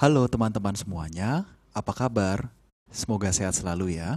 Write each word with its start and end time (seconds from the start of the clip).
Halo 0.00 0.24
teman-teman 0.32 0.72
semuanya, 0.72 1.44
apa 1.76 1.92
kabar? 1.92 2.48
Semoga 2.88 3.28
sehat 3.36 3.52
selalu 3.52 4.00
ya. 4.00 4.16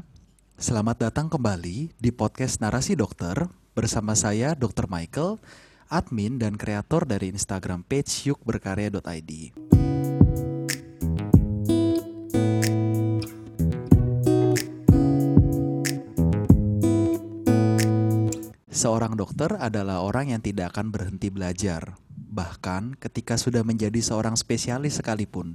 Selamat 0.56 0.96
datang 0.96 1.28
kembali 1.28 1.92
di 2.00 2.10
podcast 2.16 2.64
Narasi 2.64 2.96
Dokter 2.96 3.52
bersama 3.76 4.16
saya 4.16 4.56
Dr. 4.56 4.88
Michael, 4.88 5.44
admin 5.92 6.40
dan 6.40 6.56
kreator 6.56 7.04
dari 7.04 7.36
Instagram 7.36 7.84
page 7.84 8.32
yukberkarya.id. 8.32 9.32
Seorang 18.72 19.20
dokter 19.20 19.60
adalah 19.60 20.00
orang 20.00 20.32
yang 20.32 20.40
tidak 20.40 20.80
akan 20.80 20.96
berhenti 20.96 21.28
belajar, 21.28 22.00
bahkan 22.34 22.98
ketika 22.98 23.38
sudah 23.38 23.62
menjadi 23.62 24.02
seorang 24.02 24.34
spesialis 24.34 24.98
sekalipun. 24.98 25.54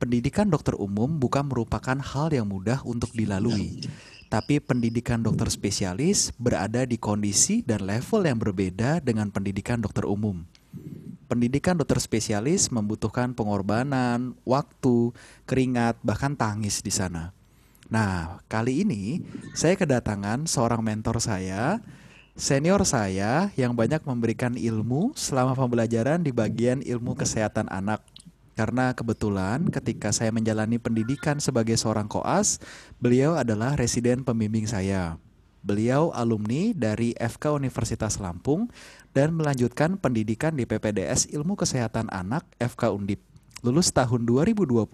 Pendidikan 0.00 0.48
dokter 0.48 0.72
umum 0.78 1.20
bukan 1.20 1.44
merupakan 1.44 1.98
hal 2.00 2.32
yang 2.32 2.48
mudah 2.48 2.80
untuk 2.88 3.12
dilalui, 3.12 3.84
tapi 4.32 4.62
pendidikan 4.62 5.20
dokter 5.20 5.52
spesialis 5.52 6.32
berada 6.40 6.88
di 6.88 6.96
kondisi 6.96 7.60
dan 7.60 7.84
level 7.84 8.24
yang 8.24 8.38
berbeda 8.40 9.04
dengan 9.04 9.28
pendidikan 9.28 9.82
dokter 9.84 10.08
umum. 10.08 10.48
Pendidikan 11.28 11.76
dokter 11.76 12.00
spesialis 12.00 12.72
membutuhkan 12.72 13.36
pengorbanan, 13.36 14.32
waktu, 14.48 15.12
keringat, 15.44 16.00
bahkan 16.00 16.32
tangis 16.32 16.80
di 16.80 16.88
sana. 16.88 17.36
Nah, 17.92 18.40
kali 18.48 18.84
ini 18.84 19.24
saya 19.52 19.76
kedatangan 19.76 20.48
seorang 20.48 20.80
mentor 20.80 21.20
saya 21.20 21.80
Senior 22.38 22.86
saya 22.86 23.50
yang 23.58 23.74
banyak 23.74 23.98
memberikan 24.06 24.54
ilmu 24.54 25.10
selama 25.18 25.58
pembelajaran 25.58 26.22
di 26.22 26.30
bagian 26.30 26.78
ilmu 26.86 27.18
kesehatan 27.18 27.66
anak. 27.66 27.98
Karena 28.54 28.94
kebetulan 28.94 29.66
ketika 29.66 30.14
saya 30.14 30.30
menjalani 30.30 30.78
pendidikan 30.78 31.42
sebagai 31.42 31.74
seorang 31.74 32.06
koas, 32.06 32.62
beliau 33.02 33.34
adalah 33.34 33.74
residen 33.74 34.22
pembimbing 34.22 34.70
saya. 34.70 35.18
Beliau 35.66 36.14
alumni 36.14 36.70
dari 36.78 37.10
FK 37.18 37.58
Universitas 37.58 38.22
Lampung 38.22 38.70
dan 39.10 39.34
melanjutkan 39.34 39.98
pendidikan 39.98 40.54
di 40.54 40.62
PPDS 40.62 41.34
Ilmu 41.34 41.58
Kesehatan 41.58 42.06
Anak 42.14 42.46
FK 42.62 42.94
Undip. 42.94 43.18
Lulus 43.66 43.90
tahun 43.90 44.22
2020 44.30 44.86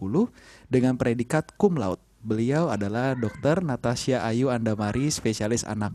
dengan 0.73 0.97
predikat 0.97 1.53
cum 1.61 1.77
laude. 1.77 2.01
Beliau 2.25 2.73
adalah 2.73 3.12
Dr. 3.12 3.61
Natasha 3.61 4.25
Ayu 4.25 4.48
Andamari, 4.48 5.12
spesialis 5.12 5.61
anak. 5.69 5.92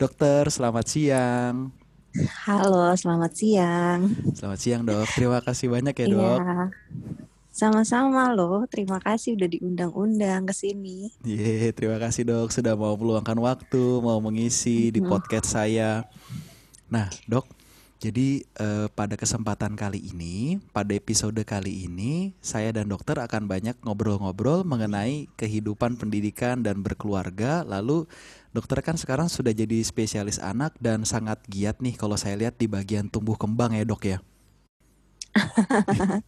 Dokter, 0.00 0.48
selamat 0.48 0.84
siang. 0.88 1.68
Halo, 2.48 2.94
selamat 2.96 3.32
siang. 3.36 4.00
Selamat 4.32 4.58
siang, 4.60 4.82
Dok. 4.86 5.04
Terima 5.12 5.38
kasih 5.44 5.66
banyak 5.68 5.94
ya, 5.94 6.06
Dok. 6.08 6.38
Iya. 6.40 6.66
Sama-sama 7.54 8.34
loh, 8.34 8.66
terima 8.66 8.98
kasih 8.98 9.38
udah 9.38 9.46
diundang-undang 9.46 10.42
ke 10.50 10.54
sini. 10.54 11.14
Iya, 11.22 11.70
terima 11.70 12.02
kasih 12.02 12.26
dok 12.26 12.50
sudah 12.50 12.74
mau 12.74 12.98
meluangkan 12.98 13.38
waktu, 13.38 14.02
mau 14.02 14.18
mengisi 14.18 14.90
di 14.90 14.98
podcast 14.98 15.54
saya. 15.54 16.02
Nah, 16.90 17.06
dok, 17.30 17.46
jadi 18.02 18.42
eh, 18.42 18.90
pada 18.90 19.14
kesempatan 19.14 19.78
kali 19.78 20.02
ini, 20.02 20.58
pada 20.74 20.98
episode 20.98 21.38
kali 21.46 21.86
ini, 21.86 22.34
saya 22.42 22.74
dan 22.74 22.90
dokter 22.90 23.22
akan 23.22 23.46
banyak 23.46 23.78
ngobrol-ngobrol 23.86 24.66
mengenai 24.66 25.30
kehidupan 25.38 25.94
pendidikan 25.94 26.58
dan 26.58 26.82
berkeluarga, 26.82 27.62
lalu 27.62 28.10
dokter 28.54 28.78
kan 28.86 28.94
sekarang 28.94 29.26
sudah 29.26 29.50
jadi 29.50 29.82
spesialis 29.82 30.38
anak 30.38 30.78
dan 30.78 31.02
sangat 31.02 31.42
giat 31.50 31.82
nih 31.82 31.98
kalau 31.98 32.14
saya 32.14 32.38
lihat 32.38 32.54
di 32.54 32.70
bagian 32.70 33.10
tumbuh 33.10 33.34
kembang 33.34 33.74
ya 33.74 33.82
dok 33.82 34.06
ya. 34.06 34.18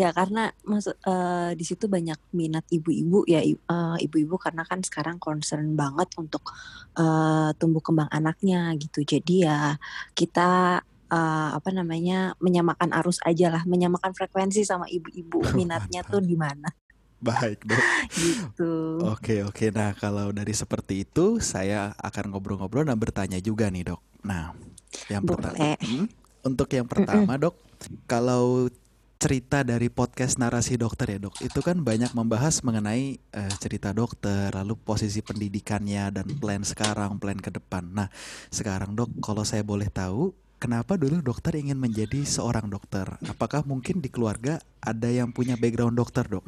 ya 0.00 0.08
karena 0.16 0.48
maksud 0.64 0.96
uh, 1.04 1.52
di 1.52 1.64
situ 1.68 1.84
banyak 1.84 2.16
minat 2.32 2.64
ibu-ibu 2.72 3.28
ya 3.28 3.44
uh, 3.44 4.00
ibu-ibu 4.00 4.40
karena 4.40 4.64
kan 4.64 4.80
sekarang 4.80 5.20
concern 5.20 5.76
banget 5.76 6.08
untuk 6.16 6.56
uh, 6.96 7.52
tumbuh 7.60 7.84
kembang 7.84 8.08
anaknya 8.08 8.72
gitu. 8.80 9.04
Jadi 9.04 9.44
ya 9.44 9.76
kita 10.16 10.80
uh, 11.12 11.50
apa 11.52 11.68
namanya 11.76 12.32
menyamakan 12.40 12.96
arus 13.04 13.20
aja 13.28 13.52
lah, 13.52 13.62
menyamakan 13.68 14.16
frekuensi 14.16 14.64
sama 14.64 14.88
ibu-ibu 14.88 15.44
minatnya 15.58 16.00
tuh 16.08 16.24
di 16.24 16.32
mana. 16.32 16.72
Baik 17.18 17.66
dok. 17.66 17.82
gitu. 18.14 18.72
Oke 19.10 19.42
oke. 19.42 19.74
Nah 19.74 19.94
kalau 19.98 20.30
dari 20.30 20.54
seperti 20.54 21.02
itu 21.02 21.42
saya 21.42 21.94
akan 21.98 22.34
ngobrol-ngobrol 22.34 22.86
dan 22.86 22.98
bertanya 22.98 23.42
juga 23.42 23.66
nih 23.70 23.90
dok. 23.94 24.00
Nah 24.22 24.54
yang 25.10 25.26
pertama 25.26 25.74
hmm, 25.78 26.06
untuk 26.46 26.68
yang 26.70 26.86
pertama 26.86 27.34
dok, 27.36 27.58
kalau 28.06 28.70
cerita 29.18 29.66
dari 29.66 29.90
podcast 29.90 30.38
narasi 30.38 30.78
dokter 30.78 31.18
ya 31.18 31.18
dok, 31.18 31.34
itu 31.42 31.58
kan 31.58 31.82
banyak 31.82 32.14
membahas 32.14 32.62
mengenai 32.62 33.18
uh, 33.34 33.52
cerita 33.58 33.90
dokter, 33.90 34.54
lalu 34.54 34.78
posisi 34.78 35.18
pendidikannya 35.26 36.14
dan 36.14 36.26
plan 36.38 36.62
sekarang, 36.62 37.18
plan 37.18 37.34
ke 37.34 37.50
depan. 37.50 37.82
Nah 37.90 38.08
sekarang 38.54 38.94
dok, 38.94 39.10
kalau 39.18 39.42
saya 39.42 39.66
boleh 39.66 39.90
tahu, 39.90 40.30
kenapa 40.62 40.94
dulu 40.94 41.18
dokter 41.18 41.58
ingin 41.58 41.82
menjadi 41.82 42.22
seorang 42.22 42.70
dokter? 42.70 43.10
Apakah 43.26 43.66
mungkin 43.66 43.98
di 43.98 44.06
keluarga 44.06 44.62
ada 44.78 45.10
yang 45.10 45.34
punya 45.34 45.58
background 45.58 45.98
dokter 45.98 46.22
dok? 46.22 46.46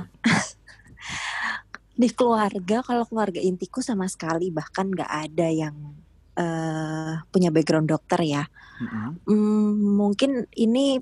Di 1.94 2.08
keluarga 2.12 2.80
kalau 2.80 3.04
keluarga 3.04 3.40
intiku 3.42 3.84
sama 3.84 4.08
sekali 4.08 4.48
bahkan 4.48 4.88
nggak 4.88 5.10
ada 5.10 5.48
yang 5.50 5.76
uh, 6.36 7.20
punya 7.28 7.52
background 7.52 7.90
dokter 7.90 8.20
ya. 8.24 8.44
Mm-hmm. 8.80 9.08
Mm, 9.28 9.72
mungkin 10.00 10.30
ini 10.56 10.96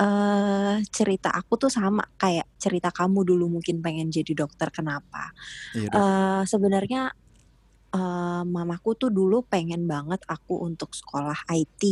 uh, 0.00 0.80
cerita 0.88 1.28
aku 1.34 1.60
tuh 1.60 1.70
sama 1.72 2.06
kayak 2.16 2.48
cerita 2.56 2.88
kamu 2.94 3.26
dulu 3.26 3.60
mungkin 3.60 3.84
pengen 3.84 4.08
jadi 4.08 4.32
dokter. 4.32 4.72
Kenapa? 4.72 5.34
Iya, 5.76 5.90
uh, 5.92 6.42
Sebenarnya 6.48 7.12
uh, 7.92 8.42
mamaku 8.44 8.96
tuh 8.96 9.10
dulu 9.12 9.44
pengen 9.44 9.84
banget 9.88 10.20
aku 10.28 10.64
untuk 10.64 10.92
sekolah 10.92 11.48
IT 11.52 11.82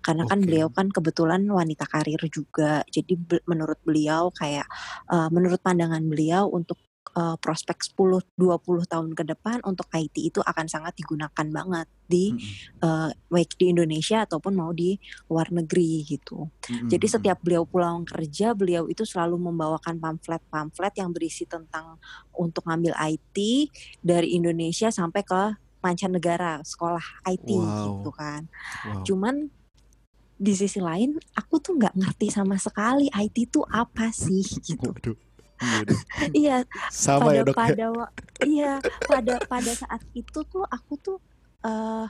karena 0.00 0.24
okay. 0.24 0.30
kan 0.32 0.38
beliau 0.44 0.68
kan 0.72 0.86
kebetulan 0.92 1.42
wanita 1.46 1.84
karir 1.88 2.20
juga. 2.28 2.82
Jadi 2.88 3.16
menurut 3.48 3.80
beliau 3.84 4.32
kayak 4.32 4.66
uh, 5.08 5.28
menurut 5.32 5.60
pandangan 5.60 6.02
beliau 6.04 6.48
untuk 6.50 6.76
uh, 7.16 7.36
prospek 7.40 7.80
10 7.96 8.36
20 8.36 8.92
tahun 8.92 9.10
ke 9.16 9.24
depan 9.32 9.64
untuk 9.64 9.88
IT 9.96 10.16
itu 10.20 10.40
akan 10.44 10.68
sangat 10.68 10.92
digunakan 11.00 11.46
banget 11.48 11.88
di 12.06 12.36
mm-hmm. 12.36 12.84
uh, 12.84 13.10
baik 13.32 13.58
di 13.58 13.72
Indonesia 13.72 14.22
ataupun 14.22 14.52
mau 14.54 14.70
di 14.70 14.94
luar 15.26 15.50
negeri 15.50 16.04
gitu. 16.06 16.46
Mm-hmm. 16.46 16.88
Jadi 16.92 17.06
setiap 17.08 17.38
beliau 17.42 17.64
pulang 17.66 18.04
kerja, 18.06 18.52
beliau 18.52 18.86
itu 18.86 19.02
selalu 19.02 19.40
membawakan 19.40 19.98
pamflet-pamflet 19.98 20.94
yang 21.00 21.10
berisi 21.10 21.48
tentang 21.48 21.98
untuk 22.36 22.68
ngambil 22.68 22.94
IT 22.94 23.36
dari 24.04 24.36
Indonesia 24.36 24.92
sampai 24.92 25.24
ke 25.24 25.42
mancanegara 25.80 26.62
sekolah 26.62 27.24
IT 27.26 27.50
wow. 27.56 27.98
gitu 27.98 28.10
kan. 28.14 28.46
Wow. 28.86 29.02
Cuman 29.02 29.34
di 30.36 30.52
sisi 30.52 30.84
lain 30.84 31.16
aku 31.32 31.64
tuh 31.64 31.80
nggak 31.80 31.96
ngerti 31.96 32.28
sama 32.28 32.60
sekali 32.60 33.08
IT 33.08 33.48
itu 33.48 33.64
apa 33.64 34.12
sih 34.12 34.44
gitu. 34.60 34.92
Waduh 34.92 35.25
iya 36.36 36.62
sama 36.92 37.32
pada, 37.32 37.36
ya 37.36 37.42
dok 37.42 37.54
ya? 37.54 37.58
pada 37.58 37.86
iya 38.44 38.72
pada 39.04 39.34
pada 39.48 39.72
saat 39.72 40.02
itu 40.12 40.38
tuh 40.44 40.64
aku 40.68 40.94
tuh 41.00 41.18
uh, 41.64 42.06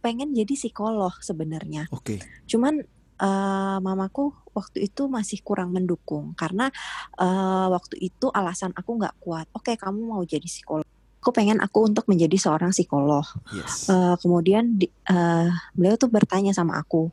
pengen 0.00 0.32
jadi 0.32 0.54
psikolog 0.56 1.12
sebenarnya 1.20 1.90
oke 1.92 2.16
okay. 2.16 2.18
cuman 2.48 2.80
uh, 3.20 3.78
mamaku 3.82 4.32
waktu 4.54 4.86
itu 4.86 5.10
masih 5.10 5.42
kurang 5.42 5.74
mendukung 5.74 6.32
karena 6.38 6.70
uh, 7.18 7.68
waktu 7.74 7.98
itu 8.00 8.30
alasan 8.30 8.70
aku 8.72 8.96
nggak 8.96 9.16
kuat 9.20 9.46
oke 9.52 9.66
okay, 9.66 9.76
kamu 9.76 10.00
mau 10.14 10.22
jadi 10.22 10.46
psikolog 10.46 10.86
aku 11.24 11.32
pengen 11.32 11.56
aku 11.64 11.88
untuk 11.88 12.04
menjadi 12.04 12.36
seorang 12.36 12.76
psikolog. 12.76 13.24
Yes. 13.56 13.88
Uh, 13.88 14.12
kemudian 14.20 14.76
di, 14.76 14.92
uh, 15.08 15.48
beliau 15.72 15.96
tuh 15.96 16.12
bertanya 16.12 16.52
sama 16.52 16.76
aku, 16.76 17.08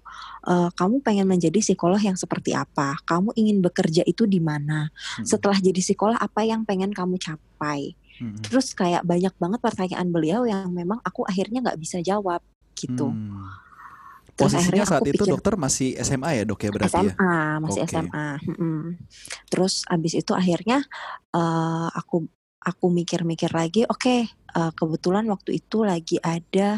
uh, 0.52 0.68
kamu 0.76 1.00
pengen 1.00 1.32
menjadi 1.32 1.64
psikolog 1.64 1.96
yang 2.04 2.20
seperti 2.20 2.52
apa? 2.52 3.00
Kamu 3.08 3.32
ingin 3.40 3.64
bekerja 3.64 4.04
itu 4.04 4.28
di 4.28 4.44
mana? 4.44 4.92
Hmm. 4.92 5.24
Setelah 5.24 5.56
jadi 5.64 5.80
psikolog 5.80 6.20
apa 6.20 6.44
yang 6.44 6.68
pengen 6.68 6.92
kamu 6.92 7.16
capai? 7.24 7.96
Hmm. 8.20 8.36
Terus 8.44 8.76
kayak 8.76 9.08
banyak 9.08 9.32
banget 9.40 9.60
pertanyaan 9.64 10.12
beliau 10.12 10.44
yang 10.44 10.68
memang 10.76 11.00
aku 11.08 11.24
akhirnya 11.24 11.64
nggak 11.64 11.80
bisa 11.80 12.04
jawab 12.04 12.44
gitu. 12.76 13.08
Hmm. 13.08 13.48
Terus 14.36 14.60
Posisinya 14.60 14.86
saat 14.88 15.08
itu 15.08 15.24
pikir, 15.24 15.32
dokter 15.32 15.54
masih 15.56 15.96
SMA 16.04 16.30
ya 16.36 16.44
dok 16.44 16.60
ya 16.68 16.72
berarti 16.76 17.00
SMA, 17.00 17.16
ya? 17.16 17.64
masih 17.64 17.82
okay. 17.88 17.92
SMA. 17.96 18.28
Hmm. 18.60 18.88
Terus 19.48 19.74
abis 19.88 20.14
itu 20.20 20.32
akhirnya 20.36 20.84
uh, 21.32 21.88
aku 21.96 22.28
aku 22.62 22.94
mikir-mikir 22.94 23.50
lagi, 23.52 23.84
oke, 23.90 23.98
okay, 23.98 24.20
uh, 24.54 24.70
eh, 24.70 24.72
kebetulan 24.78 25.26
waktu 25.28 25.58
itu 25.58 25.82
lagi 25.82 26.22
ada 26.22 26.78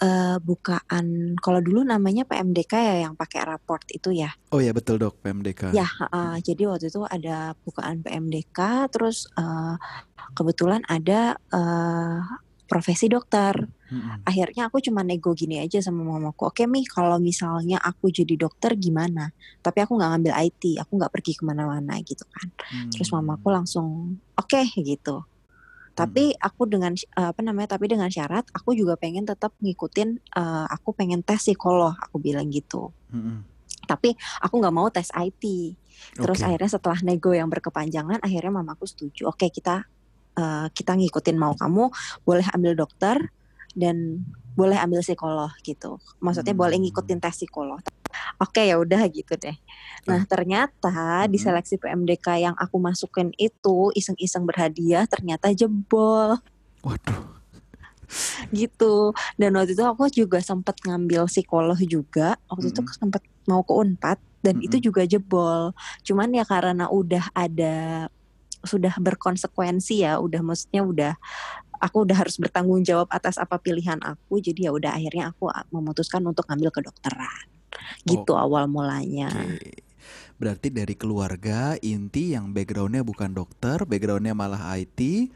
uh, 0.00 0.36
bukaan, 0.40 1.36
kalau 1.36 1.60
dulu 1.60 1.84
namanya 1.84 2.24
PMDK 2.24 2.72
ya 2.72 2.96
yang 3.08 3.14
pakai 3.14 3.44
raport 3.44 3.84
itu 3.92 4.10
ya. 4.16 4.32
Oh 4.50 4.64
ya 4.64 4.72
betul 4.72 4.96
dok 4.96 5.20
PMDK. 5.20 5.76
Ya, 5.76 5.88
uh, 6.08 6.40
jadi 6.40 6.72
waktu 6.72 6.88
itu 6.88 7.04
ada 7.04 7.52
bukaan 7.68 8.00
PMDK, 8.00 8.88
terus 8.88 9.28
uh, 9.36 9.76
kebetulan 10.32 10.80
ada 10.88 11.36
uh, 11.52 12.24
profesi 12.64 13.12
dokter. 13.12 13.77
Hmm. 13.90 14.24
akhirnya 14.24 14.68
aku 14.68 14.78
cuma 14.84 15.04
nego 15.04 15.32
gini 15.32 15.60
aja 15.60 15.80
sama 15.80 16.04
mamaku 16.04 16.48
oke 16.48 16.62
mi 16.68 16.84
kalau 16.84 17.16
misalnya 17.20 17.80
aku 17.80 18.12
jadi 18.12 18.36
dokter 18.36 18.76
gimana 18.76 19.32
tapi 19.64 19.82
aku 19.84 19.96
nggak 19.96 20.10
ngambil 20.16 20.32
IT 20.48 20.62
aku 20.80 20.92
nggak 20.96 21.12
pergi 21.12 21.32
ke 21.36 21.42
mana-mana 21.44 21.98
gitu 22.04 22.24
kan 22.28 22.48
hmm. 22.52 22.90
terus 22.92 23.08
mamaku 23.10 23.48
langsung 23.50 24.16
oke 24.36 24.48
okay, 24.48 24.68
gitu 24.80 25.24
tapi 25.98 26.30
hmm. 26.30 26.38
aku 26.38 26.62
dengan 26.70 26.92
apa 27.18 27.40
namanya 27.42 27.74
tapi 27.74 27.90
dengan 27.90 28.06
syarat 28.06 28.46
aku 28.54 28.76
juga 28.78 28.94
pengen 28.94 29.26
tetap 29.26 29.50
ngikutin 29.58 30.30
uh, 30.38 30.70
aku 30.70 30.94
pengen 30.94 31.26
tes 31.26 31.42
psikolog 31.42 31.96
aku 31.98 32.22
bilang 32.22 32.46
gitu 32.54 32.94
hmm. 33.10 33.42
tapi 33.90 34.14
aku 34.38 34.54
nggak 34.62 34.74
mau 34.74 34.86
tes 34.94 35.10
IT 35.10 35.74
terus 36.14 36.38
okay. 36.38 36.54
akhirnya 36.54 36.70
setelah 36.70 36.98
nego 37.02 37.34
yang 37.34 37.50
berkepanjangan 37.50 38.22
akhirnya 38.22 38.52
mamaku 38.54 38.86
setuju 38.86 39.26
oke 39.26 39.42
okay, 39.42 39.50
kita 39.50 39.82
uh, 40.38 40.66
kita 40.70 40.94
ngikutin 40.94 41.36
mau 41.36 41.58
kamu 41.58 41.90
boleh 42.22 42.46
ambil 42.54 42.78
dokter 42.78 43.18
dan 43.76 44.24
boleh 44.56 44.78
ambil 44.78 45.02
psikolog 45.02 45.52
gitu 45.62 46.00
maksudnya 46.18 46.54
hmm. 46.54 46.62
boleh 46.62 46.76
ngikutin 46.80 47.18
tes 47.20 47.36
psikolog 47.38 47.82
oke 48.38 48.60
ya 48.60 48.76
udah 48.78 49.02
gitu 49.10 49.34
deh. 49.36 49.56
Nah 50.08 50.24
ternyata 50.24 51.26
di 51.28 51.38
seleksi 51.38 51.76
PMDK 51.76 52.50
yang 52.50 52.56
aku 52.56 52.80
masukin 52.80 53.34
itu 53.36 53.92
iseng-iseng 53.94 54.46
berhadiah 54.48 55.04
ternyata 55.04 55.52
jebol. 55.52 56.38
Waduh. 56.82 57.38
gitu. 58.56 59.12
Dan 59.36 59.52
waktu 59.58 59.76
itu 59.76 59.84
aku 59.84 60.08
juga 60.08 60.40
sempat 60.40 60.80
ngambil 60.80 61.28
psikolog 61.28 61.76
juga. 61.84 62.40
Waktu 62.48 62.72
mm-hmm. 62.72 62.88
itu 62.88 62.96
sempat 62.96 63.22
mau 63.44 63.60
ke 63.60 63.72
Unpad 63.76 64.18
dan 64.40 64.58
mm-hmm. 64.58 64.66
itu 64.66 64.76
juga 64.90 65.02
jebol. 65.04 65.76
Cuman 66.06 66.32
ya 66.32 66.48
karena 66.48 66.88
udah 66.88 67.28
ada 67.36 68.08
sudah 68.64 68.96
berkonsekuensi 68.98 70.02
ya, 70.02 70.18
udah 70.18 70.40
maksudnya 70.42 70.82
udah 70.82 71.12
aku 71.78 72.06
udah 72.06 72.16
harus 72.26 72.36
bertanggung 72.38 72.82
jawab 72.84 73.08
atas 73.10 73.38
apa 73.38 73.58
pilihan 73.58 73.98
aku 74.02 74.42
jadi 74.42 74.68
ya 74.68 74.72
udah 74.74 74.90
akhirnya 74.94 75.32
aku 75.32 75.50
memutuskan 75.74 76.22
untuk 76.26 76.46
ngambil 76.50 76.70
kedokteran 76.70 77.46
gitu 78.06 78.32
oh, 78.34 78.40
awal 78.40 78.66
mulanya. 78.66 79.30
Okay. 79.30 79.86
Berarti 80.38 80.70
dari 80.70 80.94
keluarga 80.94 81.74
inti 81.82 82.32
yang 82.38 82.54
backgroundnya 82.54 83.02
bukan 83.02 83.34
dokter, 83.34 83.82
backgroundnya 83.82 84.38
malah 84.38 84.70
IT, 84.78 85.30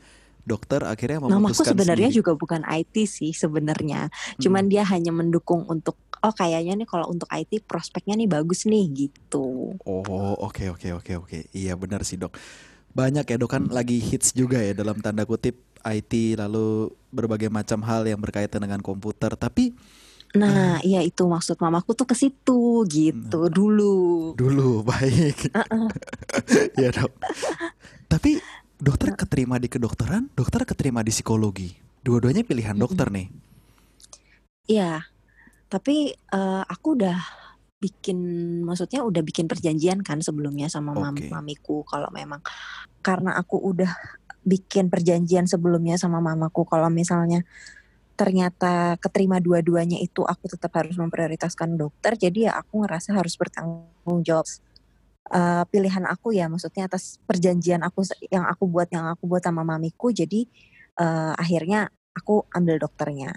dokter 0.46 0.86
akhirnya 0.86 1.26
memutuskan 1.26 1.42
Mamaku 1.42 1.62
sebenarnya 1.74 2.08
sendiri. 2.10 2.20
juga 2.22 2.32
bukan 2.38 2.62
IT 2.66 2.96
sih 3.10 3.34
sebenarnya. 3.34 4.10
Cuman 4.38 4.66
hmm. 4.66 4.70
dia 4.70 4.82
hanya 4.86 5.10
mendukung 5.10 5.66
untuk 5.66 5.98
oh 6.22 6.30
kayaknya 6.30 6.78
nih 6.78 6.86
kalau 6.86 7.10
untuk 7.10 7.26
IT 7.34 7.66
prospeknya 7.66 8.14
nih 8.14 8.30
bagus 8.30 8.62
nih 8.62 8.86
gitu. 8.94 9.74
Oh, 9.82 10.38
oke 10.38 10.54
okay, 10.54 10.66
oke 10.70 10.86
okay, 10.86 10.90
oke 10.94 11.02
okay, 11.02 11.14
oke. 11.18 11.38
Iya 11.50 11.74
benar 11.74 12.06
sih, 12.06 12.14
Dok. 12.14 12.38
Banyak 12.94 13.26
ya, 13.26 13.36
Dok 13.42 13.50
kan 13.50 13.64
lagi 13.74 13.98
hits 13.98 14.30
juga 14.36 14.62
ya 14.62 14.70
dalam 14.70 15.02
tanda 15.02 15.26
kutip 15.26 15.71
IT 15.84 16.38
lalu 16.38 16.90
berbagai 17.12 17.52
macam 17.52 17.82
hal 17.84 18.06
yang 18.06 18.18
berkaitan 18.22 18.62
dengan 18.62 18.80
komputer, 18.80 19.34
tapi 19.34 19.74
Nah, 20.32 20.80
hmm. 20.80 20.88
iya 20.88 21.04
itu 21.04 21.28
maksud 21.28 21.60
mamaku 21.60 21.92
tuh 21.92 22.08
ke 22.08 22.16
situ 22.16 22.88
gitu 22.88 23.40
hmm. 23.44 23.52
dulu. 23.52 23.96
Dulu, 24.32 24.80
baik. 24.88 25.52
ya 26.80 26.88
dok. 26.88 27.12
Tapi 28.08 28.40
dokter 28.80 29.12
keterima 29.12 29.60
di 29.60 29.68
kedokteran, 29.68 30.32
dokter 30.32 30.64
keterima 30.64 31.04
di 31.04 31.12
psikologi. 31.12 31.76
Dua-duanya 32.00 32.48
pilihan 32.48 32.74
dokter 32.74 33.12
nih. 33.12 33.28
Iya, 34.72 35.04
tapi 35.68 36.16
uh, 36.32 36.64
aku 36.64 36.96
udah 36.96 37.18
bikin, 37.76 38.18
maksudnya 38.64 39.04
udah 39.04 39.20
bikin 39.20 39.50
perjanjian 39.50 40.00
kan 40.00 40.22
sebelumnya 40.22 40.70
sama 40.70 40.94
okay. 40.96 41.28
mamiku 41.28 41.82
kalau 41.84 42.08
memang 42.14 42.40
karena 43.02 43.34
aku 43.34 43.58
udah 43.58 43.90
bikin 44.42 44.90
perjanjian 44.90 45.46
sebelumnya 45.46 45.94
sama 45.98 46.18
mamaku 46.18 46.66
kalau 46.66 46.90
misalnya 46.90 47.46
ternyata 48.18 49.00
keterima 49.00 49.40
dua-duanya 49.40 49.98
itu 49.98 50.22
aku 50.22 50.46
tetap 50.46 50.74
harus 50.76 50.94
memprioritaskan 51.00 51.74
dokter 51.80 52.14
jadi 52.14 52.50
ya 52.50 52.52
aku 52.60 52.84
ngerasa 52.84 53.16
harus 53.16 53.34
bertanggung 53.40 54.20
jawab 54.22 54.46
uh, 55.32 55.64
pilihan 55.72 56.04
aku 56.04 56.36
ya 56.36 56.46
maksudnya 56.46 56.86
atas 56.86 57.18
perjanjian 57.24 57.80
aku 57.80 58.04
yang 58.28 58.44
aku 58.44 58.68
buat 58.68 58.92
yang 58.92 59.08
aku 59.08 59.24
buat 59.24 59.42
sama 59.42 59.64
mamiku 59.64 60.12
jadi 60.12 60.44
uh, 61.00 61.32
akhirnya 61.38 61.88
aku 62.12 62.44
ambil 62.52 62.76
dokternya. 62.76 63.32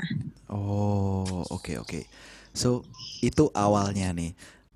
Oh 0.51 1.43
oke 1.47 1.71
okay, 1.71 1.75
oke. 1.79 1.87
Okay. 1.87 2.03
so 2.51 2.83
itu 3.23 3.47
awalnya 3.55 4.11
nih. 4.11 4.35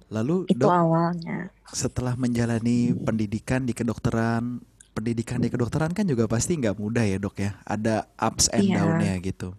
Lalu 0.09 0.49
itu 0.49 0.65
dok, 0.65 0.73
awalnya. 0.73 1.53
setelah 1.69 2.17
menjalani 2.17 2.97
pendidikan 2.97 3.61
di 3.61 3.77
kedokteran 3.77 4.57
pendidikan 4.99 5.39
di 5.39 5.47
kedokteran 5.47 5.95
kan 5.95 6.03
juga 6.03 6.27
pasti 6.27 6.59
nggak 6.59 6.75
mudah 6.75 7.07
ya 7.07 7.17
dok 7.17 7.39
ya 7.39 7.55
ada 7.63 8.05
ups 8.19 8.51
and 8.51 8.67
yeah. 8.67 8.77
downnya 8.83 9.15
gitu 9.23 9.55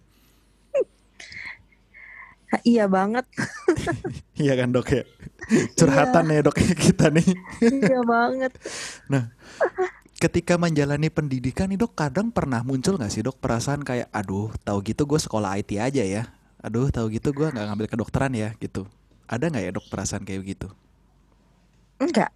Iya 2.67 2.91
banget. 2.91 3.23
iya 4.43 4.59
kan 4.59 4.75
dok 4.75 4.91
ya. 4.91 5.03
Curhatan 5.79 6.25
iya. 6.27 6.43
ya 6.43 6.47
dok 6.51 6.57
ya 6.59 6.73
kita 6.75 7.07
nih. 7.07 7.27
iya 7.63 7.99
banget. 8.03 8.51
Nah, 9.07 9.31
ketika 10.19 10.59
menjalani 10.59 11.07
pendidikan 11.07 11.71
nih 11.71 11.79
dok, 11.79 11.95
kadang 11.95 12.27
pernah 12.27 12.59
muncul 12.67 12.99
nggak 12.99 13.07
sih 13.07 13.23
dok 13.23 13.39
perasaan 13.39 13.87
kayak, 13.87 14.11
aduh, 14.11 14.51
tahu 14.67 14.83
gitu 14.83 15.07
gue 15.07 15.19
sekolah 15.23 15.55
IT 15.63 15.79
aja 15.79 16.03
ya. 16.03 16.27
Aduh, 16.59 16.91
tahu 16.91 17.07
gitu 17.15 17.31
gue 17.31 17.47
nggak 17.47 17.71
ngambil 17.71 17.87
kedokteran 17.87 18.35
ya 18.35 18.51
gitu. 18.59 18.83
Ada 19.31 19.47
nggak 19.47 19.63
ya 19.63 19.71
dok 19.71 19.87
perasaan 19.87 20.27
kayak 20.27 20.43
gitu? 20.43 20.67
Enggak. 22.03 22.35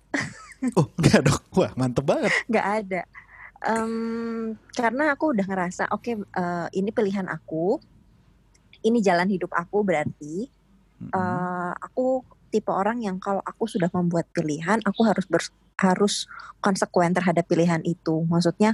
oh, 0.79 0.87
enggak 0.99 1.21
dok. 1.25 1.41
Wah, 1.55 1.71
mantep 1.77 2.05
banget. 2.05 2.31
Enggak 2.47 2.67
ada. 2.83 3.01
Um, 3.65 4.53
karena 4.77 5.15
aku 5.15 5.33
udah 5.33 5.45
ngerasa, 5.47 5.89
oke, 5.89 6.03
okay, 6.03 6.15
uh, 6.17 6.67
eh, 6.69 6.79
ini 6.79 6.93
pilihan 6.93 7.25
aku 7.25 7.81
ini 8.85 9.01
jalan 9.01 9.25
hidup 9.25 9.49
aku 9.51 9.81
berarti 9.81 10.45
uh, 11.09 11.73
aku 11.73 12.21
tipe 12.53 12.69
orang 12.69 13.01
yang 13.01 13.17
kalau 13.17 13.41
aku 13.41 13.65
sudah 13.65 13.89
membuat 13.89 14.29
pilihan 14.31 14.79
aku 14.85 15.01
harus 15.01 15.25
ber, 15.25 15.41
harus 15.81 16.29
konsekuen 16.61 17.11
terhadap 17.11 17.49
pilihan 17.49 17.81
itu 17.81 18.23
maksudnya 18.29 18.71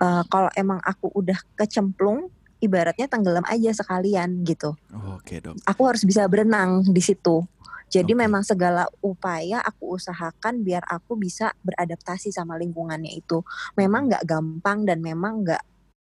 uh, 0.00 0.24
kalau 0.32 0.48
emang 0.56 0.80
aku 0.82 1.12
udah 1.12 1.36
kecemplung 1.54 2.32
ibaratnya 2.60 3.06
tenggelam 3.06 3.44
aja 3.46 3.70
sekalian 3.76 4.42
gitu 4.48 4.74
oh, 4.96 5.20
oke 5.20 5.28
okay, 5.28 5.44
dok 5.44 5.60
aku 5.68 5.82
harus 5.84 6.02
bisa 6.02 6.24
berenang 6.26 6.82
di 6.88 7.04
situ 7.04 7.44
jadi 7.90 8.12
okay. 8.14 8.22
memang 8.22 8.42
segala 8.46 8.86
upaya 9.02 9.58
aku 9.60 9.98
usahakan 9.98 10.62
biar 10.62 10.86
aku 10.86 11.18
bisa 11.18 11.50
beradaptasi 11.66 12.30
sama 12.30 12.54
lingkungannya 12.56 13.10
itu 13.10 13.42
memang 13.74 14.06
nggak 14.06 14.24
gampang 14.24 14.86
dan 14.86 15.02
memang 15.02 15.42
nggak 15.42 15.62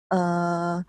uh, 0.10 0.82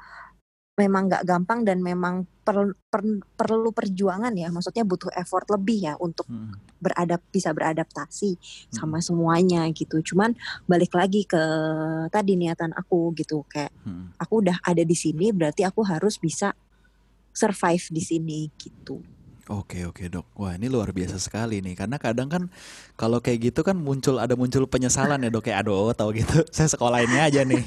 memang 0.76 1.08
nggak 1.08 1.24
gampang 1.24 1.64
dan 1.64 1.80
memang 1.80 2.28
per, 2.44 2.76
per, 2.92 3.00
perlu 3.32 3.72
perjuangan 3.72 4.30
ya 4.36 4.52
maksudnya 4.52 4.84
butuh 4.84 5.08
effort 5.16 5.48
lebih 5.48 5.88
ya 5.88 5.94
untuk 5.96 6.28
hmm. 6.28 6.76
beradap 6.76 7.24
bisa 7.32 7.50
beradaptasi 7.56 8.36
hmm. 8.36 8.76
sama 8.76 9.00
semuanya 9.00 9.64
gitu 9.72 10.04
cuman 10.04 10.36
balik 10.68 10.92
lagi 10.92 11.24
ke 11.24 11.40
tadi 12.12 12.36
niatan 12.36 12.76
aku 12.76 13.16
gitu 13.16 13.40
kayak 13.48 13.72
hmm. 13.88 14.20
aku 14.20 14.44
udah 14.44 14.60
ada 14.60 14.84
di 14.84 14.92
sini 14.92 15.32
berarti 15.32 15.64
aku 15.64 15.80
harus 15.80 16.20
bisa 16.20 16.52
survive 17.32 17.84
di 17.88 18.02
sini 18.04 18.40
gitu 18.60 19.15
Oke 19.46 19.86
oke 19.86 20.10
dok, 20.10 20.26
wah 20.34 20.58
ini 20.58 20.66
luar 20.66 20.90
biasa 20.90 21.22
sekali 21.22 21.62
nih 21.62 21.78
karena 21.78 22.02
kadang 22.02 22.26
kan 22.26 22.42
kalau 22.98 23.22
kayak 23.22 23.54
gitu 23.54 23.62
kan 23.62 23.78
muncul 23.78 24.18
ada 24.18 24.34
muncul 24.34 24.66
penyesalan 24.66 25.22
ya 25.22 25.30
dok 25.30 25.46
kayak 25.46 25.62
aduh 25.62 25.94
tahu 25.94 26.18
gitu 26.18 26.42
saya 26.56 26.66
sekolah 26.66 27.06
ini 27.06 27.16
aja 27.22 27.46
nih. 27.46 27.62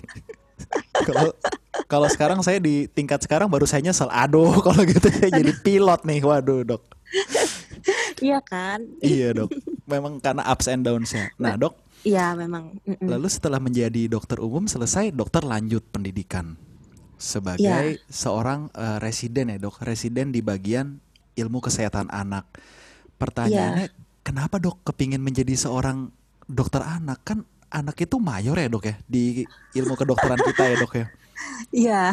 Kalau 1.08 1.32
kalau 1.88 2.08
sekarang 2.12 2.44
saya 2.44 2.60
di 2.60 2.86
tingkat 2.92 3.24
sekarang 3.24 3.48
baru 3.48 3.64
saya 3.64 3.82
nyesel. 3.86 4.12
Aduh, 4.12 4.60
kalau 4.66 4.84
gitu 4.84 5.08
saya 5.10 5.32
jadi 5.32 5.54
pilot 5.64 6.02
nih. 6.04 6.20
Waduh, 6.22 6.62
Dok. 6.68 6.84
Iya 8.20 8.44
kan? 8.44 8.84
iya, 9.00 9.32
Dok. 9.32 9.50
Memang 9.88 10.20
karena 10.20 10.44
ups 10.52 10.68
and 10.68 10.84
downs-nya. 10.84 11.32
Nah, 11.40 11.56
Dok. 11.56 11.80
Iya, 12.04 12.36
memang. 12.36 12.78
Mm-mm. 12.84 13.08
Lalu 13.08 13.28
setelah 13.32 13.64
menjadi 13.64 14.12
dokter 14.12 14.38
umum 14.44 14.68
selesai, 14.68 15.16
dokter 15.16 15.44
lanjut 15.44 15.84
pendidikan 15.90 16.60
sebagai 17.20 18.00
ya. 18.00 18.12
seorang 18.12 18.72
uh, 18.76 19.00
residen 19.00 19.50
ya, 19.50 19.58
Dok. 19.58 19.82
Residen 19.82 20.36
di 20.36 20.44
bagian 20.44 21.00
ilmu 21.40 21.64
kesehatan 21.64 22.12
anak. 22.12 22.46
Pertanyaannya, 23.20 23.88
ya. 23.88 23.96
kenapa, 24.24 24.60
Dok, 24.60 24.84
kepingin 24.84 25.24
menjadi 25.24 25.56
seorang 25.56 26.12
dokter 26.48 26.84
anak? 26.84 27.24
Kan 27.24 27.48
anak 27.70 28.02
itu 28.02 28.18
mayor 28.18 28.58
ya 28.58 28.68
dok 28.68 28.86
ya 28.90 28.96
di 29.06 29.46
ilmu 29.78 29.94
kedokteran 29.94 30.42
kita 30.42 30.64
ya 30.74 30.76
dok 30.78 30.94
ya. 30.98 31.08
Iya. 31.72 32.04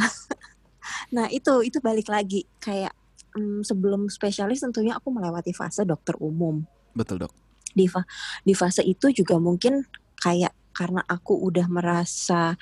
Nah 1.14 1.26
itu 1.30 1.62
itu 1.62 1.78
balik 1.82 2.10
lagi 2.10 2.46
kayak 2.62 2.94
um, 3.34 3.62
sebelum 3.62 4.06
spesialis 4.06 4.62
tentunya 4.62 4.94
aku 4.98 5.10
melewati 5.10 5.50
fase 5.50 5.82
dokter 5.82 6.14
umum. 6.18 6.62
Betul 6.94 7.26
dok. 7.26 7.32
Di 7.74 7.86
fa 7.90 8.06
di 8.42 8.54
fase 8.54 8.82
itu 8.86 9.10
juga 9.10 9.38
mungkin 9.38 9.82
kayak 10.18 10.54
karena 10.74 11.02
aku 11.06 11.38
udah 11.46 11.66
merasa 11.66 12.54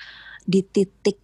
di 0.45 0.61
titik 0.61 1.21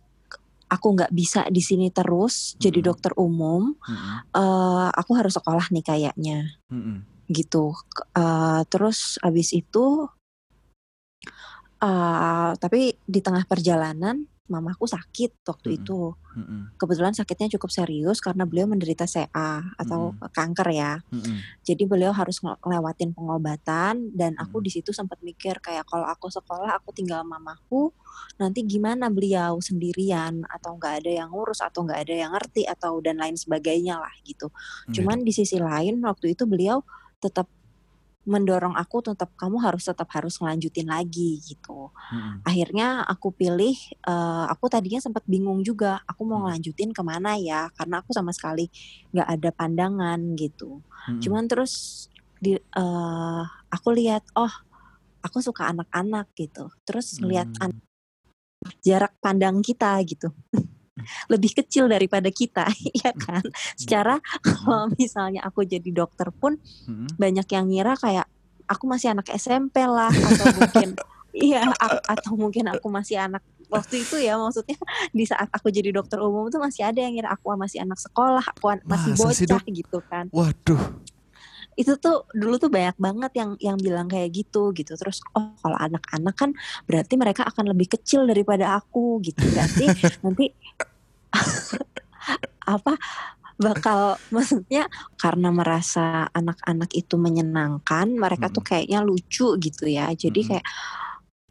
aku 0.72 0.88
nggak 0.96 1.12
bisa 1.12 1.44
di 1.52 1.60
sini 1.60 1.92
terus 1.92 2.56
-hmm. 2.56 2.60
jadi 2.64 2.80
dokter 2.80 3.12
umum, 3.20 3.76
-hmm. 3.76 4.32
uh, 4.32 4.88
aku 4.96 5.12
harus 5.20 5.36
sekolah 5.36 5.68
nih 5.68 5.84
kayaknya, 5.84 6.40
-hmm. 6.72 7.28
gitu. 7.28 7.76
Uh, 8.16 8.64
terus 8.72 9.20
abis 9.20 9.52
itu 9.52 10.08
Uh, 11.82 12.54
tapi 12.62 12.94
di 13.10 13.26
tengah 13.26 13.42
perjalanan 13.50 14.30
mamaku 14.52 14.84
sakit 14.84 15.48
waktu 15.48 15.68
mm-hmm. 15.72 15.84
itu. 15.88 16.00
Mm-hmm. 16.12 16.62
Kebetulan 16.76 17.14
sakitnya 17.16 17.48
cukup 17.56 17.72
serius 17.72 18.20
karena 18.20 18.44
beliau 18.44 18.68
menderita 18.68 19.08
CA 19.08 19.64
atau 19.80 20.12
mm-hmm. 20.12 20.30
kanker 20.36 20.68
ya. 20.76 21.00
Mm-hmm. 21.08 21.38
Jadi 21.64 21.84
beliau 21.88 22.12
harus 22.12 22.44
ngelewatin 22.44 23.16
pengobatan 23.16 24.12
dan 24.12 24.36
aku 24.36 24.60
mm-hmm. 24.60 24.66
di 24.68 24.72
situ 24.72 24.92
sempat 24.92 25.24
mikir 25.24 25.64
kayak 25.64 25.88
kalau 25.88 26.04
aku 26.04 26.28
sekolah 26.28 26.76
aku 26.76 26.92
tinggal 26.92 27.24
mamaku 27.24 27.96
nanti 28.36 28.68
gimana 28.68 29.08
beliau 29.08 29.64
sendirian 29.64 30.44
atau 30.52 30.76
nggak 30.76 31.02
ada 31.02 31.12
yang 31.24 31.32
ngurus 31.32 31.64
atau 31.64 31.88
nggak 31.88 32.00
ada 32.04 32.16
yang 32.28 32.32
ngerti 32.36 32.68
atau 32.68 33.00
dan 33.00 33.16
lain 33.18 33.40
sebagainya 33.40 34.04
lah 34.04 34.12
gitu. 34.28 34.52
Mm-hmm. 34.52 34.94
Cuman 35.00 35.18
di 35.24 35.32
sisi 35.32 35.56
lain 35.56 36.04
waktu 36.04 36.36
itu 36.36 36.44
beliau 36.44 36.84
tetap 37.24 37.48
mendorong 38.22 38.78
aku 38.78 39.02
tetap 39.02 39.34
kamu 39.34 39.58
harus 39.58 39.90
tetap 39.90 40.06
harus 40.14 40.38
ngelanjutin 40.38 40.86
lagi 40.86 41.42
gitu. 41.42 41.90
Hmm. 41.90 42.38
Akhirnya 42.46 43.02
aku 43.02 43.34
pilih, 43.34 43.74
uh, 44.06 44.46
aku 44.46 44.70
tadinya 44.70 45.02
sempat 45.02 45.26
bingung 45.26 45.66
juga, 45.66 46.06
aku 46.06 46.22
mau 46.30 46.46
ngelanjutin 46.46 46.94
ke 46.94 47.02
mana 47.02 47.34
ya, 47.42 47.74
karena 47.74 48.06
aku 48.06 48.14
sama 48.14 48.30
sekali 48.30 48.70
nggak 49.10 49.26
ada 49.26 49.50
pandangan 49.50 50.20
gitu. 50.38 50.86
Hmm. 51.10 51.18
Cuman 51.18 51.50
terus 51.50 52.08
di, 52.38 52.58
uh, 52.58 53.44
aku 53.74 53.90
lihat, 53.98 54.22
oh 54.38 54.54
aku 55.26 55.42
suka 55.42 55.74
anak-anak 55.74 56.30
gitu. 56.38 56.70
Terus 56.86 57.18
ngeliat 57.18 57.50
hmm. 57.58 57.74
jarak 58.86 59.18
pandang 59.18 59.66
kita 59.66 59.98
gitu. 60.06 60.30
lebih 61.30 61.52
kecil 61.64 61.88
daripada 61.88 62.28
kita, 62.30 62.68
ya 63.04 63.12
kan? 63.16 63.44
Secara 63.76 64.18
kalau 64.42 64.90
misalnya 64.96 65.44
aku 65.46 65.66
jadi 65.68 65.90
dokter 65.92 66.30
pun 66.34 66.58
hmm. 66.88 67.18
banyak 67.18 67.48
yang 67.52 67.66
ngira 67.70 67.94
kayak 67.98 68.26
aku 68.72 68.88
masih 68.88 69.12
anak 69.12 69.28
SMP 69.36 69.84
lah 69.84 70.12
atau 70.12 70.48
mungkin 70.56 70.90
iya 71.36 71.68
atau 72.08 72.40
mungkin 72.40 72.72
aku 72.72 72.88
masih 72.88 73.20
anak 73.20 73.44
waktu 73.72 74.04
itu 74.04 74.20
ya 74.20 74.36
maksudnya 74.36 74.80
di 75.18 75.24
saat 75.28 75.48
aku 75.52 75.72
jadi 75.72 75.92
dokter 75.92 76.20
umum 76.20 76.48
tuh 76.48 76.60
masih 76.60 76.88
ada 76.88 77.00
yang 77.00 77.16
ngira 77.16 77.32
aku 77.36 77.52
masih 77.56 77.84
anak 77.84 78.00
sekolah, 78.00 78.44
aku 78.44 78.80
masih 78.88 79.12
bocah 79.16 79.64
gitu 79.68 80.00
kan. 80.08 80.28
Waduh 80.32 81.12
itu 81.80 81.96
tuh 81.98 82.28
dulu 82.36 82.60
tuh 82.60 82.68
banyak 82.68 83.00
banget 83.00 83.32
yang 83.40 83.52
yang 83.64 83.78
bilang 83.80 84.12
kayak 84.12 84.36
gitu 84.36 84.76
gitu 84.76 84.92
terus 85.00 85.24
oh 85.34 85.56
kalau 85.64 85.78
anak-anak 85.80 86.36
kan 86.36 86.52
berarti 86.84 87.16
mereka 87.16 87.48
akan 87.48 87.72
lebih 87.72 87.96
kecil 87.96 88.28
daripada 88.28 88.76
aku 88.76 89.24
gitu 89.24 89.40
berarti 89.56 89.88
nanti 90.26 90.52
apa 92.76 92.94
bakal 93.62 94.18
maksudnya 94.34 94.90
karena 95.22 95.54
merasa 95.54 96.26
anak-anak 96.34 96.90
itu 96.98 97.16
menyenangkan 97.16 98.10
mereka 98.18 98.50
hmm. 98.50 98.56
tuh 98.58 98.64
kayaknya 98.66 99.00
lucu 99.06 99.54
gitu 99.62 99.86
ya 99.86 100.10
jadi 100.18 100.42
hmm. 100.42 100.50
kayak 100.50 100.66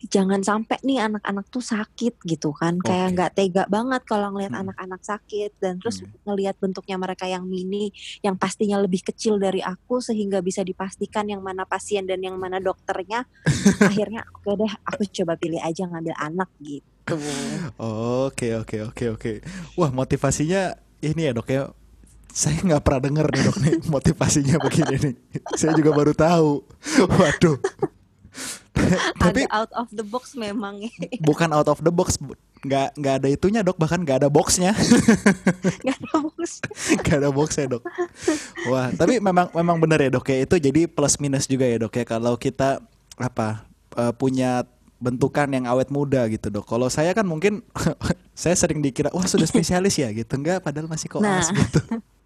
jangan 0.09 0.41
sampai 0.41 0.81
nih 0.81 0.97
anak-anak 0.97 1.53
tuh 1.53 1.61
sakit 1.61 2.25
gitu 2.25 2.57
kan 2.57 2.81
okay. 2.81 2.89
kayak 2.89 3.09
nggak 3.13 3.33
tega 3.37 3.65
banget 3.69 4.01
kalau 4.09 4.33
ngelihat 4.33 4.57
hmm. 4.57 4.63
anak-anak 4.65 5.01
sakit 5.05 5.53
dan 5.61 5.77
terus 5.77 6.01
hmm. 6.01 6.25
ngelihat 6.25 6.57
bentuknya 6.57 6.97
mereka 6.97 7.29
yang 7.29 7.45
mini 7.45 7.93
yang 8.25 8.41
pastinya 8.41 8.81
lebih 8.81 9.05
kecil 9.05 9.37
dari 9.37 9.61
aku 9.61 10.01
sehingga 10.01 10.41
bisa 10.41 10.65
dipastikan 10.65 11.29
yang 11.29 11.45
mana 11.45 11.69
pasien 11.69 12.09
dan 12.09 12.25
yang 12.25 12.41
mana 12.41 12.59
dokternya 12.65 13.29
akhirnya 13.93 14.25
oke 14.33 14.49
okay 14.49 14.55
deh 14.57 14.73
aku 14.89 15.03
coba 15.21 15.37
pilih 15.37 15.61
aja 15.61 15.85
ngambil 15.85 16.17
anak 16.17 16.49
gitu 16.65 16.89
oke 17.81 18.49
oke 18.65 18.77
oke 18.91 19.05
oke. 19.17 19.33
Wah 19.79 19.91
motivasinya 19.91 20.77
ini 21.01 21.31
ya 21.31 21.33
dok 21.33 21.49
ya. 21.51 21.63
Saya 22.31 22.63
nggak 22.63 22.83
pernah 22.87 23.01
denger 23.11 23.27
nih 23.27 23.43
dok 23.43 23.59
nih 23.59 23.75
motivasinya 23.91 24.57
begini 24.65 24.97
nih. 25.11 25.15
Saya 25.59 25.75
juga 25.75 25.91
baru 25.91 26.13
tahu. 26.15 26.63
Waduh. 27.09 27.59
Tapi 29.19 29.45
out 29.51 29.71
of 29.77 29.91
the 29.93 30.07
box 30.07 30.39
memang 30.39 30.87
bukan 31.21 31.51
out 31.51 31.69
of 31.69 31.83
the 31.83 31.93
box 31.93 32.17
nggak 32.61 32.97
nggak 32.97 33.15
ada 33.23 33.29
itunya 33.29 33.61
dok. 33.67 33.77
Bahkan 33.81 34.05
nggak 34.07 34.25
ada 34.25 34.29
boxnya. 34.31 34.77
Nggak 35.85 35.97
ada 35.97 36.09
box. 36.13 36.61
Nggak 37.01 37.17
ada 37.17 37.29
boxnya 37.33 37.67
dok. 37.77 37.83
Wah 38.69 38.89
tapi 38.95 39.19
memang 39.19 39.49
memang 39.53 39.77
benar 39.81 39.99
ya 40.01 40.11
dok 40.13 40.29
ya. 40.29 40.45
Itu 40.45 40.57
jadi 40.61 40.87
plus 40.87 41.17
minus 41.19 41.49
juga 41.49 41.67
ya 41.67 41.81
dok 41.81 41.95
ya. 41.97 42.05
Kalau 42.05 42.37
kita 42.37 42.85
apa 43.21 43.69
uh, 43.97 44.13
punya 44.15 44.65
bentukan 45.01 45.49
yang 45.49 45.65
awet 45.65 45.89
muda 45.89 46.29
gitu 46.29 46.53
dok. 46.53 46.69
Kalau 46.69 46.93
saya 46.93 47.17
kan 47.17 47.25
mungkin 47.25 47.65
saya 48.37 48.55
sering 48.55 48.85
dikira 48.85 49.09
wah 49.11 49.25
sudah 49.25 49.49
spesialis 49.49 49.97
ya 49.97 50.13
gitu 50.13 50.37
enggak 50.37 50.61
padahal 50.61 50.87
masih 50.87 51.09
koas 51.09 51.49
nah. 51.49 51.57
gitu. 51.57 51.81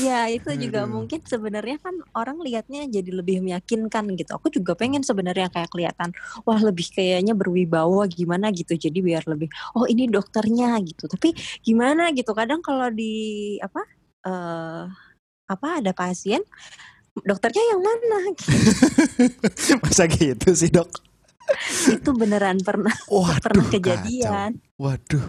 Iya, 0.00 0.30
itu 0.30 0.46
juga 0.56 0.86
Aduh. 0.86 1.02
mungkin 1.02 1.20
sebenarnya 1.26 1.82
kan 1.82 1.92
orang 2.14 2.38
lihatnya 2.40 2.86
jadi 2.86 3.10
lebih 3.10 3.42
meyakinkan 3.42 4.14
gitu. 4.16 4.30
Aku 4.38 4.48
juga 4.48 4.78
pengen 4.78 5.02
sebenarnya 5.02 5.50
kayak 5.50 5.70
kelihatan, 5.74 6.14
wah 6.46 6.60
lebih 6.62 6.88
kayaknya 6.94 7.34
berwibawa 7.34 8.06
gimana 8.06 8.54
gitu. 8.54 8.78
Jadi 8.78 9.02
biar 9.02 9.26
lebih, 9.26 9.50
oh 9.76 9.84
ini 9.90 10.06
dokternya 10.06 10.78
gitu. 10.86 11.10
Tapi 11.10 11.34
gimana 11.66 12.14
gitu. 12.14 12.30
Kadang 12.32 12.62
kalau 12.62 12.88
di 12.94 13.58
apa 13.60 13.82
uh, 14.24 14.84
apa 15.50 15.68
ada 15.82 15.92
pasien, 15.92 16.40
dokternya 17.26 17.64
yang 17.76 17.82
mana? 17.82 18.18
Gitu. 18.32 18.56
Masa 19.82 20.06
gitu 20.06 20.48
sih 20.54 20.70
dok? 20.70 21.09
Itu 21.90 22.10
beneran 22.14 22.58
pernah 22.62 22.94
Waduh, 23.06 23.40
pernah 23.42 23.66
kejadian. 23.68 24.50
Kacau. 24.56 24.80
Waduh. 24.80 25.26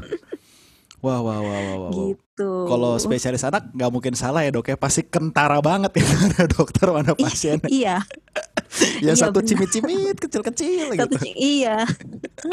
Wah, 1.01 1.17
wah, 1.17 1.41
wah, 1.41 1.59
wah, 1.65 1.77
wah. 1.89 1.91
Gitu. 2.13 2.51
Kalau 2.69 2.93
spesialis 3.01 3.41
anak 3.41 3.73
nggak 3.73 3.89
mungkin 3.89 4.13
salah 4.13 4.45
ya 4.45 4.53
dok 4.53 4.69
ya, 4.69 4.77
pasti 4.77 5.01
kentara 5.01 5.57
banget 5.57 5.97
ya 5.97 6.05
mana 6.13 6.43
dokter 6.45 6.87
mana 6.93 7.11
pasien. 7.17 7.57
iya. 7.65 8.05
ya 9.03 9.11
iya, 9.11 9.13
satu 9.17 9.41
cimit-cimit 9.43 10.15
kecil-kecil 10.21 10.95
gitu. 10.95 11.15
Iya. 11.35 11.83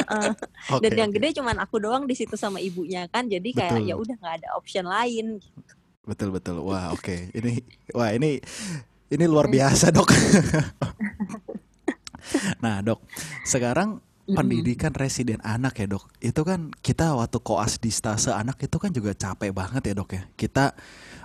uh, 0.09 0.33
okay, 0.73 0.89
Dan 0.89 0.93
yang 0.97 1.11
gede 1.13 1.37
cuman 1.39 1.61
aku 1.61 1.79
doang 1.79 2.09
di 2.09 2.17
situ 2.17 2.35
sama 2.35 2.59
ibunya 2.59 3.07
kan, 3.13 3.29
jadi 3.29 3.49
kayak 3.53 3.85
ya 3.85 3.95
udah 3.95 4.17
nggak 4.17 4.35
ada 4.43 4.49
option 4.57 4.89
lain. 4.89 5.39
Betul 6.09 6.33
betul. 6.33 6.65
Wah 6.65 6.97
oke. 6.97 7.05
Okay. 7.05 7.29
Ini 7.37 7.61
wah 7.93 8.11
ini 8.17 8.41
ini 9.13 9.25
luar 9.29 9.53
biasa 9.53 9.93
dok. 9.93 10.09
nah 12.64 12.80
dok, 12.85 13.02
sekarang 13.47 14.02
pendidikan 14.28 14.92
residen 14.92 15.40
anak 15.40 15.80
ya 15.80 15.87
dok. 15.88 16.04
Itu 16.21 16.45
kan 16.45 16.73
kita 16.85 17.16
waktu 17.16 17.40
koas 17.40 17.80
di 17.80 17.88
stase 17.88 18.28
anak 18.28 18.61
itu 18.61 18.76
kan 18.76 18.92
juga 18.92 19.16
capek 19.16 19.52
banget 19.57 19.92
ya 19.92 19.95
dok 19.97 20.11
ya. 20.12 20.23
Kita 20.37 20.76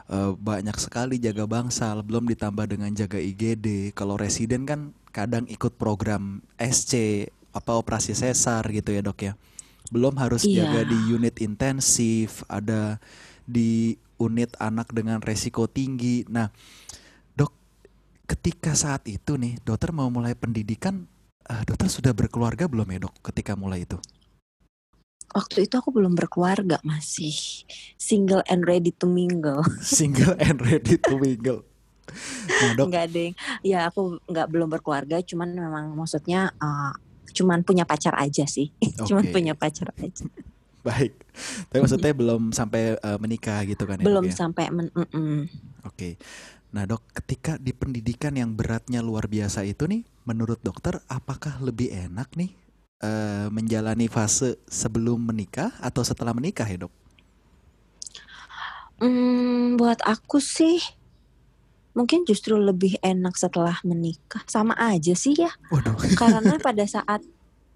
uh, 0.07 0.31
banyak 0.39 0.75
sekali 0.79 1.19
jaga 1.19 1.43
bangsal 1.43 1.99
belum 2.05 2.31
ditambah 2.31 2.65
dengan 2.71 2.91
jaga 2.95 3.19
IGD 3.19 3.91
kalau 3.91 4.15
residen 4.15 4.63
kan 4.63 4.95
kadang 5.11 5.43
ikut 5.51 5.75
program 5.75 6.41
SC 6.57 7.27
apa 7.53 7.77
operasi 7.77 8.15
sesar 8.15 8.63
gitu 8.71 8.95
ya 8.95 9.03
dok 9.03 9.19
ya. 9.19 9.33
Belum 9.91 10.15
harus 10.15 10.47
iya. 10.47 10.63
jaga 10.65 10.87
di 10.87 10.99
unit 11.11 11.35
intensif 11.43 12.47
ada 12.47 12.97
di 13.43 13.99
unit 14.15 14.55
anak 14.63 14.95
dengan 14.95 15.19
resiko 15.19 15.67
tinggi. 15.67 16.23
Nah 16.31 16.47
ketika 18.23 18.71
saat 18.73 19.03
itu 19.11 19.35
nih 19.35 19.59
dokter 19.63 19.91
mau 19.91 20.07
mulai 20.07 20.33
pendidikan 20.33 21.07
uh, 21.49 21.63
dokter 21.67 21.91
sudah 21.91 22.15
berkeluarga 22.15 22.67
belum 22.71 22.87
ya 22.87 22.99
dok 23.07 23.15
ketika 23.31 23.53
mulai 23.59 23.83
itu? 23.83 23.99
Waktu 25.33 25.65
itu 25.65 25.75
aku 25.81 25.89
belum 25.89 26.13
berkeluarga 26.13 26.77
masih 26.85 27.33
single 27.97 28.45
and 28.45 28.69
ready 28.69 28.93
to 28.93 29.09
mingle. 29.09 29.65
single 29.81 30.37
and 30.37 30.61
ready 30.61 30.95
to 31.01 31.17
mingle. 31.17 31.65
Nah, 32.45 32.71
dok. 32.77 32.87
Enggak 32.91 33.05
deh, 33.15 33.31
ya 33.65 33.89
aku 33.89 34.21
nggak 34.29 34.47
belum 34.51 34.69
berkeluarga, 34.69 35.23
cuman 35.23 35.49
memang 35.55 35.85
maksudnya 35.97 36.53
uh, 36.61 36.93
cuman 37.33 37.65
punya 37.65 37.87
pacar 37.87 38.13
aja 38.19 38.45
sih, 38.45 38.69
okay. 38.77 38.93
cuman 39.09 39.25
punya 39.33 39.53
pacar 39.57 39.89
aja. 39.97 40.27
Baik, 40.87 41.15
tapi 41.71 41.79
maksudnya 41.79 42.11
belum 42.11 42.51
sampai 42.51 42.99
uh, 42.99 43.15
menikah 43.15 43.63
gitu 43.63 43.87
kan 43.87 44.03
ya? 44.03 44.05
Belum 44.05 44.27
ya? 44.27 44.35
sampai 44.35 44.67
men. 44.67 44.91
Mm 44.91 45.07
-mm. 45.07 45.39
Oke, 45.87 45.95
okay. 45.95 46.13
Nah 46.73 46.89
dok, 46.89 47.05
ketika 47.13 47.61
di 47.61 47.69
pendidikan 47.69 48.33
yang 48.33 48.57
beratnya 48.57 49.05
luar 49.05 49.29
biasa 49.29 49.61
itu 49.61 49.85
nih, 49.85 50.01
menurut 50.25 50.57
dokter 50.65 50.97
apakah 51.05 51.61
lebih 51.61 51.93
enak 51.93 52.33
nih 52.33 52.51
uh, 53.05 53.47
menjalani 53.53 54.09
fase 54.09 54.57
sebelum 54.65 55.21
menikah 55.21 55.69
atau 55.77 56.01
setelah 56.01 56.33
menikah 56.33 56.65
ya 56.65 56.89
dok? 56.89 56.93
Hmm, 58.97 59.77
buat 59.77 60.01
aku 60.01 60.41
sih 60.41 60.81
mungkin 61.93 62.25
justru 62.25 62.57
lebih 62.57 62.97
enak 63.05 63.37
setelah 63.37 63.77
menikah. 63.85 64.41
Sama 64.49 64.73
aja 64.73 65.13
sih 65.13 65.37
ya. 65.37 65.53
Waduh. 65.69 65.93
Karena 66.19 66.57
pada 66.57 66.89
saat 66.89 67.21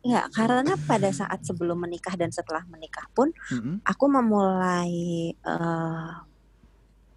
ya 0.06 0.24
karena 0.32 0.77
pada 0.88 1.12
saat 1.12 1.44
sebelum 1.44 1.84
menikah 1.84 2.16
dan 2.16 2.32
setelah 2.32 2.63
menikah 2.72 3.04
pun 3.12 3.34
mm 3.34 3.60
-hmm. 3.60 3.75
aku 3.84 4.06
memulai 4.08 5.36
uh, 5.44 6.24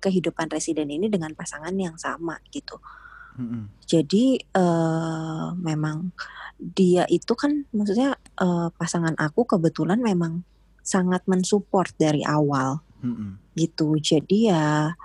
kehidupan 0.00 0.49
residen 0.49 0.88
ini 0.88 1.12
dengan 1.12 1.37
pasangan 1.37 1.73
yang 1.76 1.95
sama 2.00 2.40
gitu. 2.49 2.80
Mm-hmm. 3.37 3.62
Jadi 3.87 4.25
uh, 4.57 5.54
memang 5.61 6.11
dia 6.57 7.07
itu 7.09 7.33
kan 7.37 7.64
maksudnya 7.73 8.16
uh, 8.40 8.69
pasangan 8.75 9.14
aku 9.16 9.47
kebetulan 9.47 10.00
memang 10.02 10.45
sangat 10.80 11.25
mensupport 11.28 11.88
dari 12.00 12.25
awal 12.25 12.80
mm-hmm. 13.04 13.54
gitu. 13.54 14.00
Jadi 14.00 14.50
ya 14.50 14.97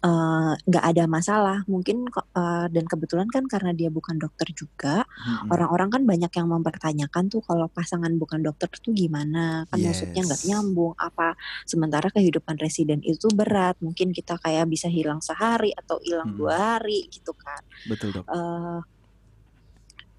nggak 0.00 0.84
uh, 0.84 0.90
ada 0.96 1.04
masalah 1.04 1.60
mungkin 1.68 2.08
uh, 2.08 2.66
dan 2.72 2.84
kebetulan 2.88 3.28
kan 3.28 3.44
karena 3.44 3.76
dia 3.76 3.92
bukan 3.92 4.16
dokter 4.16 4.48
juga 4.56 5.04
orang-orang 5.52 5.92
hmm. 5.92 5.96
kan 6.00 6.02
banyak 6.08 6.32
yang 6.40 6.48
mempertanyakan 6.48 7.28
tuh 7.28 7.44
kalau 7.44 7.68
pasangan 7.68 8.08
bukan 8.16 8.40
dokter 8.40 8.72
tuh 8.80 8.96
gimana 8.96 9.68
kan 9.68 9.76
yes. 9.76 10.00
maksudnya 10.00 10.24
nggak 10.24 10.42
nyambung 10.48 10.96
apa 10.96 11.36
sementara 11.68 12.08
kehidupan 12.08 12.56
residen 12.56 13.04
itu 13.04 13.28
berat 13.28 13.76
mungkin 13.84 14.16
kita 14.16 14.40
kayak 14.40 14.72
bisa 14.72 14.88
hilang 14.88 15.20
sehari 15.20 15.76
atau 15.76 16.00
hilang 16.00 16.32
hmm. 16.32 16.38
dua 16.40 16.80
hari 16.80 17.04
gitu 17.12 17.36
kan 17.36 17.60
betul 17.84 18.08
dok 18.16 18.24
uh, 18.24 18.80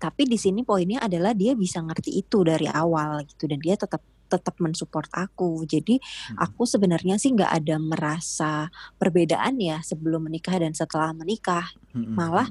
tapi 0.01 0.29
di 0.29 0.37
sini 0.37 0.61
poinnya 0.61 1.01
adalah 1.01 1.33
dia 1.33 1.57
bisa 1.57 1.81
ngerti 1.81 2.21
itu 2.21 2.41
dari 2.41 2.69
awal 2.69 3.21
gitu 3.25 3.49
dan 3.49 3.57
dia 3.57 3.77
tetap 3.77 4.01
tetap 4.31 4.55
mensupport 4.63 5.11
aku. 5.11 5.67
Jadi 5.67 5.99
hmm. 5.99 6.39
aku 6.39 6.63
sebenarnya 6.63 7.19
sih 7.19 7.35
nggak 7.35 7.51
ada 7.51 7.75
merasa 7.75 8.51
perbedaan 8.95 9.59
ya 9.59 9.83
sebelum 9.83 10.31
menikah 10.31 10.55
dan 10.55 10.71
setelah 10.71 11.11
menikah. 11.11 11.67
Hmm. 11.91 12.15
Malah 12.15 12.47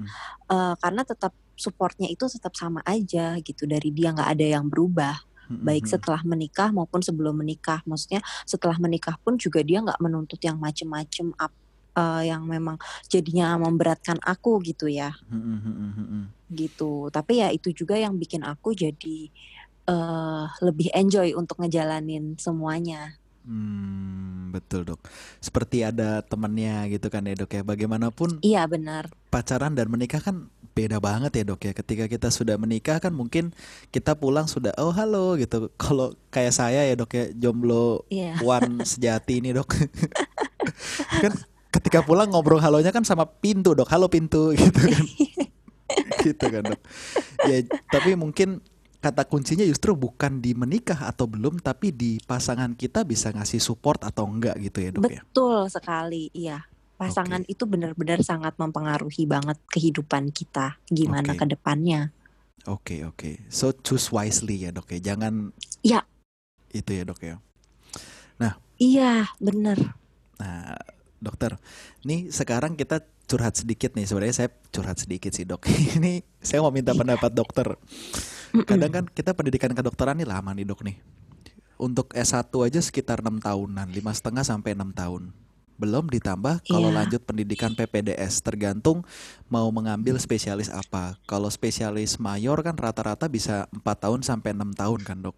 uh, 0.52 0.76
karena 0.76 1.02
tetap 1.08 1.32
supportnya 1.56 2.08
itu 2.08 2.28
tetap 2.28 2.52
sama 2.56 2.84
aja 2.84 3.36
gitu 3.40 3.64
dari 3.64 3.88
dia 3.88 4.12
nggak 4.12 4.30
ada 4.36 4.46
yang 4.60 4.68
berubah. 4.68 5.16
Hmm. 5.48 5.64
Baik 5.66 5.88
setelah 5.88 6.20
menikah 6.22 6.68
maupun 6.70 7.00
sebelum 7.00 7.40
menikah. 7.40 7.80
Maksudnya 7.88 8.20
setelah 8.44 8.76
menikah 8.76 9.16
pun 9.24 9.40
juga 9.40 9.64
dia 9.64 9.80
nggak 9.80 9.98
menuntut 9.98 10.38
yang 10.44 10.60
macem-macem 10.60 11.32
up 11.40 11.50
uh, 11.98 12.22
yang 12.22 12.46
memang 12.46 12.78
jadinya 13.10 13.58
memberatkan 13.58 14.18
aku 14.22 14.62
gitu 14.62 14.86
ya, 14.86 15.10
gitu. 16.50 17.10
Tapi 17.10 17.42
ya 17.42 17.48
itu 17.50 17.74
juga 17.74 17.98
yang 17.98 18.14
bikin 18.16 18.46
aku 18.46 18.74
jadi 18.74 19.30
uh, 19.90 20.46
lebih 20.62 20.94
enjoy 20.94 21.34
untuk 21.34 21.58
ngejalanin 21.58 22.38
semuanya. 22.38 23.18
Hmm, 23.40 24.52
betul 24.52 24.84
dok. 24.84 25.00
Seperti 25.40 25.80
ada 25.80 26.20
temannya 26.20 26.92
gitu 26.92 27.08
kan 27.08 27.24
ya 27.24 27.34
dok 27.34 27.50
ya. 27.50 27.62
Bagaimanapun. 27.64 28.38
Iya 28.44 28.68
benar. 28.68 29.08
Pacaran 29.32 29.72
dan 29.72 29.88
menikah 29.88 30.20
kan 30.20 30.52
beda 30.76 31.00
banget 31.00 31.40
ya 31.40 31.44
dok 31.48 31.60
ya. 31.64 31.72
Ketika 31.72 32.04
kita 32.04 32.28
sudah 32.28 32.60
menikah 32.60 33.00
kan 33.00 33.10
mungkin 33.16 33.56
kita 33.90 34.12
pulang 34.14 34.44
sudah 34.44 34.76
oh 34.76 34.92
halo 34.92 35.40
gitu. 35.40 35.72
Kalau 35.82 36.12
kayak 36.28 36.52
saya 36.52 36.84
ya 36.84 36.94
dok 36.94 37.10
ya 37.16 37.24
jomblo 37.32 38.04
yeah. 38.12 38.36
one 38.44 38.84
sejati 38.84 39.40
ini 39.40 39.56
dok. 39.56 39.72
kan 41.24 41.32
ketika 41.72 42.04
pulang 42.04 42.28
ngobrol 42.28 42.60
halonya 42.60 42.92
kan 42.92 43.08
sama 43.08 43.24
pintu 43.24 43.72
dok. 43.72 43.88
Halo 43.88 44.12
pintu 44.12 44.52
gitu 44.60 44.84
kan. 44.84 45.04
gitu 46.28 46.44
kan 46.44 46.62
dok. 46.76 46.80
Ya 47.48 47.64
tapi 47.88 48.20
mungkin 48.20 48.60
kata 49.00 49.24
kuncinya 49.24 49.64
justru 49.64 49.96
bukan 49.96 50.44
di 50.44 50.52
menikah 50.52 51.08
atau 51.08 51.24
belum 51.24 51.64
tapi 51.64 51.88
di 51.90 52.20
pasangan 52.20 52.76
kita 52.76 53.08
bisa 53.08 53.32
ngasih 53.32 53.58
support 53.58 54.04
atau 54.04 54.28
enggak 54.28 54.60
gitu 54.60 54.78
ya 54.84 54.90
dok 54.92 55.08
Betul 55.08 55.16
ya? 55.16 55.22
Betul 55.24 55.60
sekali 55.72 56.24
iya. 56.36 56.58
Pasangan 57.00 57.48
okay. 57.48 57.56
itu 57.56 57.64
benar-benar 57.64 58.20
sangat 58.20 58.60
mempengaruhi 58.60 59.24
banget 59.24 59.56
kehidupan 59.72 60.36
kita 60.36 60.76
gimana 60.92 61.32
okay. 61.32 61.40
ke 61.40 61.46
depannya. 61.48 62.12
Oke 62.68 63.00
okay, 63.00 63.00
oke. 63.08 63.16
Okay. 63.16 63.34
so 63.48 63.72
choose 63.72 64.12
wisely 64.12 64.68
ya 64.68 64.70
dok 64.70 64.92
ya? 64.92 65.00
Jangan 65.12 65.56
Iya. 65.80 66.04
Itu 66.68 66.92
ya 66.92 67.08
dok 67.08 67.24
ya? 67.24 67.40
Nah. 68.36 68.60
Iya 68.76 69.32
benar. 69.40 69.96
Nah 70.36 70.76
dokter 71.20 71.60
nih 72.04 72.32
sekarang 72.32 72.74
kita 72.76 73.04
curhat 73.30 73.54
sedikit 73.54 73.94
nih 73.94 74.10
sebenarnya 74.10 74.34
saya 74.34 74.50
curhat 74.74 74.98
sedikit 74.98 75.30
sih 75.30 75.46
dok 75.46 75.62
ini 76.02 76.26
saya 76.42 76.66
mau 76.66 76.74
minta 76.74 76.90
pendapat 76.90 77.30
dokter 77.30 77.78
Kadang 78.50 78.90
kan 78.90 79.04
kita 79.06 79.30
pendidikan 79.30 79.70
kedokteran 79.70 80.18
nih 80.18 80.26
lama 80.26 80.50
nih 80.50 80.66
dok 80.66 80.82
nih. 80.82 80.98
Untuk 81.80 82.12
S1 82.12 82.50
aja 82.52 82.80
sekitar 82.82 83.24
enam 83.24 83.40
tahunan, 83.40 83.88
lima 83.88 84.12
setengah 84.12 84.44
sampai 84.44 84.76
enam 84.76 84.92
tahun. 84.92 85.32
Belum 85.80 86.04
ditambah 86.12 86.60
kalau 86.68 86.92
yeah. 86.92 86.96
lanjut 87.00 87.24
pendidikan 87.24 87.72
PPDS, 87.72 88.44
tergantung 88.44 89.00
mau 89.48 89.64
mengambil 89.72 90.20
spesialis 90.20 90.68
apa. 90.68 91.16
Kalau 91.24 91.48
spesialis 91.48 92.20
mayor 92.20 92.60
kan 92.60 92.76
rata-rata 92.76 93.32
bisa 93.32 93.64
empat 93.72 94.04
tahun 94.04 94.20
sampai 94.20 94.52
enam 94.52 94.76
tahun 94.76 95.00
kan 95.06 95.24
dok. 95.24 95.36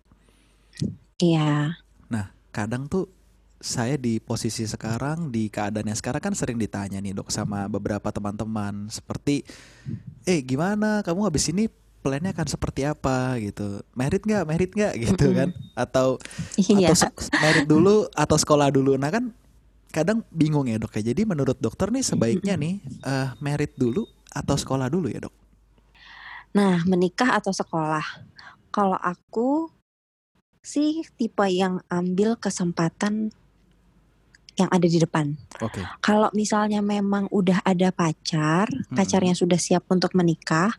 Iya. 1.23 1.39
Yeah. 1.39 1.63
Nah 2.11 2.35
kadang 2.51 2.91
tuh 2.91 3.07
saya 3.63 3.95
di 3.95 4.19
posisi 4.19 4.67
sekarang 4.67 5.31
di 5.31 5.47
keadaan 5.47 5.87
yang 5.87 5.95
sekarang 5.95 6.19
kan 6.19 6.35
sering 6.35 6.59
ditanya 6.59 6.99
nih 6.99 7.15
dok 7.15 7.31
sama 7.31 7.71
beberapa 7.71 8.11
teman-teman. 8.11 8.91
Seperti 8.91 9.47
eh 10.27 10.43
gimana? 10.43 11.07
Kamu 11.07 11.23
habis 11.23 11.47
ini 11.47 11.71
plannya 12.03 12.35
akan 12.35 12.49
seperti 12.51 12.83
apa? 12.83 13.39
Gitu. 13.39 13.87
Merit 13.95 14.27
nggak? 14.27 14.45
Merit 14.51 14.71
nggak? 14.75 14.93
Gitu 14.99 15.27
kan. 15.31 15.55
Atau 15.87 16.19
iya. 16.59 16.91
atau 16.91 17.09
merit 17.39 17.67
dulu 17.71 18.11
atau 18.11 18.37
sekolah 18.37 18.69
dulu. 18.75 18.99
Nah 18.99 19.15
kan 19.15 19.31
kadang 19.95 20.27
bingung 20.35 20.67
ya 20.67 20.83
dok 20.83 20.99
ya. 20.99 21.15
Jadi 21.15 21.23
menurut 21.23 21.57
dokter 21.63 21.89
nih 21.95 22.03
sebaiknya 22.03 22.59
nih 22.59 22.83
uh, 23.07 23.39
merit 23.39 23.79
dulu 23.79 24.11
atau 24.35 24.59
sekolah 24.59 24.91
dulu 24.91 25.07
ya 25.07 25.23
dok? 25.23 25.35
Nah 26.59 26.83
menikah 26.83 27.39
atau 27.39 27.55
sekolah? 27.55 28.03
Kalau 28.75 28.99
aku 28.99 29.71
sih 30.63 31.07
tipe 31.15 31.47
yang 31.47 31.79
ambil 31.91 32.35
kesempatan 32.39 33.31
yang 34.65 34.71
ada 34.73 34.87
di 34.87 34.99
depan. 34.99 35.35
Okay. 35.59 35.83
Kalau 35.99 36.31
misalnya 36.33 36.79
memang 36.81 37.27
udah 37.29 37.63
ada 37.67 37.91
pacar, 37.91 38.71
hmm. 38.71 38.95
pacarnya 38.95 39.35
sudah 39.35 39.59
siap 39.59 39.87
untuk 39.91 40.15
menikah, 40.15 40.71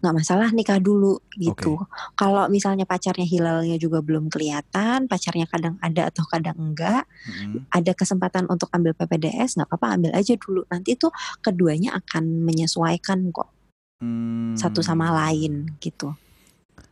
nggak 0.00 0.12
hmm. 0.12 0.20
masalah 0.20 0.50
nikah 0.50 0.82
dulu 0.82 1.22
gitu. 1.38 1.78
Okay. 1.78 2.16
Kalau 2.18 2.50
misalnya 2.50 2.84
pacarnya 2.84 3.26
hilalnya 3.26 3.76
juga 3.78 4.02
belum 4.02 4.28
kelihatan, 4.28 5.06
pacarnya 5.06 5.46
kadang 5.46 5.78
ada 5.78 6.10
atau 6.10 6.24
kadang 6.26 6.58
enggak, 6.58 7.06
hmm. 7.26 7.70
ada 7.70 7.92
kesempatan 7.94 8.50
untuk 8.50 8.66
ambil 8.74 8.92
PPDS, 8.98 9.56
nggak 9.58 9.68
apa-apa 9.70 9.86
ambil 9.96 10.12
aja 10.18 10.34
dulu. 10.34 10.66
Nanti 10.68 10.98
tuh 10.98 11.14
keduanya 11.40 11.94
akan 11.96 12.42
menyesuaikan 12.42 13.30
kok 13.30 13.48
hmm. 14.02 14.58
satu 14.58 14.80
sama 14.82 15.12
lain 15.12 15.76
gitu. 15.78 16.12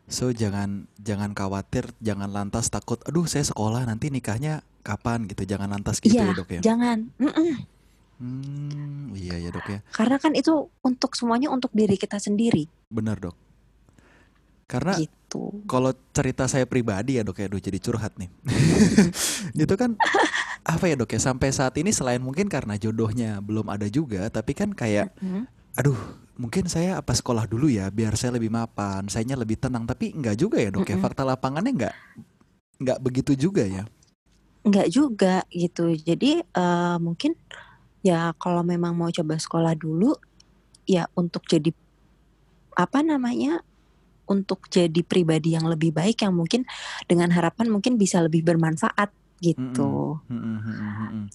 So 0.08 0.32
jangan 0.32 0.88
jangan 0.96 1.36
khawatir, 1.36 1.92
jangan 2.00 2.32
lantas 2.32 2.72
takut. 2.72 2.96
Aduh, 3.04 3.28
saya 3.28 3.44
sekolah 3.44 3.84
nanti 3.84 4.08
nikahnya 4.08 4.64
kapan 4.88 5.28
gitu. 5.28 5.44
Jangan 5.44 5.68
lantas 5.68 6.00
gitu 6.00 6.16
ya, 6.16 6.32
ya 6.32 6.32
dok 6.32 6.48
ya. 6.56 6.60
Jangan. 6.64 6.98
Mm 7.20 7.28
-mm. 7.28 7.52
Hmm, 8.18 9.14
iya 9.14 9.38
ya 9.38 9.50
dok 9.54 9.68
ya. 9.70 9.78
Karena 9.94 10.18
kan 10.18 10.34
itu 10.34 10.66
untuk 10.82 11.14
semuanya 11.14 11.54
untuk 11.54 11.70
diri 11.70 11.94
kita 11.94 12.18
sendiri. 12.18 12.66
Benar 12.90 13.20
dok. 13.22 13.36
Karena 14.68 15.00
gitu. 15.00 15.64
kalau 15.64 15.96
cerita 16.12 16.44
saya 16.44 16.68
pribadi 16.68 17.16
ya 17.16 17.24
dok 17.24 17.40
ya, 17.40 17.46
aduh 17.48 17.62
jadi 17.62 17.78
curhat 17.80 18.18
nih. 18.18 18.28
itu 19.64 19.74
kan 19.80 19.96
apa 20.60 20.84
ya 20.90 20.98
dok 20.98 21.14
ya 21.14 21.20
sampai 21.22 21.48
saat 21.54 21.72
ini 21.80 21.88
selain 21.94 22.20
mungkin 22.20 22.50
karena 22.52 22.76
jodohnya 22.76 23.40
belum 23.40 23.70
ada 23.72 23.88
juga, 23.88 24.28
tapi 24.28 24.52
kan 24.52 24.76
kayak, 24.76 25.14
aduh 25.72 25.96
mungkin 26.36 26.68
saya 26.68 27.00
apa 27.00 27.16
sekolah 27.16 27.48
dulu 27.48 27.72
ya 27.72 27.88
biar 27.88 28.12
saya 28.18 28.36
lebih 28.36 28.52
mapan, 28.52 29.08
sayanya 29.08 29.40
lebih 29.40 29.56
tenang. 29.56 29.88
Tapi 29.88 30.12
enggak 30.12 30.36
juga 30.36 30.60
ya 30.60 30.68
dok 30.68 30.84
ya 30.84 31.00
fakta 31.00 31.24
lapangannya 31.24 31.72
enggak 31.72 31.94
enggak 32.82 32.98
begitu 33.00 33.32
juga 33.38 33.64
ya? 33.64 33.88
Enggak 34.68 34.88
juga 34.92 35.48
gitu. 35.48 35.96
Jadi 35.96 36.44
uh, 36.44 37.00
mungkin 37.00 37.32
ya 38.04 38.36
kalau 38.36 38.60
memang 38.60 38.92
mau 38.92 39.08
coba 39.08 39.40
sekolah 39.40 39.72
dulu 39.72 40.12
ya 40.84 41.08
untuk 41.16 41.48
jadi 41.48 41.72
apa 42.76 43.00
namanya 43.00 43.64
untuk 44.28 44.68
jadi 44.68 45.00
pribadi 45.02 45.56
yang 45.56 45.64
lebih 45.66 45.90
baik 45.96 46.20
yang 46.20 46.36
mungkin 46.36 46.68
dengan 47.08 47.32
harapan 47.32 47.72
mungkin 47.72 47.96
bisa 47.96 48.20
lebih 48.20 48.44
bermanfaat 48.44 49.08
gitu. 49.40 50.20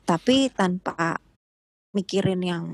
Tapi 0.06 0.54
tanpa 0.54 1.18
mikirin 1.98 2.42
yang 2.46 2.66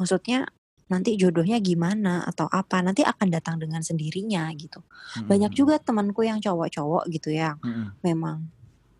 maksudnya 0.00 0.48
nanti 0.88 1.16
jodohnya 1.16 1.56
gimana 1.60 2.24
atau 2.24 2.48
apa 2.48 2.80
nanti 2.84 3.04
akan 3.04 3.28
datang 3.28 3.56
dengan 3.60 3.84
sendirinya 3.84 4.48
gitu. 4.56 4.80
Banyak 5.28 5.52
juga 5.52 5.76
temanku 5.76 6.24
yang 6.24 6.40
cowok-cowok 6.40 7.12
gitu 7.12 7.28
ya 7.32 7.56
memang 8.00 8.48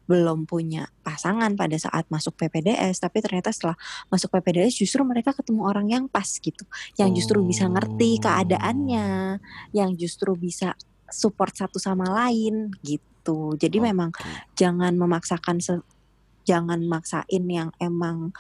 belum 0.07 0.51
punya 0.51 0.91
pasangan 1.07 1.55
pada 1.55 1.79
saat 1.79 2.09
masuk 2.11 2.35
PPDS 2.35 2.99
tapi 2.99 3.23
ternyata 3.23 3.55
setelah 3.55 3.79
masuk 4.11 4.35
PPDS 4.35 4.75
justru 4.83 5.07
mereka 5.07 5.31
ketemu 5.33 5.63
orang 5.67 5.87
yang 5.89 6.05
pas 6.11 6.27
gitu 6.27 6.65
yang 6.99 7.15
justru 7.15 7.39
bisa 7.47 7.71
ngerti 7.71 8.19
keadaannya 8.19 9.39
yang 9.71 9.91
justru 9.95 10.35
bisa 10.35 10.75
support 11.07 11.55
satu 11.55 11.79
sama 11.79 12.09
lain 12.11 12.75
gitu 12.83 13.55
jadi 13.57 13.79
okay. 13.79 13.87
memang 13.93 14.11
jangan 14.59 14.93
memaksakan 14.99 15.63
jangan 16.43 16.83
maksain 16.83 17.45
yang 17.47 17.71
emang 17.79 18.35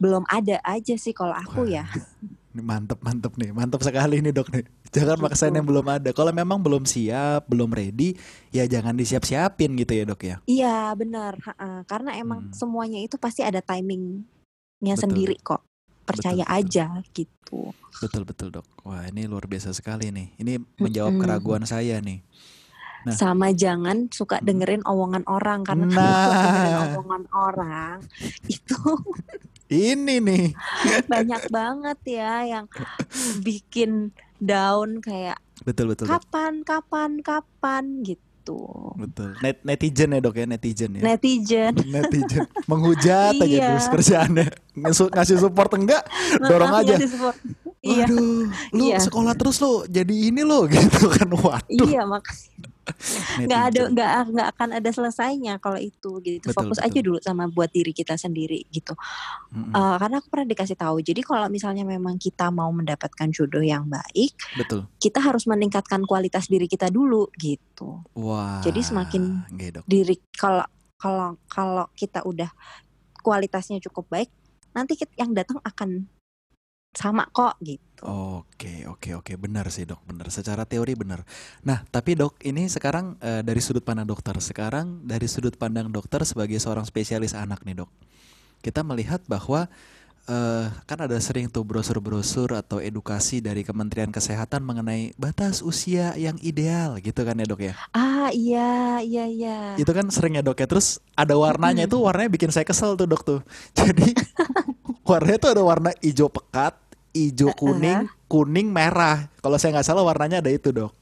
belum 0.00 0.24
ada 0.30 0.62
aja 0.64 0.94
sih 0.96 1.12
kalau 1.12 1.34
aku 1.34 1.66
Wah. 1.68 1.82
ya 1.82 1.86
Ini 2.50 2.66
mantep 2.66 2.98
mantep 2.98 3.32
nih, 3.38 3.54
mantep 3.54 3.78
sekali 3.78 4.18
nih 4.18 4.34
dok 4.34 4.50
nih. 4.50 4.66
Jangan 4.90 5.18
maksain 5.22 5.54
yang 5.54 5.66
belum 5.66 5.86
ada. 5.86 6.10
Kalau 6.10 6.34
memang 6.34 6.58
belum 6.58 6.82
siap, 6.82 7.46
belum 7.46 7.70
ready, 7.70 8.18
ya 8.50 8.66
jangan 8.66 8.98
disiap-siapin 8.98 9.78
gitu 9.78 9.92
ya 9.94 10.04
dok 10.06 10.22
ya. 10.26 10.36
Iya 10.50 10.78
benar, 10.98 11.38
karena 11.86 12.18
emang 12.18 12.50
hmm. 12.50 12.54
semuanya 12.54 12.98
itu 12.98 13.14
pasti 13.14 13.46
ada 13.46 13.62
timingnya 13.62 14.94
sendiri 14.98 15.38
kok. 15.38 15.62
Percaya 16.02 16.42
betul, 16.42 16.58
aja 16.58 16.86
betul. 16.98 17.14
gitu. 17.14 17.60
Betul 18.02 18.22
betul 18.26 18.48
dok. 18.50 18.66
Wah 18.82 19.06
ini 19.06 19.30
luar 19.30 19.46
biasa 19.46 19.70
sekali 19.70 20.10
nih. 20.10 20.34
Ini 20.42 20.58
menjawab 20.82 21.14
hmm. 21.14 21.22
keraguan 21.22 21.64
saya 21.70 22.02
nih. 22.02 22.26
Nah. 23.00 23.16
Sama 23.16 23.54
jangan 23.54 24.12
suka 24.12 24.42
dengerin 24.44 24.84
omongan 24.84 25.24
orang 25.24 25.64
karena 25.64 25.86
nah. 25.88 25.94
kalau 25.96 26.34
dengerin 26.36 26.76
omongan 26.92 27.24
orang 27.32 27.96
itu 28.58 28.80
ini 29.70 30.20
nih 30.20 30.46
banyak 31.12 31.42
banget 31.48 31.98
ya 32.04 32.44
yang 32.44 32.66
bikin 33.40 34.12
down 34.40 34.98
kayak 35.04 35.38
betul 35.62 35.92
betul 35.92 36.08
kapan 36.08 36.64
kapan 36.64 37.20
kapan 37.20 37.84
gitu 38.02 38.28
Betul. 38.98 39.36
Net 39.44 39.62
netizen 39.62 40.10
ya 40.16 40.18
dok 40.18 40.34
ya 40.34 40.46
netizen 40.48 40.90
ya. 40.98 41.02
Netizen. 41.04 41.72
netizen. 41.94 42.44
Menghujat 42.66 43.36
aja 43.36 43.46
iya. 43.46 43.76
terus 43.76 43.88
kerjaannya. 43.92 44.46
Ngasih 45.14 45.38
support 45.38 45.70
enggak? 45.76 46.02
Dorong 46.40 46.74
aja. 46.74 46.98
Iya. 47.80 48.04
Waduh, 48.04 48.44
lu 48.76 48.92
iya. 48.92 49.00
sekolah 49.00 49.32
terus 49.32 49.56
lo 49.64 49.88
jadi 49.88 50.12
ini 50.12 50.44
lo 50.44 50.66
gitu 50.72 51.08
kan. 51.08 51.28
Waduh. 51.30 51.88
Iya 51.88 52.04
makasih 52.04 52.59
nggak 53.46 53.62
ada 53.72 53.82
nggak 53.90 54.10
nggak 54.34 54.48
akan 54.56 54.68
ada 54.76 54.90
selesainya 54.90 55.58
kalau 55.58 55.78
itu 55.80 56.20
gitu. 56.24 56.46
Betul, 56.50 56.56
fokus 56.56 56.78
betul. 56.80 56.88
aja 56.90 56.98
dulu 57.00 57.18
sama 57.22 57.44
buat 57.50 57.70
diri 57.72 57.92
kita 57.94 58.14
sendiri 58.14 58.66
gitu. 58.70 58.94
Mm-hmm. 59.52 59.72
uh, 59.74 59.96
karena 59.98 60.16
aku 60.20 60.28
pernah 60.28 60.46
dikasih 60.48 60.76
tahu. 60.78 60.96
Jadi 61.02 61.20
kalau 61.24 61.46
misalnya 61.48 61.84
memang 61.84 62.16
kita 62.16 62.48
mau 62.54 62.70
mendapatkan 62.70 63.28
jodoh 63.34 63.62
yang 63.62 63.86
baik 63.88 64.34
betul. 64.56 64.86
kita 64.98 65.18
harus 65.18 65.46
meningkatkan 65.46 66.02
kualitas 66.06 66.46
diri 66.46 66.70
kita 66.70 66.90
dulu 66.92 67.30
gitu. 67.38 68.02
Wah, 68.14 68.62
jadi 68.62 68.80
semakin 68.82 69.46
diri 69.86 70.18
kalau 70.36 70.64
kalau 71.00 71.40
kalau 71.48 71.88
kita 71.96 72.20
udah 72.22 72.52
kualitasnya 73.20 73.80
cukup 73.80 74.08
baik 74.08 74.30
nanti 74.76 74.94
kita, 74.94 75.12
yang 75.18 75.34
datang 75.34 75.58
akan 75.64 76.06
sama 76.90 77.26
kok 77.30 77.54
gitu. 77.62 77.82
Oke, 78.00 78.88
oke, 78.88 79.20
oke, 79.20 79.32
benar 79.36 79.68
sih 79.68 79.84
dok, 79.84 80.00
benar. 80.08 80.32
Secara 80.32 80.64
teori 80.64 80.96
benar. 80.96 81.20
Nah, 81.60 81.84
tapi 81.92 82.16
dok, 82.16 82.40
ini 82.40 82.64
sekarang 82.64 83.20
uh, 83.20 83.44
dari 83.44 83.60
sudut 83.60 83.84
pandang 83.84 84.08
dokter. 84.08 84.32
Sekarang 84.40 85.04
dari 85.04 85.28
sudut 85.28 85.52
pandang 85.60 85.92
dokter 85.92 86.24
sebagai 86.24 86.56
seorang 86.56 86.88
spesialis 86.88 87.36
anak 87.36 87.60
nih 87.68 87.84
dok, 87.84 87.90
kita 88.64 88.80
melihat 88.80 89.20
bahwa 89.28 89.68
uh, 90.30 90.66
kan 90.86 90.98
ada 91.02 91.16
sering 91.18 91.50
tuh 91.50 91.66
brosur-brosur 91.66 92.54
atau 92.54 92.78
edukasi 92.78 93.42
dari 93.42 93.66
Kementerian 93.66 94.14
Kesehatan 94.14 94.62
mengenai 94.62 95.16
batas 95.18 95.60
usia 95.60 96.14
yang 96.14 96.36
ideal 96.40 96.98
gitu 97.02 97.20
kan 97.26 97.38
ya 97.38 97.46
dok 97.46 97.62
ya? 97.66 97.74
Ah 97.92 98.28
iya 98.34 99.00
iya 99.00 99.24
iya. 99.26 99.56
Itu 99.80 99.90
kan 99.90 100.08
sering 100.12 100.38
ya 100.38 100.42
dok 100.44 100.60
ya. 100.60 100.66
Terus 100.68 101.02
ada 101.18 101.34
warnanya 101.34 101.84
itu 101.84 101.96
warnanya 101.98 102.30
bikin 102.30 102.50
saya 102.52 102.66
kesel 102.66 102.94
tuh 102.94 103.08
dok 103.08 103.22
tuh. 103.26 103.40
Jadi 103.78 104.12
warnanya 105.06 105.38
tuh 105.40 105.50
ada 105.52 105.62
warna 105.64 105.90
hijau 105.98 106.28
pekat, 106.28 106.76
hijau 107.14 107.50
kuning, 107.54 108.06
uh-huh. 108.06 108.26
kuning 108.30 108.68
merah. 108.70 109.28
Kalau 109.42 109.56
saya 109.58 109.78
nggak 109.78 109.86
salah 109.86 110.02
warnanya 110.06 110.42
ada 110.42 110.50
itu 110.50 110.70
dok. 110.70 110.94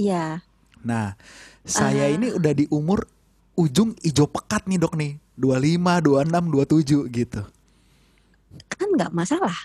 Iya. 0.00 0.40
Nah, 0.80 1.14
saya 1.62 2.08
uh. 2.08 2.14
ini 2.14 2.32
udah 2.32 2.52
di 2.56 2.64
umur 2.72 3.04
ujung 3.54 3.92
hijau 4.00 4.26
pekat 4.26 4.64
nih 4.66 4.78
dok 4.80 4.94
nih, 4.96 5.20
25, 5.36 5.76
26, 6.24 7.08
27 7.12 7.18
gitu. 7.20 7.42
Kan 8.72 8.88
nggak 8.96 9.12
masalah. 9.12 9.56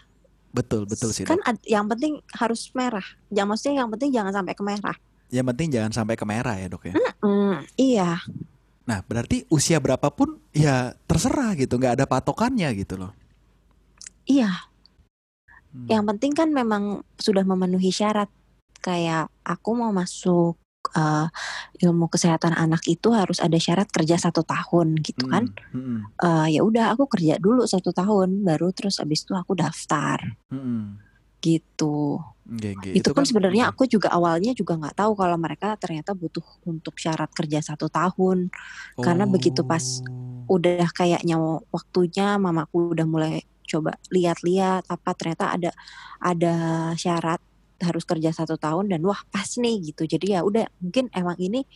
Betul, 0.55 0.87
betul 0.87 1.11
sih. 1.11 1.27
Kan 1.27 1.39
dok. 1.39 1.63
yang 1.67 1.87
penting 1.87 2.19
harus 2.35 2.71
merah. 2.75 3.05
Yang 3.31 3.47
maksudnya 3.47 3.75
yang 3.83 3.89
penting 3.91 4.09
jangan 4.11 4.33
sampai 4.35 4.53
ke 4.55 4.63
merah. 4.63 4.97
Yang 5.33 5.45
penting 5.51 5.67
jangan 5.73 5.91
sampai 5.91 6.15
ke 6.15 6.25
merah 6.27 6.55
ya 6.59 6.67
dok 6.69 6.83
ya. 6.85 6.93
Mm-mm, 6.93 7.53
iya. 7.75 8.21
Nah 8.85 9.01
berarti 9.01 9.43
usia 9.49 9.81
berapapun 9.81 10.37
ya 10.53 10.93
terserah 11.09 11.57
gitu, 11.57 11.81
nggak 11.81 11.99
ada 12.01 12.05
patokannya 12.05 12.69
gitu 12.77 13.01
loh. 13.01 13.11
Iya. 14.29 14.51
Hmm. 15.75 15.87
Yang 15.91 16.03
penting 16.15 16.31
kan 16.31 16.49
memang 16.55 17.03
sudah 17.19 17.43
memenuhi 17.43 17.91
syarat. 17.91 18.31
Kayak 18.79 19.27
aku 19.43 19.75
mau 19.75 19.91
masuk 19.91 20.55
uh, 20.93 21.27
ilmu 21.81 22.07
kesehatan 22.07 22.55
anak 22.55 22.85
itu 22.87 23.11
harus 23.11 23.43
ada 23.43 23.57
syarat 23.59 23.89
kerja 23.91 24.15
satu 24.15 24.45
tahun 24.47 25.01
gitu 25.03 25.27
kan. 25.27 25.51
Hmm. 25.75 26.07
Uh, 26.21 26.47
ya 26.47 26.63
udah 26.63 26.95
aku 26.95 27.11
kerja 27.11 27.41
dulu 27.41 27.67
satu 27.67 27.91
tahun, 27.91 28.47
baru 28.47 28.71
terus 28.71 29.03
abis 29.03 29.27
itu 29.27 29.35
aku 29.35 29.57
daftar. 29.57 30.21
Hmm. 30.47 31.01
Gitu. 31.43 32.21
Gege. 32.45 32.93
Itu, 32.93 33.01
itu 33.01 33.09
kan, 33.09 33.25
kan 33.25 33.29
sebenarnya 33.29 33.63
aku 33.73 33.89
juga 33.89 34.13
awalnya 34.13 34.53
juga 34.53 34.77
nggak 34.77 35.01
tahu 35.01 35.17
kalau 35.17 35.37
mereka 35.37 35.73
ternyata 35.81 36.13
butuh 36.13 36.45
untuk 36.69 36.95
syarat 37.01 37.33
kerja 37.33 37.59
satu 37.65 37.89
tahun. 37.89 38.53
Oh. 38.95 39.03
Karena 39.03 39.25
begitu 39.25 39.65
pas 39.65 40.05
oh. 40.05 40.55
udah 40.55 40.85
kayaknya 40.93 41.41
waktunya 41.73 42.37
mamaku 42.37 42.93
udah 42.93 43.05
mulai 43.09 43.41
coba 43.65 43.97
lihat-lihat 44.13 44.85
apa 44.87 45.09
ternyata 45.17 45.51
ada 45.53 45.71
ada 46.21 46.55
syarat 46.95 47.41
harus 47.81 48.07
kerja 48.07 48.31
satu 48.31 48.55
tahun 48.55 48.87
dan 48.93 49.01
wah 49.03 49.19
pas 49.27 49.47
nih 49.59 49.91
gitu. 49.91 50.07
Jadi 50.07 50.37
ya 50.37 50.45
udah 50.45 50.69
mungkin 50.79 51.11
emang 51.11 51.35
ini 51.41 51.67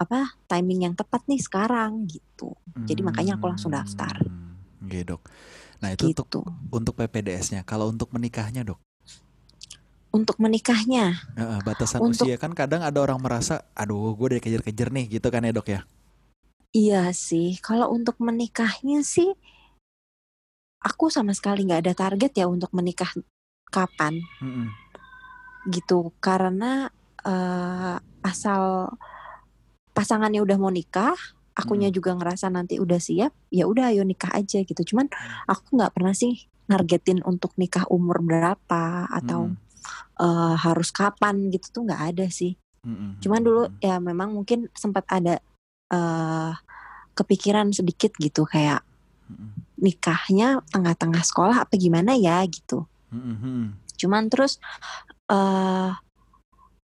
apa 0.00 0.34
timing 0.50 0.90
yang 0.90 0.94
tepat 0.96 1.22
nih 1.28 1.40
sekarang 1.40 2.08
gitu. 2.08 2.56
Jadi 2.88 3.00
hmm, 3.04 3.08
makanya 3.12 3.32
aku 3.38 3.46
langsung 3.46 3.70
daftar. 3.70 4.24
Gitu 4.84 5.16
dok. 5.16 5.22
Nah 5.84 5.92
itu 5.92 6.10
gitu. 6.10 6.24
untuk 6.24 6.44
untuk 6.72 6.94
PPDS-nya 6.96 7.62
kalau 7.62 7.92
untuk 7.92 8.10
menikahnya 8.10 8.64
dok? 8.64 8.80
Untuk 10.14 10.38
menikahnya? 10.38 11.18
Uh, 11.34 11.58
batasan 11.66 11.98
untuk, 11.98 12.22
usia. 12.24 12.38
Kan 12.38 12.54
kadang 12.54 12.86
ada 12.86 13.02
orang 13.02 13.18
merasa 13.18 13.66
aduh 13.74 14.14
gue 14.14 14.38
udah 14.38 14.42
kejar-kejar 14.42 14.94
nih 14.94 15.18
gitu 15.18 15.26
kan 15.28 15.42
ya 15.42 15.52
dok 15.52 15.68
ya? 15.68 15.80
Iya 16.74 17.10
sih. 17.14 17.58
Kalau 17.62 17.90
untuk 17.90 18.18
menikahnya 18.18 19.02
sih 19.06 19.34
aku 20.84 21.08
sama 21.08 21.32
sekali 21.32 21.64
nggak 21.64 21.82
ada 21.88 21.94
target 21.96 22.32
ya 22.36 22.46
untuk 22.46 22.70
menikah 22.76 23.08
kapan 23.72 24.20
mm 24.20 24.50
-hmm. 24.52 24.66
gitu 25.72 26.12
karena 26.20 26.92
uh, 27.24 27.96
asal 28.20 28.92
pasangannya 29.96 30.44
udah 30.44 30.60
mau 30.60 30.68
nikah 30.70 31.16
akunya 31.56 31.88
mm. 31.88 31.96
juga 31.96 32.12
ngerasa 32.14 32.52
nanti 32.52 32.76
udah 32.76 33.00
siap 33.00 33.32
ya 33.48 33.64
udah 33.64 33.90
ayo 33.90 34.04
nikah 34.04 34.30
aja 34.36 34.60
gitu 34.60 34.82
cuman 34.94 35.08
aku 35.48 35.80
nggak 35.80 35.92
pernah 35.96 36.12
sih 36.12 36.44
nargetin 36.68 37.24
untuk 37.24 37.56
nikah 37.56 37.88
umur 37.88 38.20
berapa 38.20 39.08
atau 39.08 39.50
mm. 39.50 39.56
uh, 40.20 40.54
harus 40.60 40.92
kapan 40.92 41.48
gitu 41.48 41.80
tuh 41.80 41.82
nggak 41.88 42.02
ada 42.14 42.26
sih 42.28 42.60
mm 42.84 42.94
-hmm. 42.94 43.10
cuman 43.24 43.40
dulu 43.40 43.62
ya 43.80 43.96
memang 44.02 44.36
mungkin 44.36 44.68
sempat 44.76 45.08
ada 45.08 45.40
uh, 45.94 46.52
kepikiran 47.14 47.70
sedikit 47.70 48.10
gitu 48.18 48.44
kayak 48.44 48.82
nikahnya 49.84 50.64
tengah-tengah 50.72 51.20
sekolah 51.20 51.68
apa 51.68 51.76
gimana 51.76 52.16
ya 52.16 52.40
gitu. 52.48 52.88
Mm-hmm. 53.12 53.84
Cuman 54.00 54.32
terus 54.32 54.56
uh, 55.28 55.92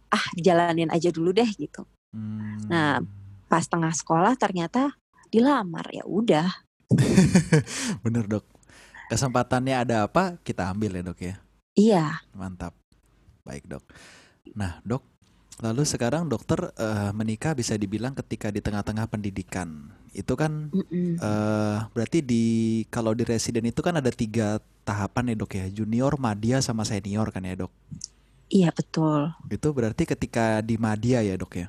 ah 0.07 0.25
jalanin 0.33 0.89
aja 0.89 1.13
dulu 1.13 1.29
deh 1.29 1.45
gitu. 1.45 1.85
Mm. 2.17 2.65
Nah 2.65 3.05
pas 3.45 3.63
tengah 3.69 3.93
sekolah 3.93 4.33
ternyata 4.33 4.97
dilamar 5.29 5.85
ya 5.93 6.03
udah. 6.09 6.49
Bener 8.03 8.25
dok. 8.25 8.43
Kesempatannya 9.07 9.87
ada 9.87 10.09
apa 10.09 10.41
kita 10.41 10.73
ambil 10.73 10.97
ya 10.97 11.03
dok 11.05 11.19
ya. 11.21 11.35
Iya. 11.77 12.05
Mantap. 12.33 12.73
Baik 13.45 13.69
dok. 13.69 13.85
Nah 14.57 14.81
dok 14.81 15.05
Lalu 15.57 15.89
sekarang 15.89 16.29
dokter 16.29 16.69
uh, 16.77 17.09
menikah 17.17 17.57
bisa 17.57 17.73
dibilang 17.73 18.13
ketika 18.13 18.53
di 18.53 18.61
tengah-tengah 18.61 19.09
pendidikan. 19.09 19.89
Itu 20.13 20.37
kan 20.37 20.69
uh, 20.69 21.77
berarti 21.97 22.21
di 22.21 22.45
kalau 22.93 23.17
di 23.17 23.25
residen 23.25 23.65
itu 23.65 23.81
kan 23.81 23.97
ada 23.97 24.13
tiga 24.13 24.61
tahapan 24.85 25.33
ya 25.33 25.35
dok 25.35 25.57
ya, 25.57 25.65
junior, 25.73 26.13
madya, 26.21 26.61
sama 26.61 26.85
senior 26.85 27.33
kan 27.33 27.41
ya 27.41 27.57
dok? 27.57 27.73
Iya 28.53 28.69
betul. 28.69 29.33
Itu 29.49 29.73
berarti 29.73 30.05
ketika 30.05 30.61
di 30.61 30.77
madya 30.77 31.25
ya 31.25 31.33
dok 31.33 31.53
ya? 31.57 31.67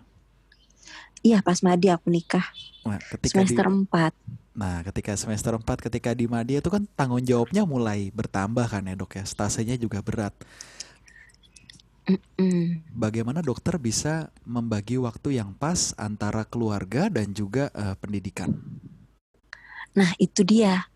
Iya 1.25 1.41
pas 1.43 1.65
madya 1.65 1.99
aku 1.99 2.13
nikah. 2.13 2.45
Nah, 2.87 3.01
ketika 3.19 3.43
semester 3.43 3.67
di, 3.67 3.89
4. 3.91 4.13
Nah 4.55 4.77
ketika 4.87 5.13
semester 5.19 5.53
4 5.57 5.87
ketika 5.91 6.11
di 6.13 6.31
madya 6.31 6.63
itu 6.63 6.71
kan 6.71 6.85
tanggung 6.95 7.25
jawabnya 7.25 7.65
mulai 7.65 8.13
bertambah 8.15 8.69
kan 8.69 8.85
ya 8.85 8.95
dok 8.95 9.17
ya, 9.17 9.25
stasenya 9.25 9.81
juga 9.81 10.05
berat. 10.05 10.37
Bagaimana 12.97 13.45
dokter 13.45 13.77
bisa 13.77 14.33
membagi 14.49 14.97
waktu 14.97 15.37
yang 15.37 15.53
pas 15.53 15.93
antara 16.01 16.49
keluarga 16.49 17.13
dan 17.13 17.37
juga 17.37 17.69
uh, 17.77 17.93
pendidikan? 18.01 18.57
Nah, 19.93 20.11
itu 20.17 20.41
dia. 20.47 20.89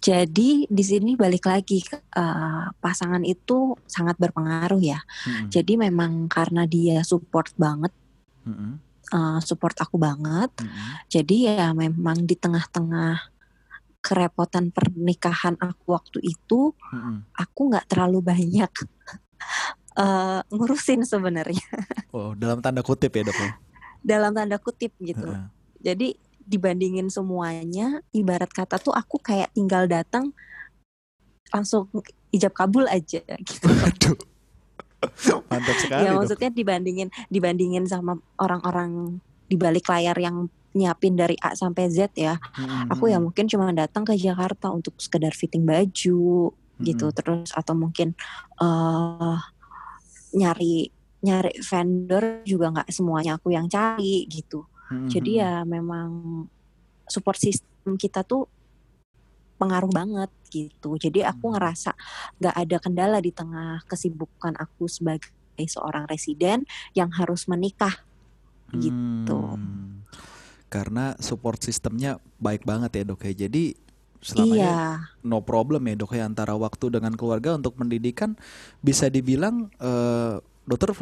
Jadi 0.00 0.64
di 0.64 0.84
sini 0.84 1.12
balik 1.12 1.44
lagi 1.44 1.84
uh, 1.92 2.72
pasangan 2.80 3.20
itu 3.20 3.76
sangat 3.84 4.16
berpengaruh 4.16 4.80
ya. 4.80 5.00
Mm-hmm. 5.02 5.48
Jadi 5.52 5.72
memang 5.76 6.24
karena 6.24 6.64
dia 6.64 7.04
support 7.04 7.52
banget, 7.60 7.92
mm-hmm. 8.48 8.72
uh, 9.12 9.38
support 9.44 9.76
aku 9.76 10.00
banget. 10.00 10.48
Mm-hmm. 10.56 10.88
Jadi 11.12 11.36
ya 11.52 11.76
memang 11.76 12.24
di 12.24 12.32
tengah-tengah 12.32 13.28
kerepotan 14.00 14.72
pernikahan 14.72 15.60
aku 15.60 15.92
waktu 15.92 16.24
itu, 16.24 16.72
mm-hmm. 16.72 17.36
aku 17.36 17.60
nggak 17.68 17.86
terlalu 17.92 18.24
banyak 18.24 18.72
uh, 19.96 20.40
ngurusin 20.52 21.06
sebenarnya. 21.06 21.64
Oh, 22.10 22.34
dalam 22.34 22.58
tanda 22.58 22.82
kutip 22.82 23.14
ya 23.14 23.22
dok 23.22 23.38
ya? 23.38 23.54
dalam 24.00 24.32
tanda 24.32 24.56
kutip 24.56 24.92
gitu. 25.00 25.28
Uh 25.28 25.36
-uh. 25.36 25.48
Jadi 25.80 26.16
dibandingin 26.42 27.08
semuanya, 27.12 28.02
ibarat 28.10 28.50
kata 28.50 28.80
tuh 28.80 28.92
aku 28.92 29.20
kayak 29.20 29.52
tinggal 29.54 29.86
datang 29.86 30.34
langsung 31.52 31.86
ijab 32.34 32.52
kabul 32.56 32.88
aja 32.88 33.22
gitu. 33.48 33.68
Aduh. 33.68 34.18
Mantap 35.50 35.76
sekali. 35.80 36.04
Ya 36.04 36.12
maksudnya 36.12 36.50
dibandingin 36.52 37.08
dibandingin 37.32 37.84
sama 37.88 38.20
orang-orang 38.36 39.22
di 39.48 39.56
balik 39.56 39.88
layar 39.88 40.14
yang 40.20 40.52
nyiapin 40.70 41.18
dari 41.18 41.34
A 41.40 41.56
sampai 41.56 41.90
Z 41.90 42.14
ya. 42.14 42.36
Hmm. 42.54 42.92
Aku 42.92 43.10
ya 43.10 43.18
mungkin 43.18 43.48
cuma 43.48 43.72
datang 43.72 44.06
ke 44.06 44.14
Jakarta 44.14 44.70
untuk 44.70 44.94
sekedar 45.00 45.34
fitting 45.34 45.66
baju 45.66 46.52
hmm. 46.52 46.84
gitu 46.84 47.10
terus 47.16 47.50
atau 47.56 47.74
mungkin 47.74 48.14
uh, 48.60 49.40
nyari 50.34 50.88
nyari 51.20 51.52
vendor 51.60 52.40
juga 52.48 52.72
nggak 52.72 52.88
semuanya 52.88 53.36
aku 53.36 53.52
yang 53.52 53.68
cari 53.68 54.24
gitu. 54.26 54.64
Hmm. 54.88 55.06
Jadi 55.06 55.38
ya 55.38 55.62
memang 55.68 56.42
support 57.06 57.36
system 57.36 57.94
kita 58.00 58.24
tuh 58.24 58.48
pengaruh 59.60 59.92
banget 59.92 60.30
gitu. 60.48 60.96
Jadi 60.96 61.20
aku 61.20 61.52
hmm. 61.52 61.54
ngerasa 61.60 61.92
gak 62.40 62.56
ada 62.56 62.76
kendala 62.80 63.18
di 63.20 63.28
tengah 63.30 63.84
kesibukan 63.84 64.56
aku 64.56 64.88
sebagai 64.88 65.30
seorang 65.68 66.08
residen 66.08 66.64
yang 66.96 67.12
harus 67.12 67.44
menikah 67.44 67.92
gitu. 68.72 69.36
Hmm. 69.36 70.06
Karena 70.72 71.18
support 71.20 71.60
sistemnya 71.60 72.16
baik 72.40 72.64
banget 72.64 73.02
ya 73.02 73.04
dok 73.04 73.26
ya. 73.28 73.46
Jadi 73.46 73.76
selama 74.20 74.54
iya. 74.54 74.76
no 75.24 75.40
problem 75.40 75.80
ya 75.88 75.96
dok 75.96 76.12
ya 76.12 76.28
antara 76.28 76.52
waktu 76.52 76.92
dengan 76.92 77.16
keluarga 77.16 77.56
untuk 77.56 77.80
pendidikan 77.80 78.36
bisa 78.84 79.08
dibilang 79.08 79.72
uh, 79.80 80.36
dokter 80.68 80.92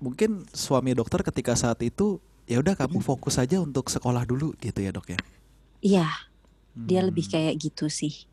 mungkin 0.00 0.48
suami 0.56 0.96
dokter 0.96 1.20
ketika 1.20 1.52
saat 1.52 1.84
itu 1.84 2.16
ya 2.48 2.58
udah 2.64 2.72
kamu 2.74 3.04
fokus 3.04 3.36
aja 3.36 3.60
untuk 3.60 3.92
sekolah 3.92 4.24
dulu 4.24 4.56
gitu 4.58 4.80
ya 4.80 4.90
dok 4.90 5.12
ya. 5.12 5.20
Iya 5.84 6.08
dia 6.74 7.00
lebih 7.04 7.26
hmm. 7.28 7.32
kayak 7.36 7.54
gitu 7.60 7.86
sih. 7.90 8.26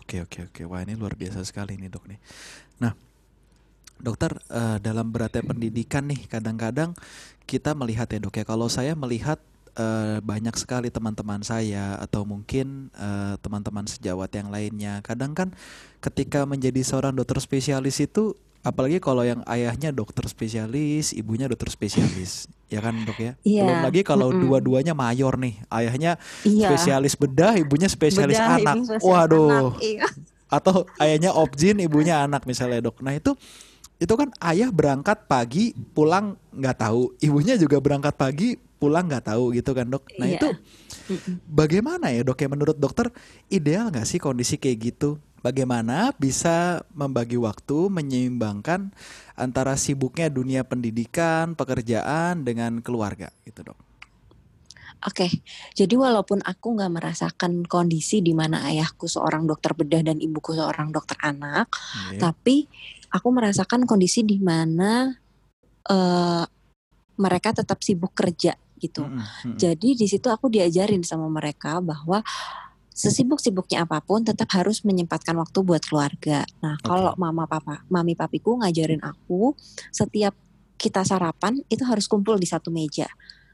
Oke 0.00 0.22
oke 0.24 0.50
oke. 0.50 0.62
Wah 0.66 0.82
ini 0.82 0.96
luar 0.96 1.14
biasa 1.14 1.44
sekali 1.44 1.76
nih 1.76 1.90
dok 1.90 2.04
nih. 2.08 2.18
Nah 2.82 2.92
dokter 4.00 4.32
uh, 4.48 4.80
dalam 4.80 5.12
beratnya 5.12 5.44
pendidikan 5.44 6.08
nih 6.08 6.24
kadang-kadang 6.24 6.96
kita 7.44 7.76
melihat 7.76 8.08
ya 8.08 8.18
dok 8.22 8.34
ya 8.40 8.44
kalau 8.48 8.66
saya 8.72 8.96
melihat 8.96 9.38
uh, 9.76 10.18
banyak 10.24 10.54
sekali 10.58 10.88
teman-teman 10.88 11.42
saya 11.42 11.98
atau 11.98 12.26
mungkin 12.26 12.90
uh, 12.96 13.36
teman-teman 13.42 13.86
sejawat 13.86 14.30
yang 14.34 14.48
lainnya 14.48 15.02
kadang 15.02 15.34
kan 15.34 15.54
ketika 16.00 16.48
menjadi 16.48 16.80
seorang 16.82 17.14
dokter 17.14 17.38
spesialis 17.38 18.00
itu 18.00 18.34
apalagi 18.60 19.00
kalau 19.00 19.24
yang 19.24 19.40
ayahnya 19.48 19.88
dokter 19.88 20.24
spesialis, 20.28 21.16
ibunya 21.16 21.48
dokter 21.48 21.72
spesialis, 21.72 22.44
ya 22.68 22.84
kan 22.84 22.92
dok 23.08 23.16
ya. 23.16 23.32
Yeah. 23.40 23.64
Belum 23.64 23.80
lagi 23.88 24.00
kalau 24.04 24.28
mm 24.28 24.36
-hmm. 24.36 24.44
dua-duanya 24.44 24.92
mayor 24.92 25.40
nih, 25.40 25.56
ayahnya 25.72 26.20
yeah. 26.44 26.68
spesialis 26.68 27.16
bedah, 27.16 27.56
ibunya 27.56 27.88
spesialis 27.88 28.36
bedah, 28.36 28.60
anak. 28.60 28.76
Spesialis 28.84 29.04
Waduh. 29.04 29.48
Anak, 29.48 29.80
iya. 29.80 30.08
Atau 30.50 30.84
ayahnya 31.00 31.30
objin, 31.32 31.80
ibunya 31.80 32.20
anak 32.20 32.44
misalnya 32.44 32.90
dok. 32.90 33.00
Nah 33.00 33.16
itu 33.16 33.32
itu 34.00 34.12
kan 34.16 34.32
ayah 34.48 34.72
berangkat 34.72 35.28
pagi, 35.28 35.76
pulang 35.92 36.36
nggak 36.56 36.76
tahu, 36.80 37.12
ibunya 37.20 37.56
juga 37.60 37.76
berangkat 37.80 38.16
pagi, 38.16 38.56
pulang 38.80 39.06
nggak 39.06 39.28
tahu 39.28 39.52
gitu 39.52 39.76
kan 39.76 39.86
dok. 39.92 40.08
Nah 40.16 40.26
yeah. 40.26 40.40
itu 40.40 40.48
bagaimana 41.44 42.08
ya 42.10 42.24
dok 42.24 42.40
ya 42.40 42.48
menurut 42.48 42.80
dokter 42.80 43.12
ideal 43.52 43.92
nggak 43.92 44.08
sih 44.08 44.16
kondisi 44.16 44.56
kayak 44.56 44.78
gitu? 44.80 45.20
bagaimana 45.40 46.12
bisa 46.16 46.84
membagi 46.92 47.40
waktu 47.40 47.88
menyeimbangkan 47.88 48.92
antara 49.36 49.74
sibuknya 49.80 50.28
dunia 50.28 50.62
pendidikan, 50.68 51.56
pekerjaan 51.56 52.44
dengan 52.44 52.84
keluarga 52.84 53.32
gitu 53.48 53.72
dok. 53.72 53.78
Oke, 55.00 55.32
jadi 55.72 55.96
walaupun 55.96 56.44
aku 56.44 56.76
nggak 56.76 56.92
merasakan 56.92 57.64
kondisi 57.64 58.20
di 58.20 58.36
mana 58.36 58.68
ayahku 58.68 59.08
seorang 59.08 59.48
dokter 59.48 59.72
bedah 59.72 60.04
dan 60.04 60.20
ibuku 60.20 60.52
seorang 60.52 60.92
dokter 60.92 61.16
anak, 61.24 61.72
yeah. 62.12 62.20
tapi 62.20 62.68
aku 63.08 63.28
merasakan 63.32 63.88
kondisi 63.88 64.28
di 64.28 64.36
mana 64.36 65.08
uh, 65.88 66.44
mereka 67.16 67.56
tetap 67.56 67.80
sibuk 67.80 68.12
kerja 68.12 68.52
gitu. 68.80 69.04
Mm 69.04 69.20
-hmm. 69.20 69.54
Jadi 69.60 69.88
di 69.94 70.06
situ 70.08 70.32
aku 70.32 70.48
diajarin 70.48 71.04
sama 71.04 71.28
mereka 71.28 71.78
bahwa 71.84 72.24
sesibuk-sibuknya 73.00 73.88
apa 73.88 74.04
pun 74.04 74.26
tetap 74.26 74.52
harus 74.52 74.84
menyempatkan 74.84 75.32
waktu 75.40 75.64
buat 75.64 75.80
keluarga. 75.88 76.44
Nah, 76.60 76.76
okay. 76.76 76.84
kalau 76.84 77.12
mama 77.16 77.48
papa, 77.48 77.80
mami 77.88 78.12
papiku 78.12 78.60
ngajarin 78.60 79.00
aku 79.00 79.56
setiap 79.88 80.36
kita 80.76 81.04
sarapan 81.04 81.60
itu 81.72 81.84
harus 81.84 82.04
kumpul 82.08 82.36
di 82.36 82.48
satu 82.48 82.68
meja. 82.68 83.08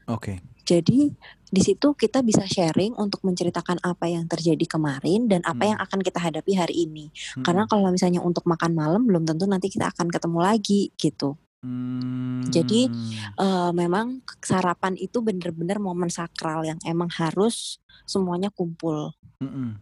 Oke. 0.07 0.35
Okay. 0.35 0.37
Jadi 0.67 1.15
di 1.47 1.61
situ 1.63 1.95
kita 1.95 2.19
bisa 2.27 2.43
sharing 2.43 2.91
untuk 2.99 3.23
menceritakan 3.23 3.79
apa 3.79 4.11
yang 4.11 4.27
terjadi 4.27 4.67
kemarin 4.67 5.31
dan 5.31 5.39
apa 5.47 5.63
hmm. 5.63 5.71
yang 5.71 5.79
akan 5.79 5.99
kita 6.03 6.19
hadapi 6.19 6.51
hari 6.59 6.75
ini. 6.83 7.07
Hmm. 7.39 7.43
Karena 7.47 7.63
kalau 7.71 7.87
misalnya 7.87 8.19
untuk 8.19 8.43
makan 8.43 8.75
malam 8.75 9.07
belum 9.07 9.23
tentu 9.23 9.47
nanti 9.47 9.71
kita 9.71 9.95
akan 9.95 10.11
ketemu 10.11 10.39
lagi 10.43 10.91
gitu. 10.99 11.39
Hmm. 11.67 12.47
Jadi 12.47 12.87
uh, 13.35 13.75
memang 13.75 14.23
sarapan 14.39 14.95
itu 14.95 15.19
benar-benar 15.19 15.83
momen 15.83 16.07
sakral 16.07 16.63
yang 16.63 16.79
emang 16.87 17.11
harus 17.11 17.83
semuanya 18.07 18.47
kumpul. 18.55 19.11
Mm-mm. 19.43 19.75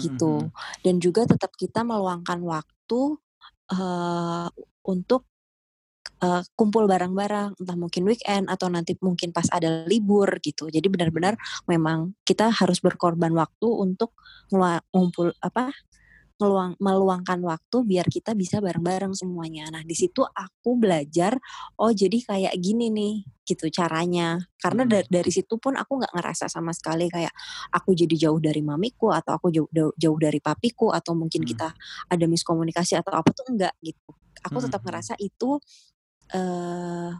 Gitu. 0.00 0.48
Dan 0.80 0.96
juga 0.96 1.28
tetap 1.28 1.52
kita 1.60 1.84
meluangkan 1.84 2.40
waktu 2.40 3.00
uh, 3.76 4.48
untuk 4.88 5.28
uh, 6.24 6.40
kumpul 6.56 6.88
bareng-bareng, 6.88 7.60
entah 7.60 7.76
mungkin 7.76 8.08
weekend 8.08 8.48
atau 8.48 8.72
nanti 8.72 8.96
mungkin 9.04 9.36
pas 9.36 9.48
ada 9.52 9.84
libur 9.84 10.40
gitu. 10.40 10.72
Jadi 10.72 10.88
benar-benar 10.88 11.36
memang 11.68 12.16
kita 12.24 12.48
harus 12.48 12.80
berkorban 12.80 13.36
waktu 13.36 13.68
untuk 13.68 14.16
ngumpul 14.52 15.36
apa 15.44 15.74
meluang, 16.36 16.76
meluangkan 16.76 17.40
waktu 17.40 17.76
biar 17.84 18.06
kita 18.08 18.36
bisa 18.36 18.60
bareng-bareng 18.60 19.16
semuanya. 19.16 19.68
Nah, 19.72 19.80
di 19.80 19.96
situ 19.96 20.20
aku 20.20 20.76
belajar, 20.76 21.36
oh 21.80 21.92
jadi 21.92 22.20
kayak 22.20 22.54
gini 22.60 22.92
nih, 22.92 23.14
gitu 23.48 23.72
caranya. 23.72 24.36
Karena 24.60 24.84
hmm. 24.84 24.90
dari, 24.90 25.08
dari 25.08 25.30
situ 25.32 25.56
pun 25.56 25.78
aku 25.78 26.02
nggak 26.02 26.12
ngerasa 26.12 26.50
sama 26.50 26.76
sekali 26.76 27.08
kayak 27.08 27.32
aku 27.72 27.96
jadi 27.96 28.28
jauh 28.28 28.40
dari 28.42 28.60
mamiku 28.60 29.14
atau 29.14 29.38
aku 29.38 29.48
jauh 29.48 29.68
jauh 29.96 30.18
dari 30.20 30.42
papiku 30.42 30.92
atau 30.92 31.16
mungkin 31.16 31.46
hmm. 31.46 31.50
kita 31.54 31.68
ada 32.10 32.24
miskomunikasi 32.28 33.00
atau 33.00 33.16
apa 33.16 33.32
tuh 33.32 33.46
enggak 33.48 33.72
gitu. 33.80 34.10
Aku 34.44 34.60
tetap 34.60 34.84
hmm. 34.84 34.86
ngerasa 34.92 35.14
itu 35.22 35.56
uh, 36.36 37.10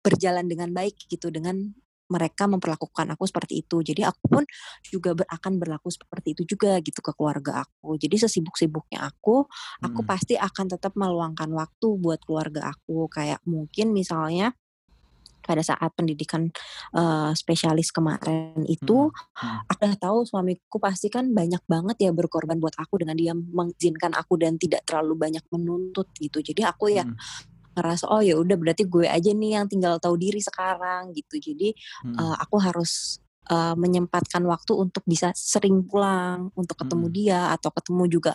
berjalan 0.00 0.46
dengan 0.48 0.72
baik 0.72 0.96
gitu 1.10 1.28
dengan 1.28 1.74
mereka 2.08 2.48
memperlakukan 2.48 3.06
aku 3.14 3.24
seperti 3.28 3.64
itu. 3.64 3.84
Jadi 3.84 4.02
aku 4.04 4.24
pun 4.28 4.44
juga 4.84 5.12
ber, 5.14 5.28
akan 5.28 5.52
berlaku 5.60 5.88
seperti 5.92 6.34
itu 6.34 6.42
juga 6.56 6.80
gitu 6.80 7.00
ke 7.04 7.12
keluarga 7.12 7.64
aku. 7.64 7.96
Jadi 8.00 8.16
sesibuk-sibuknya 8.24 9.04
aku, 9.04 9.44
aku 9.84 10.00
hmm. 10.02 10.08
pasti 10.08 10.34
akan 10.36 10.66
tetap 10.72 10.96
meluangkan 10.96 11.48
waktu 11.52 11.88
buat 12.00 12.20
keluarga 12.24 12.72
aku. 12.72 13.06
Kayak 13.12 13.44
mungkin 13.44 13.92
misalnya 13.92 14.56
pada 15.48 15.64
saat 15.64 15.96
pendidikan 15.96 16.52
uh, 16.92 17.32
spesialis 17.32 17.88
kemarin 17.88 18.68
itu 18.68 19.08
hmm. 19.08 19.40
Hmm. 19.40 19.64
aku 19.64 19.80
udah 19.88 19.96
tahu 19.96 20.18
suamiku 20.28 20.76
pasti 20.76 21.08
kan 21.08 21.32
banyak 21.32 21.64
banget 21.64 21.96
ya 22.04 22.10
berkorban 22.12 22.60
buat 22.60 22.76
aku 22.76 23.00
dengan 23.00 23.16
dia 23.16 23.32
mengizinkan 23.32 24.12
aku 24.12 24.36
dan 24.36 24.60
tidak 24.60 24.84
terlalu 24.84 25.16
banyak 25.16 25.40
menuntut 25.48 26.12
gitu 26.20 26.44
jadi 26.44 26.68
aku 26.68 26.92
ya 26.92 27.08
hmm 27.08 27.56
ngerasa 27.78 28.10
oh 28.10 28.18
ya 28.18 28.34
udah 28.34 28.58
berarti 28.58 28.90
gue 28.90 29.06
aja 29.06 29.30
nih 29.30 29.54
yang 29.54 29.70
tinggal 29.70 30.02
tahu 30.02 30.18
diri 30.18 30.42
sekarang 30.42 31.14
gitu 31.14 31.38
jadi 31.38 31.70
hmm. 32.02 32.18
uh, 32.18 32.36
aku 32.42 32.58
harus 32.58 33.22
uh, 33.54 33.78
menyempatkan 33.78 34.42
waktu 34.42 34.74
untuk 34.74 35.06
bisa 35.06 35.30
sering 35.38 35.86
pulang 35.86 36.50
untuk 36.58 36.74
ketemu 36.74 37.06
hmm. 37.06 37.14
dia 37.14 37.40
atau 37.54 37.70
ketemu 37.70 38.04
juga 38.10 38.32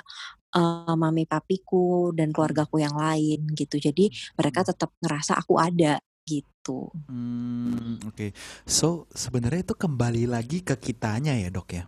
uh, 0.55 0.95
mami 0.95 1.27
papiku 1.27 2.15
dan 2.15 2.31
keluargaku 2.31 2.79
yang 2.79 2.95
lain 2.95 3.43
gitu 3.51 3.75
jadi 3.75 4.07
mereka 4.39 4.63
hmm. 4.63 4.69
tetap 4.71 4.89
ngerasa 5.03 5.35
aku 5.35 5.59
ada 5.59 5.99
gitu. 6.23 6.87
Hmm, 7.11 7.99
Oke, 8.07 8.15
okay. 8.15 8.29
so 8.63 9.11
sebenarnya 9.11 9.67
itu 9.67 9.75
kembali 9.75 10.31
lagi 10.31 10.63
ke 10.63 10.79
kitanya 10.79 11.35
ya 11.35 11.51
dok 11.51 11.69
ya? 11.75 11.83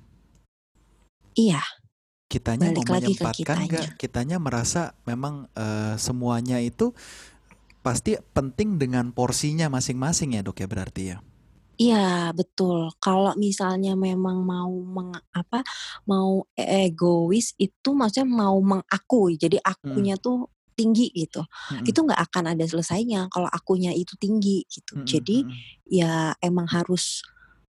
Iya. 1.36 1.64
Kitanya 2.26 2.74
Balik 2.74 2.88
mau 2.90 3.00
menyempatkan 3.00 3.58
nggak? 3.70 3.88
Kitanya 4.02 4.38
merasa 4.42 4.98
memang 5.06 5.48
uh, 5.56 5.96
semuanya 5.96 6.58
itu 6.60 6.92
pasti 7.86 8.18
penting 8.34 8.82
dengan 8.82 9.14
porsinya 9.14 9.70
masing-masing 9.70 10.34
ya 10.34 10.42
dok 10.42 10.58
ya 10.58 10.68
berarti 10.68 11.04
ya. 11.14 11.18
Iya 11.76 12.32
betul. 12.32 12.90
Kalau 13.04 13.36
misalnya 13.36 13.94
memang 14.00 14.42
mau 14.42 14.72
meng, 14.72 15.12
apa 15.36 15.62
mau 16.08 16.48
egois 16.56 17.52
itu 17.60 17.90
maksudnya 17.92 18.26
mau 18.26 18.58
mengakui. 18.64 19.36
Jadi 19.36 19.60
hmm. 19.60 19.70
akunya 19.70 20.16
hmm. 20.18 20.24
tuh 20.24 20.50
tinggi 20.76 21.12
gitu. 21.12 21.44
Hmm. 21.44 21.84
Itu 21.84 22.04
nggak 22.08 22.22
akan 22.32 22.56
ada 22.56 22.66
selesainya 22.66 23.28
kalau 23.28 23.52
akunya 23.52 23.92
itu 23.92 24.16
tinggi 24.16 24.64
gitu. 24.72 25.04
Hmm. 25.04 25.06
Jadi 25.08 25.38
hmm. 25.44 25.54
ya 25.92 26.32
emang 26.40 26.68
harus 26.72 27.24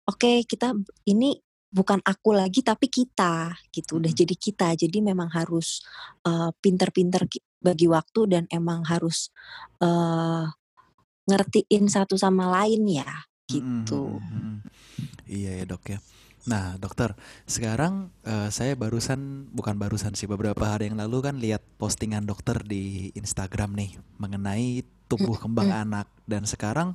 oke 0.05 0.20
okay, 0.20 0.37
kita 0.44 0.77
ini 1.09 1.40
bukan 1.74 1.98
aku 2.06 2.38
lagi 2.38 2.62
tapi 2.62 2.87
kita 2.87 3.50
gitu. 3.74 3.98
Udah 3.98 4.14
hmm. 4.14 4.20
jadi 4.22 4.34
kita. 4.38 4.68
Jadi 4.78 5.02
memang 5.02 5.28
harus 5.34 5.82
uh, 6.22 6.54
pinter-pinter 6.62 7.26
bagi 7.58 7.90
waktu 7.90 8.20
dan 8.30 8.44
emang 8.54 8.87
harus 8.87 9.34
uh, 9.82 10.46
ngertiin 11.26 11.90
satu 11.90 12.14
sama 12.14 12.46
lain 12.62 12.87
ya 12.87 13.10
gitu. 13.50 14.20
Mm 14.20 14.24
-hmm. 14.24 14.54
Iya 15.28 15.50
ya 15.60 15.64
dok 15.66 15.84
ya. 15.90 15.98
Nah, 16.44 16.76
dokter, 16.76 17.16
sekarang 17.48 18.12
uh, 18.28 18.52
saya 18.52 18.76
barusan 18.76 19.48
bukan 19.48 19.80
barusan 19.80 20.12
sih 20.12 20.28
beberapa 20.28 20.60
hari 20.68 20.92
yang 20.92 21.00
lalu 21.00 21.24
kan 21.24 21.40
lihat 21.40 21.64
postingan 21.80 22.28
dokter 22.28 22.60
di 22.60 23.08
Instagram 23.16 23.72
nih 23.72 23.96
mengenai 24.20 24.84
tumbuh 25.08 25.40
kembang 25.40 25.72
anak 25.72 26.08
dan 26.28 26.44
sekarang 26.44 26.92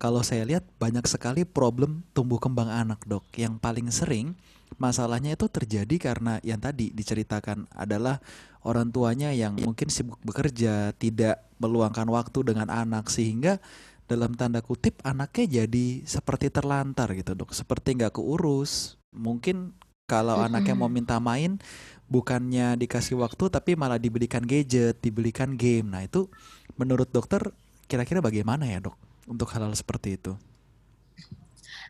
kalau 0.00 0.24
saya 0.24 0.48
lihat 0.48 0.64
banyak 0.80 1.04
sekali 1.04 1.44
problem 1.44 2.08
tumbuh 2.16 2.40
kembang 2.40 2.72
anak, 2.72 3.04
Dok. 3.04 3.36
Yang 3.36 3.60
paling 3.60 3.92
sering 3.92 4.32
masalahnya 4.80 5.36
itu 5.36 5.44
terjadi 5.52 6.00
karena 6.00 6.40
yang 6.40 6.56
tadi 6.56 6.88
diceritakan 6.88 7.68
adalah 7.76 8.16
orang 8.64 8.88
tuanya 8.88 9.28
yang 9.36 9.60
mungkin 9.60 9.92
sibuk 9.92 10.16
bekerja, 10.24 10.96
tidak 10.96 11.44
meluangkan 11.60 12.08
waktu 12.08 12.48
dengan 12.48 12.72
anak 12.72 13.12
sehingga 13.12 13.60
dalam 14.08 14.32
tanda 14.34 14.64
kutip 14.64 14.98
anaknya 15.04 15.62
jadi 15.62 16.02
seperti 16.02 16.50
terlantar 16.50 17.14
gitu 17.14 17.38
dok 17.38 17.54
seperti 17.54 17.94
nggak 17.94 18.18
keurus 18.18 18.98
mungkin 19.14 19.70
kalau 20.10 20.34
mm 20.34 20.40
-hmm. 20.42 20.48
anaknya 20.50 20.74
mau 20.74 20.90
minta 20.90 21.22
main 21.22 21.62
bukannya 22.10 22.74
dikasih 22.74 23.22
waktu 23.22 23.46
tapi 23.54 23.78
malah 23.78 24.02
dibelikan 24.02 24.42
gadget 24.42 24.98
dibelikan 24.98 25.54
game 25.54 25.94
nah 25.94 26.02
itu 26.02 26.26
menurut 26.74 27.06
dokter 27.14 27.54
kira-kira 27.86 28.18
bagaimana 28.18 28.66
ya 28.66 28.82
dok 28.82 28.98
untuk 29.30 29.46
hal-hal 29.54 29.72
seperti 29.78 30.18
itu 30.18 30.34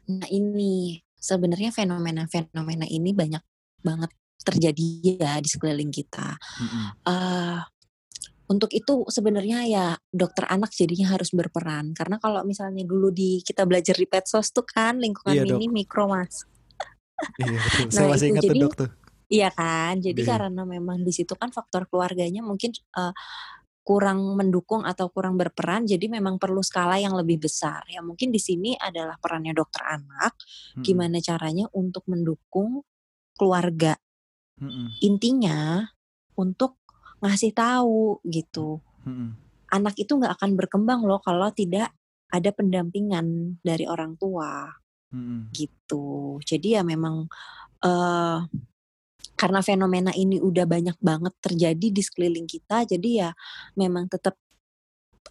nah 0.05 0.29
ini 0.29 1.01
sebenarnya 1.17 1.73
fenomena-fenomena 1.73 2.85
ini 2.85 3.17
banyak 3.17 3.43
banget 3.81 4.13
terjadi 4.41 5.17
ya 5.21 5.33
di 5.41 5.49
sekeliling 5.49 5.93
kita 5.93 6.37
mm 6.37 6.67
-hmm. 6.69 6.85
uh, 7.09 7.61
untuk 8.51 8.75
itu 8.75 9.07
sebenarnya 9.07 9.59
ya 9.71 9.87
dokter 10.11 10.43
anak 10.51 10.75
jadinya 10.75 11.15
harus 11.15 11.31
berperan 11.31 11.95
karena 11.95 12.19
kalau 12.19 12.43
misalnya 12.43 12.83
dulu 12.83 13.15
di 13.15 13.39
kita 13.47 13.63
belajar 13.63 13.95
di 13.95 14.11
petsos 14.11 14.51
tuh 14.51 14.67
kan 14.67 14.99
lingkungan 14.99 15.39
iya, 15.39 15.47
ini 15.47 15.71
mikro 15.71 16.11
mas. 16.11 16.43
Iya 17.39 17.59
betul. 17.63 17.87
nah, 17.87 17.95
Saya 17.95 18.07
masih 18.11 18.27
ingat 18.35 18.45
jadi, 18.51 18.59
dok 18.59 18.75
tuh. 18.75 18.91
Iya 19.31 19.49
kan, 19.55 19.95
jadi 20.03 20.21
iya. 20.27 20.31
karena 20.35 20.63
memang 20.67 21.07
di 21.07 21.15
situ 21.15 21.39
kan 21.39 21.55
faktor 21.55 21.87
keluarganya 21.87 22.43
mungkin 22.43 22.75
uh, 22.99 23.15
kurang 23.81 24.37
mendukung 24.37 24.85
atau 24.85 25.09
kurang 25.09 25.41
berperan, 25.41 25.89
jadi 25.89 26.07
memang 26.07 26.37
perlu 26.37 26.61
skala 26.61 27.01
yang 27.01 27.17
lebih 27.17 27.41
besar. 27.41 27.83
Ya 27.89 28.05
mungkin 28.05 28.31
di 28.31 28.39
sini 28.39 28.77
adalah 28.77 29.17
perannya 29.17 29.57
dokter 29.57 29.83
anak, 29.83 30.37
hmm. 30.77 30.85
gimana 30.85 31.19
caranya 31.19 31.67
untuk 31.73 32.05
mendukung 32.07 32.85
keluarga. 33.35 33.97
Hmm. 34.61 34.93
Intinya 35.01 35.89
untuk 36.37 36.77
ngasih 37.25 37.57
tahu 37.57 38.21
gitu. 38.29 38.85
Hmm. 39.05 39.37
Anak 39.73 39.97
itu 39.97 40.13
nggak 40.13 40.37
akan 40.37 40.51
berkembang 40.61 41.01
loh 41.09 41.21
kalau 41.25 41.49
tidak 41.51 41.97
ada 42.31 42.51
pendampingan 42.53 43.59
dari 43.65 43.89
orang 43.89 44.15
tua. 44.21 44.69
Hmm. 45.11 45.49
Gitu. 45.51 46.39
Jadi 46.45 46.77
ya 46.79 46.85
memang 46.85 47.27
uh, 47.83 48.39
karena 49.41 49.65
fenomena 49.65 50.13
ini 50.13 50.37
udah 50.37 50.69
banyak 50.69 51.01
banget 51.01 51.33
terjadi 51.41 51.87
di 51.89 52.03
sekeliling 52.05 52.45
kita, 52.45 52.85
jadi 52.85 53.09
ya 53.09 53.31
memang 53.73 54.05
tetap 54.13 54.37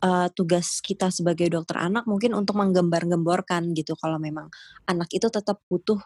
uh, 0.02 0.34
tugas 0.34 0.82
kita 0.82 1.14
sebagai 1.14 1.46
dokter 1.54 1.78
anak 1.78 2.10
mungkin 2.10 2.34
untuk 2.34 2.58
menggembar-gemborkan 2.58 3.70
gitu 3.78 3.94
kalau 4.02 4.18
memang 4.18 4.50
anak 4.90 5.14
itu 5.14 5.30
tetap 5.30 5.62
butuh 5.70 6.02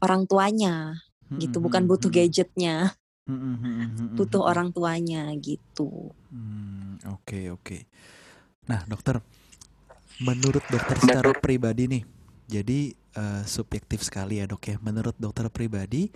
orang 0.00 0.24
tuanya 0.24 0.96
gitu, 1.36 1.60
bukan 1.60 1.84
butuh 1.84 2.08
gadgetnya. 2.08 2.96
Hmm, 3.26 3.58
hmm, 3.58 3.58
hmm, 3.58 4.14
butuh 4.14 4.38
orang 4.38 4.70
tuanya 4.70 5.26
gitu. 5.42 6.14
Oke 7.10 7.50
oke. 7.50 7.90
Nah 8.70 8.86
dokter, 8.86 9.18
menurut 10.22 10.62
dokter 10.70 10.96
secara 11.02 11.34
pribadi 11.34 11.90
nih, 11.90 12.02
jadi 12.46 12.94
uh, 13.16 13.42
subjektif 13.48 14.04
sekali 14.04 14.38
ya 14.38 14.46
dok 14.46 14.62
ya. 14.68 14.76
Menurut 14.84 15.16
dokter 15.16 15.48
pribadi, 15.48 16.12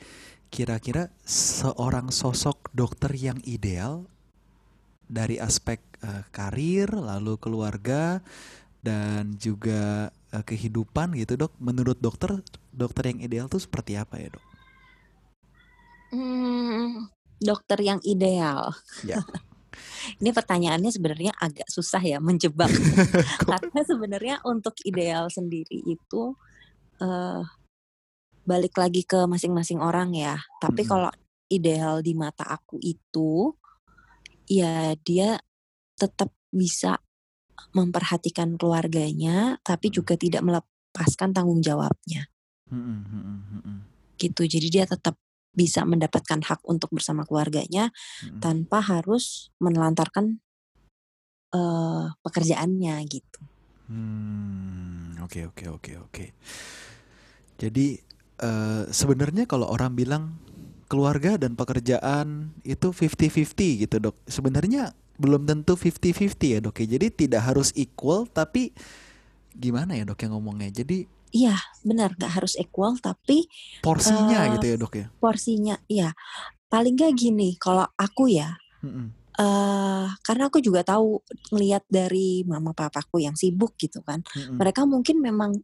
kira-kira 0.52 1.08
seorang 1.24 2.12
sosok 2.12 2.70
dokter 2.70 3.10
yang 3.16 3.40
ideal 3.48 4.06
dari 5.10 5.40
aspek 5.42 5.82
uh, 6.04 6.22
karir, 6.30 6.92
lalu 6.92 7.40
keluarga, 7.40 8.22
dan 8.84 9.34
juga 9.40 10.14
uh, 10.30 10.44
kehidupan 10.44 11.16
gitu 11.18 11.40
dok. 11.40 11.52
Menurut 11.58 11.98
dokter, 11.98 12.38
dokter 12.70 13.10
yang 13.10 13.20
ideal 13.24 13.46
tuh 13.50 13.58
seperti 13.58 13.98
apa 13.98 14.20
ya 14.20 14.28
dok? 14.30 14.44
Hmm, 16.10 17.06
dokter 17.40 17.78
yang 17.80 17.98
ideal. 18.04 18.74
Ya. 19.02 19.24
Ini 20.20 20.34
pertanyaannya 20.34 20.90
sebenarnya 20.90 21.32
agak 21.38 21.68
susah 21.70 22.02
ya 22.02 22.18
menjebak 22.18 22.68
karena 23.48 23.80
sebenarnya 23.86 24.36
untuk 24.42 24.74
ideal 24.82 25.30
sendiri 25.30 25.78
itu 25.86 26.34
uh, 27.00 27.42
balik 28.46 28.76
lagi 28.78 29.02
ke 29.04 29.26
masing-masing 29.26 29.80
orang 29.82 30.14
ya. 30.16 30.38
Tapi 30.62 30.84
-hmm. 30.84 30.90
kalau 30.90 31.10
ideal 31.50 32.00
di 32.00 32.14
mata 32.14 32.46
aku 32.46 32.78
itu 32.80 33.52
ya 34.46 34.94
dia 35.02 35.38
tetap 35.98 36.30
bisa 36.50 36.98
memperhatikan 37.74 38.56
keluarganya 38.56 39.58
tapi 39.62 39.92
juga 39.92 40.14
tidak 40.14 40.42
melepaskan 40.46 41.34
tanggung 41.34 41.60
jawabnya. 41.60 42.30
-hmm. 42.70 42.98
hmm 43.04 43.90
gitu. 44.20 44.44
Jadi 44.44 44.68
dia 44.68 44.84
tetap 44.84 45.16
bisa 45.50 45.82
mendapatkan 45.88 46.44
hak 46.44 46.60
untuk 46.68 46.92
bersama 46.92 47.24
keluarganya 47.24 47.90
hmm. 48.22 48.38
tanpa 48.38 48.84
harus 48.84 49.50
menelantarkan 49.58 50.38
uh, 51.56 52.14
pekerjaannya 52.22 52.94
gitu. 53.08 53.40
Hmm, 53.90 55.18
oke 55.24 55.50
oke 55.50 55.64
oke 55.80 55.92
oke. 56.06 56.24
Jadi 57.60 58.00
uh, 58.40 58.88
sebenarnya 58.88 59.44
kalau 59.44 59.68
orang 59.68 59.92
bilang 59.92 60.40
keluarga 60.88 61.36
dan 61.36 61.54
pekerjaan 61.54 62.56
itu 62.64 62.90
50-50 62.90 63.84
gitu 63.86 63.96
dok. 64.00 64.16
Sebenarnya 64.24 64.96
belum 65.20 65.44
tentu 65.44 65.76
50-50 65.76 66.56
ya 66.56 66.58
dok 66.64 66.80
ya. 66.80 66.86
Jadi 66.96 67.06
tidak 67.12 67.42
harus 67.44 67.70
equal 67.76 68.24
tapi 68.24 68.72
gimana 69.52 69.92
ya 69.94 70.08
dok 70.08 70.18
yang 70.24 70.32
ngomongnya. 70.34 70.72
Jadi 70.72 71.20
Iya, 71.30 71.54
benar 71.86 72.18
nggak 72.18 72.42
harus 72.42 72.58
equal 72.58 72.98
tapi 72.98 73.46
porsinya 73.86 74.50
uh, 74.50 74.58
gitu 74.58 74.66
ya 74.66 74.76
dok 74.76 74.94
ya. 74.98 75.06
Porsinya, 75.22 75.78
iya. 75.86 76.10
Paling 76.66 76.98
nggak 76.98 77.14
gini, 77.14 77.54
kalau 77.54 77.86
aku 77.94 78.30
ya, 78.34 78.58
mm 78.82 79.06
uh, 79.38 80.10
karena 80.26 80.50
aku 80.50 80.58
juga 80.58 80.82
tahu 80.82 81.22
ngelihat 81.54 81.86
dari 81.86 82.42
mama 82.44 82.74
papaku 82.74 83.22
yang 83.22 83.38
sibuk 83.38 83.78
gitu 83.78 84.02
kan, 84.02 84.26
mm 84.34 84.58
mereka 84.58 84.82
mungkin 84.82 85.22
memang 85.22 85.54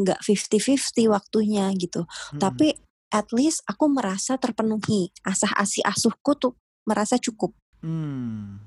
nggak 0.00 0.20
50-50 0.22 1.10
waktunya 1.10 1.70
gitu. 1.78 2.06
Mm 2.34 2.40
Tapi 2.40 2.68
at 3.14 3.30
least 3.30 3.62
aku 3.68 3.86
merasa 3.86 4.34
terpenuhi, 4.40 5.14
asah 5.22 5.54
asih 5.54 5.86
asuhku 5.86 6.34
tuh 6.34 6.52
merasa 6.86 7.14
cukup. 7.18 7.54
Mm. 7.84 8.58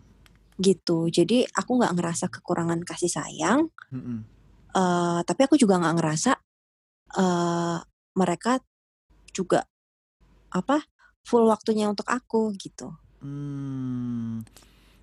Gitu. 0.58 1.12
Jadi 1.12 1.44
aku 1.52 1.72
nggak 1.78 1.94
ngerasa 2.00 2.26
kekurangan 2.32 2.82
kasih 2.88 3.12
sayang. 3.12 3.68
Mm 3.92 4.38
uh, 4.78 5.20
tapi 5.26 5.42
aku 5.50 5.56
juga 5.58 5.82
nggak 5.82 5.96
ngerasa 5.98 6.32
uh, 7.18 7.78
mereka 8.18 8.62
juga 9.34 9.66
apa 10.54 10.82
full 11.26 11.46
waktunya 11.50 11.90
untuk 11.92 12.08
aku 12.08 12.56
gitu. 12.56 12.94
Hmm, 13.20 14.46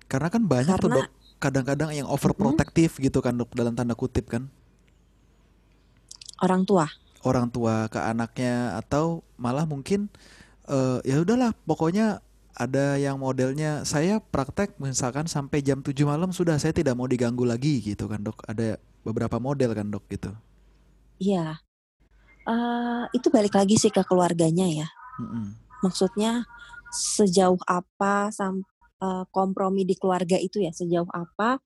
karena 0.09 0.27
kan 0.31 0.43
banyak 0.47 0.75
karena, 0.79 0.83
tuh 0.83 0.89
dok 0.89 1.09
kadang-kadang 1.37 1.91
yang 1.93 2.07
overprotective 2.09 2.97
hmm, 2.97 3.03
gitu 3.11 3.19
kan 3.21 3.37
dok 3.37 3.51
dalam 3.53 3.77
tanda 3.77 3.93
kutip 3.93 4.27
kan. 4.31 4.49
Orang 6.45 6.61
tua. 6.63 6.85
Orang 7.25 7.49
tua 7.49 7.89
ke 7.89 7.97
anaknya 7.97 8.77
atau 8.77 9.25
malah 9.41 9.65
mungkin 9.65 10.13
uh, 10.69 11.01
ya 11.01 11.25
udahlah 11.25 11.57
pokoknya 11.65 12.21
ada 12.55 12.95
yang 12.95 13.19
modelnya 13.19 13.83
saya 13.83 14.23
praktek 14.23 14.79
misalkan 14.79 15.27
sampai 15.27 15.59
jam 15.59 15.83
7 15.83 15.91
malam 16.07 16.31
sudah 16.31 16.55
saya 16.55 16.71
tidak 16.71 16.95
mau 16.95 17.03
diganggu 17.03 17.43
lagi 17.43 17.83
gitu 17.83 18.07
kan 18.07 18.23
dok 18.23 18.39
ada 18.47 18.79
beberapa 19.03 19.35
model 19.43 19.75
kan 19.75 19.91
dok 19.91 20.07
gitu 20.07 20.31
iya 21.19 21.59
uh, 22.47 23.03
itu 23.11 23.27
balik 23.27 23.59
lagi 23.59 23.75
sih 23.75 23.91
ke 23.91 23.99
keluarganya 24.07 24.71
ya 24.71 24.87
mm-hmm. 25.19 25.45
maksudnya 25.83 26.47
sejauh 26.95 27.59
apa 27.67 28.31
sam 28.31 28.63
uh, 29.03 29.27
kompromi 29.35 29.83
di 29.83 29.99
keluarga 29.99 30.39
itu 30.39 30.63
ya 30.63 30.71
sejauh 30.71 31.11
apa 31.11 31.59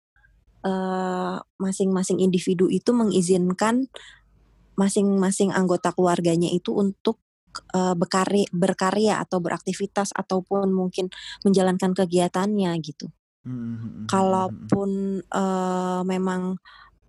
uh, 0.65 1.37
masing-masing 1.61 2.17
individu 2.17 2.65
itu 2.65 2.89
mengizinkan 2.97 3.85
masing-masing 4.79 5.51
anggota 5.51 5.91
keluarganya 5.91 6.47
itu 6.47 6.71
untuk 6.71 7.19
uh, 7.75 7.93
berkarya, 7.99 8.47
berkarya 8.55 9.19
atau 9.19 9.43
beraktivitas 9.43 10.15
ataupun 10.15 10.71
mungkin 10.71 11.11
menjalankan 11.43 11.91
kegiatannya 11.91 12.71
gitu. 12.79 13.11
Mm-hmm. 13.43 14.07
Kalaupun 14.07 15.23
uh, 15.31 16.01
memang 16.07 16.59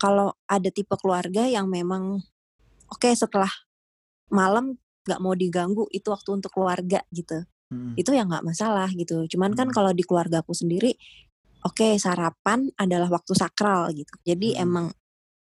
kalau 0.00 0.35
ada 0.48 0.70
tipe 0.72 0.94
keluarga 0.98 1.46
yang 1.46 1.68
memang 1.68 2.18
oke 2.90 2.98
okay, 2.98 3.12
setelah 3.14 3.50
malam 4.33 4.78
nggak 5.04 5.20
mau 5.20 5.35
diganggu 5.35 5.87
itu 5.90 6.10
waktu 6.10 6.38
untuk 6.38 6.54
keluarga 6.54 7.02
gitu, 7.10 7.44
mm-hmm. 7.71 7.94
itu 7.98 8.10
ya 8.14 8.27
nggak 8.27 8.46
masalah 8.46 8.88
gitu. 8.94 9.27
Cuman 9.31 9.54
mm-hmm. 9.54 9.58
kan 9.58 9.68
kalau 9.75 9.90
di 9.94 10.06
keluarga 10.06 10.40
aku 10.42 10.54
sendiri, 10.54 10.94
oke 11.66 11.77
okay, 11.77 11.92
sarapan 11.98 12.71
adalah 12.79 13.10
waktu 13.10 13.33
sakral 13.35 13.90
gitu. 13.94 14.14
Jadi 14.23 14.54
mm-hmm. 14.54 14.64
emang 14.64 14.87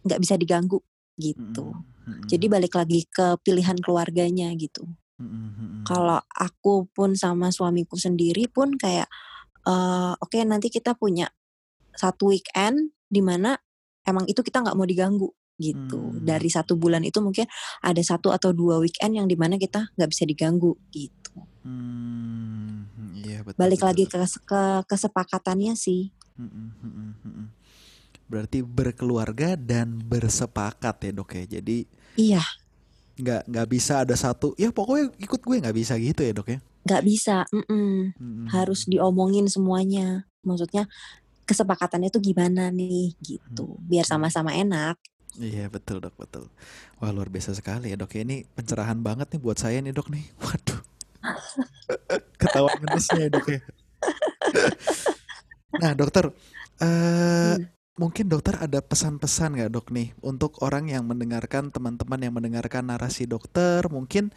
nggak 0.06 0.20
bisa 0.22 0.34
diganggu 0.40 0.80
gitu. 1.20 1.76
Mm-hmm 2.11 2.28
jadi 2.30 2.46
balik 2.46 2.74
lagi 2.78 3.11
ke 3.11 3.42
pilihan 3.42 3.74
keluarganya 3.82 4.54
gitu 4.54 4.86
kalau 5.84 6.22
aku 6.32 6.88
pun 6.94 7.12
sama 7.12 7.52
suamiku 7.52 7.98
sendiri 7.98 8.48
pun 8.48 8.72
kayak 8.78 9.11
uh, 9.68 10.16
oke 10.16 10.32
okay, 10.32 10.46
nanti 10.48 10.72
kita 10.72 10.96
punya 10.96 11.28
satu 11.92 12.32
weekend 12.32 12.94
di 13.04 13.20
mana 13.20 13.58
emang 14.06 14.24
itu 14.30 14.40
kita 14.40 14.64
nggak 14.64 14.76
mau 14.78 14.88
diganggu 14.88 15.28
gitu 15.61 16.00
hmm. 16.00 16.24
dari 16.24 16.48
satu 16.48 16.78
bulan 16.80 17.04
itu 17.04 17.20
mungkin 17.20 17.44
ada 17.84 18.00
satu 18.00 18.32
atau 18.32 18.56
dua 18.56 18.80
weekend 18.80 19.12
yang 19.20 19.28
di 19.28 19.36
mana 19.36 19.61
kita 19.61 19.92
nggak 19.92 20.08
bisa 20.08 20.24
diganggu 20.24 20.72
gitu 20.88 21.36
hmm. 21.68 23.20
iya, 23.20 23.44
betul, 23.44 23.61
balik 23.61 23.84
betul, 23.84 23.88
lagi 23.92 24.04
ke, 24.08 24.16
ke 24.48 24.62
kesepakatannya 24.88 25.76
sih 25.76 26.08
hmm, 26.40 26.48
hmm, 26.48 26.70
hmm, 26.80 27.12
hmm. 27.26 27.46
Berarti 28.30 28.62
berkeluarga 28.62 29.58
dan 29.58 29.98
bersepakat 30.06 31.02
ya 31.02 31.11
dok 31.11 31.34
ya. 31.34 31.58
Jadi 31.58 31.82
iya 32.16 32.42
nggak 33.20 33.42
nggak 33.52 33.68
bisa 33.68 34.02
ada 34.02 34.16
satu 34.16 34.56
ya 34.56 34.72
pokoknya 34.72 35.12
ikut 35.20 35.40
gue 35.44 35.56
nggak 35.61 35.76
bisa 35.76 35.94
gitu 36.00 36.20
ya 36.24 36.32
dok 36.32 36.48
ya. 36.48 36.58
Nggak 36.80 37.02
bisa, 37.04 37.36
mm 37.52 37.64
-mm. 37.68 37.96
Hmm. 38.16 38.46
harus 38.48 38.88
diomongin 38.88 39.46
semuanya. 39.52 40.24
Maksudnya 40.40 40.88
kesepakatannya 41.44 42.08
tuh 42.08 42.24
gimana 42.24 42.72
nih 42.72 43.12
gitu, 43.20 43.76
biar 43.84 44.08
sama-sama 44.08 44.56
enak. 44.56 44.96
Iya 45.36 45.68
betul 45.68 46.00
dok 46.00 46.16
betul. 46.16 46.48
Wah 46.98 47.12
luar 47.12 47.28
biasa 47.28 47.52
sekali 47.52 47.92
ya 47.92 47.96
dok. 48.00 48.16
Ya, 48.16 48.24
ini 48.24 48.48
pencerahan 48.56 48.98
banget 49.04 49.36
nih 49.36 49.40
buat 49.44 49.61
saya 49.61 49.78
nih 49.84 49.92
dok 49.92 50.08
nih. 50.08 50.24
Waduh. 50.42 50.80
Ketawa 52.40 52.72
manisnya 52.80 53.28
ya 53.28 53.30
dok 53.30 53.46
ya. 53.46 53.61
nah 55.84 55.92
dokter, 55.92 56.32
uh, 56.80 57.54
hmm 57.61 57.80
mungkin 58.01 58.32
dokter 58.32 58.57
ada 58.57 58.80
pesan-pesan 58.80 59.61
nggak 59.61 59.70
dok 59.76 59.92
nih 59.92 60.16
untuk 60.24 60.57
orang 60.64 60.88
yang 60.88 61.05
mendengarkan 61.05 61.68
teman-teman 61.68 62.16
yang 62.16 62.32
mendengarkan 62.32 62.88
narasi 62.88 63.28
dokter 63.28 63.84
mungkin 63.92 64.32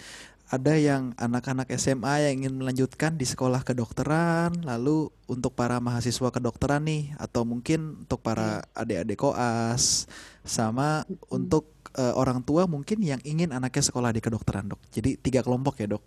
ada 0.51 0.75
yang 0.75 1.15
anak-anak 1.15 1.71
SMA 1.79 2.27
yang 2.27 2.43
ingin 2.43 2.59
melanjutkan 2.59 3.15
di 3.15 3.23
sekolah 3.23 3.63
kedokteran 3.63 4.67
lalu 4.67 5.07
untuk 5.31 5.55
para 5.55 5.79
mahasiswa 5.79 6.27
kedokteran 6.27 6.83
nih 6.83 7.15
atau 7.15 7.47
mungkin 7.47 8.03
untuk 8.03 8.19
para 8.19 8.67
iya. 8.75 8.83
adik-adik 8.83 9.23
koas 9.23 10.11
sama 10.43 11.07
hmm. 11.07 11.31
untuk 11.31 11.71
uh, 11.95 12.19
orang 12.19 12.43
tua 12.43 12.67
mungkin 12.67 12.99
yang 12.99 13.23
ingin 13.23 13.55
anaknya 13.55 13.87
sekolah 13.87 14.11
di 14.11 14.19
kedokteran 14.19 14.75
dok 14.75 14.83
jadi 14.91 15.15
tiga 15.23 15.39
kelompok 15.39 15.79
ya 15.79 15.87
dok 15.87 16.03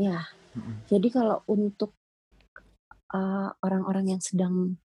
ya 0.00 0.18
hmm. 0.56 0.88
jadi 0.88 1.08
kalau 1.12 1.44
untuk 1.44 1.92
uh, 3.12 3.52
orang-orang 3.60 4.08
uh, 4.08 4.10
yang 4.16 4.22
sedang 4.24 4.80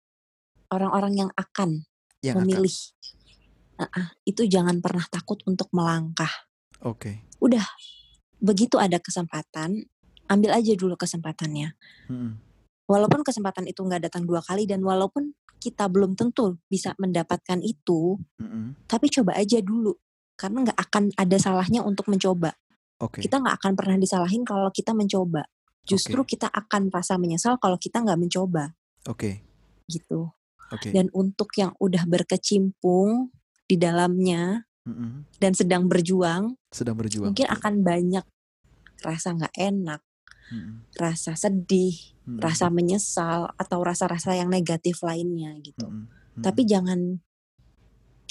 orang-orang 0.73 1.27
yang 1.27 1.31
akan 1.35 1.85
yang 2.25 2.41
memilih. 2.41 2.73
Akan. 3.77 4.07
Uh, 4.07 4.09
itu 4.23 4.47
jangan 4.47 4.79
pernah 4.79 5.03
takut 5.11 5.43
untuk 5.51 5.67
melangkah. 5.75 6.31
Oke. 6.87 7.01
Okay. 7.01 7.17
Udah, 7.43 7.65
begitu 8.39 8.79
ada 8.79 9.03
kesempatan, 9.03 9.91
ambil 10.31 10.51
aja 10.55 10.73
dulu 10.79 10.95
kesempatannya. 10.95 11.75
Hmm. 12.07 12.39
Walaupun 12.85 13.27
kesempatan 13.27 13.67
itu 13.67 13.81
nggak 13.83 14.09
datang 14.09 14.29
dua 14.29 14.45
kali 14.45 14.69
dan 14.69 14.85
walaupun 14.85 15.33
kita 15.59 15.89
belum 15.89 16.15
tentu 16.15 16.61
bisa 16.69 16.93
mendapatkan 17.01 17.59
itu, 17.65 18.21
hmm. 18.37 18.85
tapi 18.85 19.09
coba 19.09 19.35
aja 19.41 19.59
dulu 19.65 19.97
karena 20.37 20.71
nggak 20.71 20.79
akan 20.79 21.05
ada 21.17 21.37
salahnya 21.41 21.81
untuk 21.81 22.07
mencoba. 22.13 22.53
Okay. 23.01 23.27
Kita 23.27 23.41
nggak 23.41 23.57
akan 23.59 23.73
pernah 23.75 23.97
disalahin 23.99 24.45
kalau 24.47 24.71
kita 24.71 24.93
mencoba. 24.95 25.43
Justru 25.85 26.21
okay. 26.21 26.37
kita 26.37 26.49
akan 26.49 26.89
rasa 26.93 27.17
menyesal 27.21 27.57
kalau 27.61 27.77
kita 27.81 28.01
nggak 28.01 28.21
mencoba. 28.21 28.73
Oke. 29.09 29.19
Okay. 29.19 29.35
Gitu. 29.89 30.31
Okay. 30.73 30.91
Dan 30.97 31.13
untuk 31.13 31.53
yang 31.61 31.77
udah 31.77 32.09
berkecimpung 32.09 33.29
di 33.65 33.77
dalamnya 33.77 34.65
mm-hmm. 34.85 35.41
dan 35.41 35.53
sedang 35.57 35.89
berjuang, 35.89 36.57
sedang 36.73 36.97
berjuang, 36.97 37.33
mungkin 37.33 37.49
akan 37.49 37.85
banyak 37.85 38.25
rasa 39.05 39.37
nggak 39.37 39.55
enak, 39.57 40.01
mm-hmm. 40.53 40.75
rasa 40.97 41.33
sedih, 41.37 41.97
mm-hmm. 42.25 42.41
rasa 42.41 42.69
menyesal 42.73 43.53
atau 43.57 43.79
rasa-rasa 43.85 44.37
yang 44.37 44.49
negatif 44.49 45.01
lainnya 45.05 45.57
gitu. 45.61 45.89
Mm-hmm. 45.89 46.43
Tapi 46.43 46.63
jangan 46.65 47.01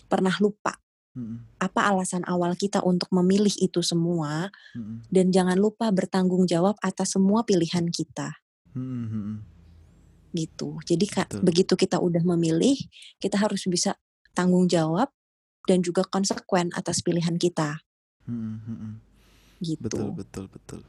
pernah 0.09 0.35
lupa 0.41 0.77
hmm 1.13 1.55
apa 1.63 1.87
alasan 1.87 2.27
awal 2.27 2.59
kita 2.59 2.83
untuk 2.83 3.07
memilih 3.15 3.53
itu 3.61 3.79
semua, 3.85 4.49
hmm 4.73 5.07
dan 5.13 5.29
jangan 5.29 5.57
lupa 5.57 5.93
bertanggung 5.93 6.49
jawab 6.49 6.75
atas 6.81 7.15
semua 7.15 7.45
pilihan 7.45 7.87
kita. 7.89 8.33
Gitu. 10.33 10.81
Jadi 10.83 11.05
kak, 11.05 11.29
begitu 11.45 11.77
kita 11.77 12.01
udah 12.01 12.25
memilih, 12.35 12.75
kita 13.21 13.37
harus 13.37 13.63
bisa 13.69 13.95
tanggung 14.33 14.65
jawab 14.65 15.13
dan 15.69 15.79
juga 15.85 16.03
konsekuen 16.03 16.73
atas 16.73 16.99
pilihan 17.05 17.37
kita. 17.37 17.79
Hmm, 18.25 18.59
hmm, 18.65 18.77
hmm. 18.77 18.95
Gitu. 19.63 19.85
Betul, 19.85 20.09
betul, 20.11 20.45
betul. 20.51 20.81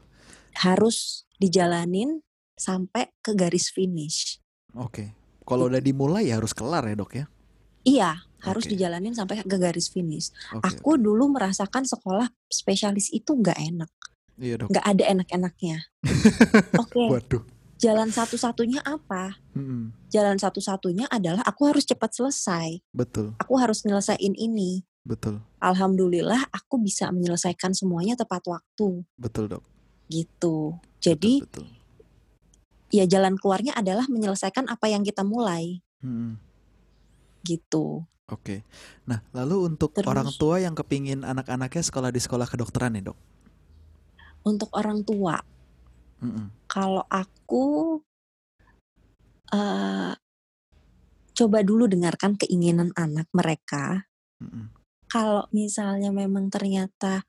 Harus 0.57 1.29
dijalanin 1.39 2.25
sampai 2.57 3.13
ke 3.21 3.31
garis 3.37 3.71
finish. 3.71 4.41
Oke. 4.75 5.15
Kalau 5.45 5.69
gitu. 5.69 5.77
udah 5.77 5.81
dimulai 5.85 6.33
ya 6.33 6.41
harus 6.41 6.51
kelar 6.51 6.83
ya 6.89 6.97
dok 6.97 7.13
ya? 7.15 7.25
Iya, 7.85 8.11
harus 8.41 8.65
okay. 8.65 8.73
dijalanin 8.73 9.13
sampai 9.13 9.45
ke 9.45 9.57
garis 9.61 9.93
finish. 9.93 10.33
Okay, 10.49 10.73
Aku 10.73 10.97
okay. 10.97 11.05
dulu 11.05 11.29
merasakan 11.29 11.85
sekolah 11.85 12.27
spesialis 12.49 13.13
itu 13.13 13.29
nggak 13.29 13.61
enak. 13.61 13.91
Iya 14.41 14.65
dok. 14.65 14.73
Nggak 14.73 14.85
ada 14.89 15.03
enak-enaknya. 15.05 15.77
Oke. 16.81 16.97
Okay. 16.97 17.07
Waduh 17.13 17.54
jalan 17.85 18.09
satu-satunya 18.09 18.81
apa? 18.81 19.37
Hmm. 19.53 19.93
Jalan 20.09 20.41
satu-satunya 20.41 21.05
adalah 21.05 21.45
aku 21.45 21.69
harus 21.69 21.85
cepat 21.85 22.17
selesai. 22.17 22.81
Betul. 22.89 23.37
Aku 23.37 23.53
harus 23.61 23.85
nyelesain 23.85 24.33
ini. 24.33 24.81
Betul. 25.05 25.37
Alhamdulillah 25.61 26.49
aku 26.49 26.81
bisa 26.81 27.13
menyelesaikan 27.13 27.77
semuanya 27.77 28.17
tepat 28.17 28.41
waktu. 28.49 29.05
Betul 29.21 29.53
dok. 29.53 29.63
Gitu. 30.09 30.73
Jadi 30.97 31.45
betul, 31.45 31.61
betul. 31.61 31.67
ya 32.89 33.05
jalan 33.05 33.37
keluarnya 33.37 33.77
adalah 33.77 34.09
menyelesaikan 34.09 34.65
apa 34.65 34.89
yang 34.89 35.05
kita 35.05 35.21
mulai. 35.21 35.85
Hmm. 36.01 36.41
Gitu. 37.45 38.01
Oke. 38.33 38.65
Nah 39.05 39.21
lalu 39.29 39.69
untuk 39.69 39.93
Terus, 39.93 40.09
orang 40.09 40.33
tua 40.33 40.57
yang 40.57 40.73
kepingin 40.73 41.21
anak-anaknya 41.21 41.85
sekolah 41.85 42.09
di 42.09 42.17
sekolah 42.17 42.49
kedokteran 42.49 42.97
nih 42.97 43.13
dok? 43.13 43.17
Untuk 44.41 44.73
orang 44.73 45.05
tua 45.05 45.37
Mm-mm. 46.25 46.47
Kalau 46.75 47.07
aku 47.07 48.03
uh, 49.55 50.11
coba 51.31 51.59
dulu 51.63 51.87
dengarkan 51.87 52.35
keinginan 52.35 52.91
anak 52.99 53.31
mereka. 53.31 54.11
Mm-mm. 54.43 54.75
Kalau 55.07 55.47
misalnya 55.55 56.11
memang 56.11 56.51
ternyata 56.51 57.23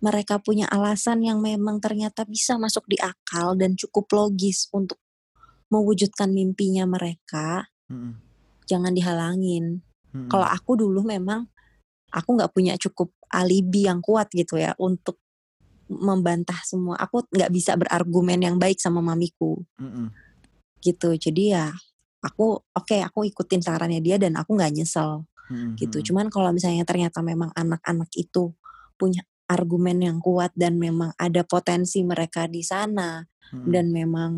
mereka 0.00 0.40
punya 0.40 0.64
alasan 0.72 1.20
yang 1.20 1.44
memang 1.44 1.76
ternyata 1.76 2.24
bisa 2.24 2.56
masuk 2.56 2.88
di 2.88 2.96
akal 2.96 3.52
dan 3.60 3.76
cukup 3.76 4.08
logis 4.16 4.72
untuk 4.72 4.96
mewujudkan 5.68 6.32
mimpinya 6.32 6.88
mereka, 6.88 7.68
mm-mm. 7.92 8.16
jangan 8.64 8.96
dihalangin. 8.96 9.84
Mm-mm. 10.16 10.32
Kalau 10.32 10.48
aku 10.48 10.80
dulu 10.80 11.04
memang 11.04 11.44
aku 12.16 12.28
nggak 12.32 12.52
punya 12.56 12.80
cukup 12.80 13.12
alibi 13.28 13.84
yang 13.84 14.00
kuat 14.00 14.32
gitu 14.32 14.56
ya 14.56 14.72
untuk 14.80 15.20
membantah 15.90 16.56
semua. 16.62 16.94
Aku 17.02 17.26
nggak 17.26 17.50
bisa 17.50 17.74
berargumen 17.74 18.38
yang 18.38 18.56
baik 18.56 18.78
sama 18.78 19.02
mamiku. 19.02 19.58
Mm-hmm. 19.82 20.06
Gitu. 20.78 21.10
Jadi 21.18 21.42
ya 21.52 21.74
aku 22.22 22.62
oke 22.62 22.86
okay, 22.86 23.02
aku 23.02 23.26
ikutin 23.26 23.60
sarannya 23.60 23.98
dia 23.98 24.16
dan 24.16 24.38
aku 24.38 24.54
nggak 24.54 24.70
nyesel. 24.70 25.26
Mm-hmm. 25.50 25.74
Gitu. 25.76 25.98
Cuman 26.12 26.30
kalau 26.30 26.54
misalnya 26.54 26.86
ternyata 26.86 27.20
memang 27.20 27.50
anak-anak 27.58 28.08
itu 28.14 28.54
punya 28.94 29.26
argumen 29.50 29.98
yang 29.98 30.18
kuat 30.22 30.54
dan 30.54 30.78
memang 30.78 31.10
ada 31.18 31.42
potensi 31.42 32.06
mereka 32.06 32.46
di 32.46 32.62
sana 32.62 33.18
mm-hmm. 33.26 33.66
dan 33.66 33.86
memang 33.90 34.32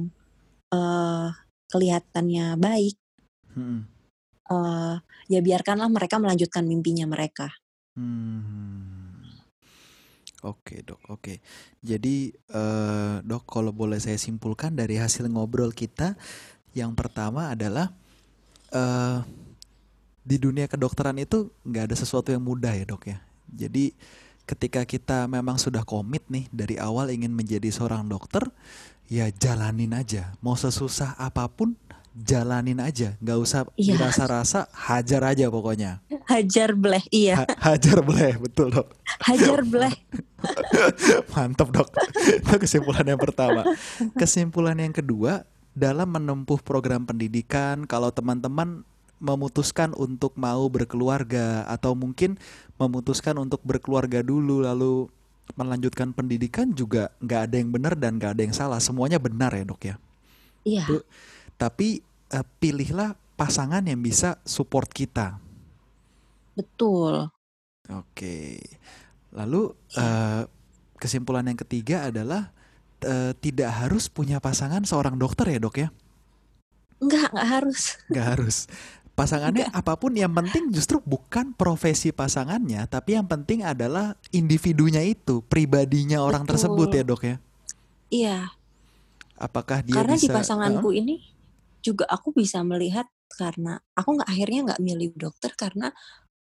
uh, 0.73 1.29
kelihatannya 1.69 2.57
baik. 2.57 2.97
Mm-hmm. 3.53 3.81
Uh, 4.53 4.97
ya 5.29 5.41
biarkanlah 5.45 5.89
mereka 5.93 6.17
melanjutkan 6.17 6.65
mimpinya 6.65 7.05
mereka. 7.09 7.53
Hmm. 7.93 8.72
Oke 10.43 10.83
dok, 10.83 10.99
oke. 11.07 11.39
Jadi 11.79 12.35
uh, 12.51 13.23
dok, 13.23 13.47
kalau 13.47 13.71
boleh 13.71 14.03
saya 14.03 14.19
simpulkan 14.19 14.75
dari 14.75 14.99
hasil 14.99 15.31
ngobrol 15.31 15.71
kita, 15.71 16.19
yang 16.75 16.99
pertama 16.99 17.55
adalah 17.55 17.95
uh, 18.75 19.23
di 20.27 20.43
dunia 20.43 20.67
kedokteran 20.67 21.19
itu 21.23 21.51
nggak 21.63 21.91
ada 21.91 21.97
sesuatu 21.99 22.35
yang 22.35 22.43
mudah 22.43 22.75
ya 22.75 22.83
dok 22.83 23.07
ya. 23.07 23.23
Jadi 23.55 23.95
ketika 24.43 24.83
kita 24.83 25.31
memang 25.31 25.63
sudah 25.63 25.87
komit 25.87 26.27
nih 26.27 26.51
dari 26.51 26.75
awal 26.75 27.15
ingin 27.15 27.31
menjadi 27.31 27.71
seorang 27.71 28.11
dokter, 28.11 28.43
ya 29.07 29.31
jalanin 29.31 29.95
aja. 29.95 30.35
Mau 30.43 30.59
sesusah 30.59 31.15
apa 31.23 31.47
pun, 31.47 31.79
jalanin 32.13 32.77
aja, 32.79 33.17
nggak 33.19 33.39
usah 33.41 33.61
iya. 33.81 33.97
rasa-rasa, 33.97 34.69
hajar 34.73 35.25
aja 35.33 35.49
pokoknya. 35.49 36.05
Hajar 36.29 36.77
bleh, 36.77 37.03
iya. 37.09 37.43
Ha 37.43 37.73
hajar 37.73 38.05
bleh, 38.05 38.37
betul 38.37 38.69
dok. 38.69 38.93
Hajar 39.25 39.65
bleh. 39.65 39.93
Mantap 41.33 41.73
dok. 41.73 41.89
Itu 42.45 42.57
kesimpulan 42.61 43.09
yang 43.09 43.21
pertama. 43.21 43.65
Kesimpulan 44.15 44.77
yang 44.77 44.93
kedua, 44.93 45.49
dalam 45.73 46.13
menempuh 46.13 46.61
program 46.61 47.09
pendidikan, 47.09 47.89
kalau 47.89 48.13
teman-teman 48.13 48.85
memutuskan 49.23 49.95
untuk 49.95 50.35
mau 50.35 50.67
berkeluarga 50.67 51.63
atau 51.71 51.95
mungkin 51.95 52.37
memutuskan 52.75 53.39
untuk 53.39 53.63
berkeluarga 53.63 54.19
dulu 54.19 54.67
lalu 54.67 55.07
melanjutkan 55.55 56.11
pendidikan 56.11 56.75
juga 56.75 57.15
nggak 57.23 57.41
ada 57.47 57.55
yang 57.55 57.71
benar 57.71 57.95
dan 57.95 58.19
nggak 58.19 58.35
ada 58.35 58.43
yang 58.43 58.55
salah 58.55 58.83
semuanya 58.83 59.23
benar 59.23 59.55
ya 59.55 59.63
dok 59.63 59.83
ya 59.87 59.95
iya 60.67 60.85
tapi 61.57 62.05
uh, 62.33 62.47
pilihlah 62.61 63.17
pasangan 63.35 63.83
yang 63.85 64.01
bisa 64.01 64.39
support 64.45 64.91
kita 64.93 65.41
betul 66.55 67.33
oke 67.89 68.39
lalu 69.33 69.73
uh, 69.97 70.45
kesimpulan 71.01 71.49
yang 71.49 71.59
ketiga 71.59 72.13
adalah 72.13 72.53
uh, 73.03 73.33
tidak 73.41 73.73
harus 73.73 74.07
punya 74.13 74.39
pasangan 74.39 74.85
seorang 74.85 75.17
dokter 75.17 75.49
ya 75.49 75.59
dok 75.59 75.77
ya 75.81 75.89
Enggak, 77.03 77.29
enggak 77.35 77.49
harus. 77.51 77.81
Enggak 78.07 78.27
harus. 78.39 78.57
Pasangannya 79.13 79.67
enggak. 79.69 79.83
apa 79.85 79.93
pun 79.99 80.13
yang 80.15 80.33
penting 80.33 80.71
justru 80.73 81.03
bukan 81.03 81.53
profesi 81.53 82.15
pasangannya, 82.15 82.87
tapi 82.89 83.19
yang 83.19 83.27
penting 83.27 83.67
adalah 83.67 84.17
individunya 84.31 85.03
itu, 85.05 85.43
pribadinya 85.45 86.23
orang 86.23 86.47
Betul. 86.47 86.51
tersebut 86.57 86.89
ya, 86.95 87.03
Dok 87.03 87.23
ya. 87.27 87.37
Iya. 88.09 88.39
Apakah 89.37 89.83
dia 89.83 89.99
Karena 89.99 90.15
bisa, 90.15 90.25
di 90.25 90.29
pasanganku 90.31 90.89
uh, 90.95 90.95
ini 90.95 91.15
juga 91.83 92.07
aku 92.09 92.31
bisa 92.33 92.63
melihat 92.63 93.11
karena 93.35 93.83
aku 93.99 94.17
nggak 94.17 94.29
akhirnya 94.31 94.61
nggak 94.71 94.81
milih 94.81 95.11
dokter 95.19 95.51
karena 95.59 95.91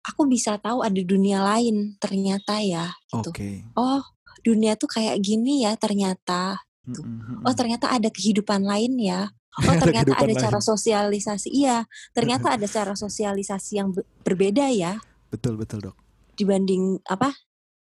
aku 0.08 0.24
bisa 0.32 0.56
tahu 0.58 0.82
ada 0.82 1.02
dunia 1.04 1.44
lain 1.44 2.00
ternyata 2.00 2.64
ya 2.64 2.96
gitu. 3.12 3.30
Okay. 3.36 3.68
Oh, 3.76 4.00
dunia 4.42 4.80
tuh 4.80 4.88
kayak 4.88 5.20
gini 5.20 5.68
ya 5.68 5.76
ternyata. 5.76 6.64
Gitu. 6.88 7.04
Mm 7.04 7.20
-hmm. 7.20 7.44
Oh, 7.44 7.54
ternyata 7.54 7.92
ada 7.92 8.08
kehidupan 8.08 8.64
lain 8.64 8.96
ya. 8.96 9.28
Oh 9.58 9.76
ternyata 9.84 10.16
ada 10.16 10.32
lain. 10.32 10.40
cara 10.40 10.60
sosialisasi. 10.64 11.52
Iya, 11.52 11.84
ternyata 12.16 12.56
ada 12.56 12.68
cara 12.70 12.94
sosialisasi 12.96 13.84
yang 13.84 13.92
berbeda 14.24 14.72
ya. 14.72 14.96
Betul 15.28 15.60
betul 15.60 15.92
dok. 15.92 15.98
Dibanding 16.38 17.04
apa? 17.10 17.36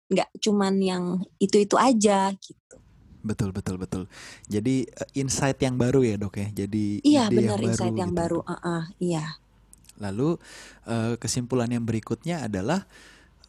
Nggak 0.08 0.28
cuman 0.42 0.74
yang 0.82 1.04
itu 1.38 1.62
itu 1.62 1.76
aja 1.78 2.32
gitu. 2.34 2.76
Betul 3.22 3.50
betul 3.50 3.76
betul. 3.76 4.02
Jadi 4.46 4.86
uh, 4.86 5.08
insight 5.18 5.58
yang 5.62 5.74
baru 5.74 6.02
ya 6.06 6.16
dok 6.18 6.38
ya. 6.38 6.48
Jadi 6.64 7.02
iya 7.02 7.26
benar 7.28 7.58
insight 7.58 7.94
baru, 7.94 8.02
yang 8.02 8.12
gitu. 8.12 8.20
baru. 8.22 8.38
Uh 8.46 8.52
-uh, 8.54 8.82
iya. 9.02 9.24
Lalu 9.98 10.38
uh, 10.86 11.14
kesimpulan 11.18 11.70
yang 11.70 11.82
berikutnya 11.82 12.46
adalah 12.46 12.86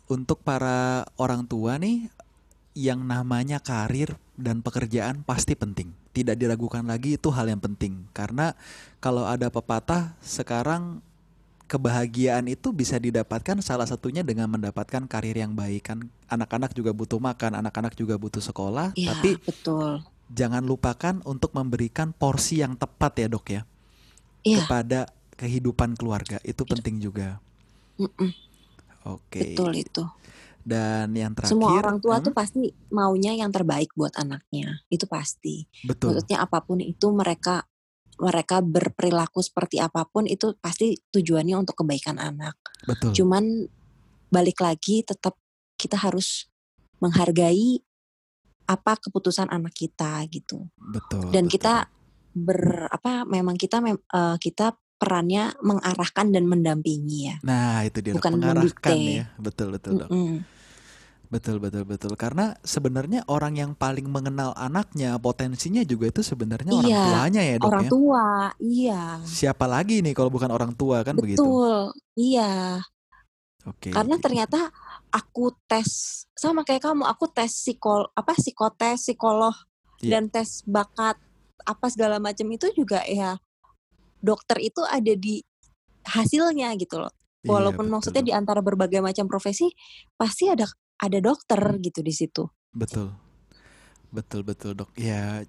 untuk 0.10 0.42
para 0.42 1.06
orang 1.22 1.46
tua 1.46 1.78
nih 1.78 2.10
yang 2.74 3.06
namanya 3.06 3.62
karir 3.62 4.18
dan 4.34 4.66
pekerjaan 4.66 5.22
pasti 5.22 5.54
penting. 5.54 5.94
Tidak 6.10 6.34
diragukan 6.34 6.82
lagi 6.82 7.22
itu 7.22 7.30
hal 7.30 7.46
yang 7.48 7.62
penting 7.62 8.10
karena 8.18 8.58
kalau 8.98 9.30
ada 9.30 9.54
pepatah 9.54 10.18
sekarang 10.26 11.06
kebahagiaan 11.70 12.50
itu 12.50 12.74
bisa 12.74 12.98
didapatkan 12.98 13.62
salah 13.62 13.86
satunya 13.86 14.26
dengan 14.26 14.50
mendapatkan 14.50 15.06
karir 15.06 15.38
yang 15.38 15.54
baik 15.54 15.94
kan. 15.94 16.10
Anak-anak 16.26 16.74
juga 16.74 16.90
butuh 16.90 17.22
makan, 17.22 17.62
anak-anak 17.62 17.94
juga 17.94 18.18
butuh 18.18 18.42
sekolah, 18.42 18.98
ya, 18.98 19.14
tapi 19.14 19.38
betul. 19.46 20.02
Jangan 20.34 20.66
lupakan 20.66 21.22
untuk 21.30 21.54
memberikan 21.54 22.10
porsi 22.14 22.66
yang 22.66 22.74
tepat 22.74 23.22
ya, 23.22 23.28
Dok 23.30 23.48
ya. 23.54 23.62
ya. 24.42 24.66
Kepada 24.66 25.10
kehidupan 25.38 25.94
keluarga 25.94 26.42
itu 26.42 26.66
penting 26.66 26.98
juga. 26.98 27.38
Mm 28.02 28.10
-mm. 28.10 28.32
Oke. 29.06 29.54
Betul 29.54 29.72
itu. 29.86 30.04
Dan 30.60 31.16
yang 31.16 31.34
terakhir, 31.34 31.56
semua 31.56 31.72
orang 31.80 31.98
tua 31.98 32.20
hmm? 32.20 32.26
tuh 32.30 32.34
pasti 32.36 32.62
maunya 32.94 33.34
yang 33.34 33.50
terbaik 33.50 33.90
buat 33.96 34.14
anaknya, 34.20 34.86
itu 34.92 35.10
pasti. 35.10 35.66
Betul. 35.82 36.14
Maksudnya 36.14 36.46
apa 36.46 36.62
pun 36.62 36.84
itu 36.84 37.10
mereka 37.10 37.66
mereka 38.20 38.60
berperilaku 38.60 39.40
seperti 39.40 39.80
apa 39.80 40.04
pun 40.06 40.28
itu 40.28 40.54
pasti 40.60 40.96
tujuannya 41.12 41.56
untuk 41.56 41.84
kebaikan 41.84 42.20
anak. 42.20 42.60
Betul. 42.84 43.16
Cuman 43.16 43.66
balik 44.30 44.60
lagi 44.62 45.02
tetap 45.02 45.40
kita 45.80 45.96
harus 45.96 46.52
menghargai 47.00 47.80
apa 48.70 49.00
keputusan 49.00 49.50
anak 49.50 49.74
kita 49.74 50.22
gitu. 50.30 50.68
Betul. 50.78 51.32
Dan 51.34 51.48
betul. 51.48 51.54
kita 51.58 51.74
ber 52.30 52.92
apa 52.92 53.26
memang 53.26 53.58
kita 53.58 53.82
mem, 53.82 53.98
uh, 54.14 54.38
kita 54.38 54.78
perannya 55.00 55.56
mengarahkan 55.64 56.28
dan 56.30 56.44
mendampingi 56.46 57.32
ya. 57.32 57.36
Nah, 57.48 57.88
itu 57.88 58.04
dia 58.04 58.14
Bukan 58.14 58.36
mengarahkan 58.36 58.94
mendikte. 58.94 59.24
ya. 59.24 59.26
Betul 59.40 59.68
betul. 59.80 60.06
Mm 60.06 60.12
-mm. 60.12 60.59
Betul 61.30 61.62
betul 61.62 61.86
betul 61.86 62.18
karena 62.18 62.58
sebenarnya 62.66 63.22
orang 63.30 63.54
yang 63.54 63.72
paling 63.78 64.10
mengenal 64.10 64.50
anaknya 64.58 65.14
potensinya 65.22 65.86
juga 65.86 66.10
itu 66.10 66.26
sebenarnya 66.26 66.74
iya, 66.74 66.82
orang 66.82 66.98
tuanya 67.06 67.42
ya 67.46 67.56
dok 67.62 67.70
orang 67.70 67.86
ya. 67.86 67.92
tua 67.94 68.28
iya. 68.58 69.02
Siapa 69.22 69.66
lagi 69.70 70.02
nih 70.02 70.18
kalau 70.18 70.34
bukan 70.34 70.50
orang 70.50 70.74
tua 70.74 71.06
kan 71.06 71.14
betul, 71.14 71.24
begitu? 71.30 71.46
Betul 71.46 71.74
iya. 72.18 72.82
Oke. 73.70 73.94
Karena 73.94 74.18
ternyata 74.18 74.74
aku 75.14 75.54
tes 75.70 76.26
sama 76.34 76.66
kayak 76.66 76.90
kamu 76.90 77.06
aku 77.06 77.30
tes 77.30 77.54
psikol 77.54 78.10
apa 78.18 78.34
psikotes 78.34 79.06
psikolog 79.06 79.54
yeah. 80.02 80.18
dan 80.18 80.34
tes 80.34 80.66
bakat 80.66 81.14
apa 81.62 81.86
segala 81.94 82.18
macam 82.18 82.50
itu 82.50 82.74
juga 82.74 83.06
ya 83.06 83.38
dokter 84.18 84.66
itu 84.66 84.82
ada 84.82 85.14
di 85.14 85.46
hasilnya 86.10 86.74
gitu 86.82 87.06
loh. 87.06 87.14
Iya, 87.46 87.54
Walaupun 87.54 87.86
iya, 87.86 87.94
maksudnya 87.94 88.24
di 88.26 88.34
antara 88.34 88.66
berbagai 88.66 88.98
macam 88.98 89.30
profesi 89.30 89.70
pasti 90.18 90.50
ada 90.50 90.66
ada 91.00 91.18
dokter 91.24 91.60
gitu 91.80 92.04
di 92.04 92.14
situ. 92.14 92.44
Betul. 92.76 93.16
Betul 94.10 94.42
betul, 94.44 94.76
Dok. 94.76 94.90
Ya, 94.98 95.46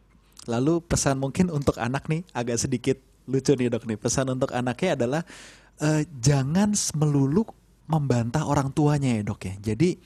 lalu 0.46 0.84
pesan 0.84 1.18
mungkin 1.18 1.50
untuk 1.50 1.80
anak 1.80 2.06
nih 2.06 2.22
agak 2.32 2.60
sedikit 2.60 2.96
lucu 3.26 3.52
nih, 3.56 3.68
Dok 3.72 3.84
nih. 3.88 3.98
Pesan 3.98 4.30
untuk 4.30 4.54
anaknya 4.54 4.96
adalah 4.96 5.22
uh, 5.82 6.02
jangan 6.22 6.72
melulu 6.94 7.44
membantah 7.90 8.46
orang 8.46 8.70
tuanya 8.70 9.18
ya, 9.18 9.22
Dok 9.26 9.40
ya. 9.42 9.54
Jadi 9.72 9.98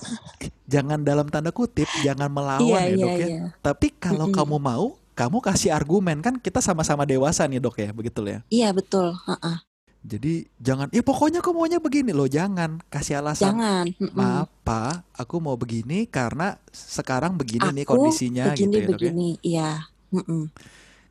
jangan 0.72 1.06
dalam 1.06 1.30
tanda 1.30 1.54
kutip 1.54 1.88
jangan 2.02 2.32
melawan 2.32 2.66
iya, 2.66 2.92
ya, 2.92 2.96
Dok 2.98 3.14
iya, 3.14 3.20
ya. 3.20 3.28
Iya. 3.28 3.44
Tapi 3.62 3.86
kalau 4.00 4.26
mm 4.28 4.32
-hmm. 4.34 4.40
kamu 4.42 4.56
mau 4.58 4.86
kamu 5.20 5.38
kasih 5.44 5.76
argumen 5.76 6.24
kan 6.24 6.40
kita 6.40 6.64
sama-sama 6.64 7.04
dewasa 7.04 7.44
nih 7.44 7.60
dok 7.60 7.76
ya 7.76 7.92
begitu 7.92 8.24
ya 8.24 8.40
iya 8.48 8.68
betul 8.72 9.12
uh 9.12 9.36
-uh. 9.36 9.56
Jadi 10.00 10.48
jangan 10.56 10.88
ya 10.96 11.04
pokoknya 11.04 11.44
kamu 11.44 11.56
maunya 11.60 11.80
begini 11.80 12.16
loh 12.16 12.24
jangan 12.24 12.80
kasih 12.88 13.20
alasan 13.20 13.52
jangan 13.52 13.84
maaf 14.16 14.48
pak 14.64 15.04
aku 15.12 15.36
mau 15.44 15.60
begini 15.60 16.08
karena 16.08 16.56
sekarang 16.72 17.36
begini 17.36 17.68
aku 17.68 17.76
nih 17.76 17.84
kondisinya 17.84 18.44
begini, 18.52 18.64
gitu 18.64 18.76
ya 18.76 18.86
dok 18.88 18.92
begini, 18.96 19.28
ya 19.30 19.40
iya 19.44 19.70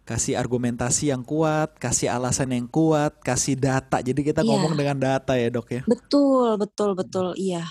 kasih 0.09 0.41
argumentasi 0.41 1.13
yang 1.13 1.21
kuat 1.21 1.77
kasih 1.77 2.09
alasan 2.09 2.49
yang 2.49 2.65
kuat 2.65 3.13
kasih 3.21 3.53
data 3.53 4.01
jadi 4.01 4.17
kita 4.17 4.41
iya. 4.41 4.49
ngomong 4.49 4.73
dengan 4.73 4.97
data 4.97 5.37
ya 5.37 5.53
dok 5.53 5.69
ya 5.69 5.81
betul 5.85 6.57
betul 6.57 6.97
betul 6.97 7.27
iya 7.37 7.65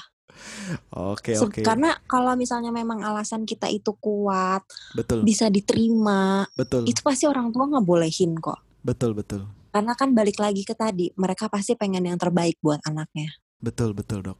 Oke 0.95 1.35
okay, 1.35 1.37
oke. 1.43 1.51
Okay. 1.51 1.64
Karena 1.66 1.99
kalau 2.07 2.39
misalnya 2.39 2.71
memang 2.71 3.03
alasan 3.03 3.43
kita 3.43 3.66
itu 3.66 3.91
kuat, 3.99 4.62
betul. 4.95 5.27
bisa 5.27 5.51
diterima, 5.51 6.47
betul. 6.55 6.87
Itu 6.87 7.03
pasti 7.03 7.27
orang 7.27 7.51
tua 7.51 7.66
nggak 7.66 7.83
bolehin 7.83 8.39
kok. 8.39 8.62
Betul 8.87 9.19
betul. 9.19 9.51
Karena 9.79 9.95
kan 9.95 10.11
balik 10.11 10.43
lagi 10.43 10.66
ke 10.66 10.74
tadi, 10.74 11.14
mereka 11.14 11.47
pasti 11.47 11.79
pengen 11.79 12.03
yang 12.03 12.18
terbaik 12.18 12.59
buat 12.59 12.83
anaknya. 12.83 13.31
Betul 13.62 13.95
betul 13.95 14.26
dok. 14.26 14.39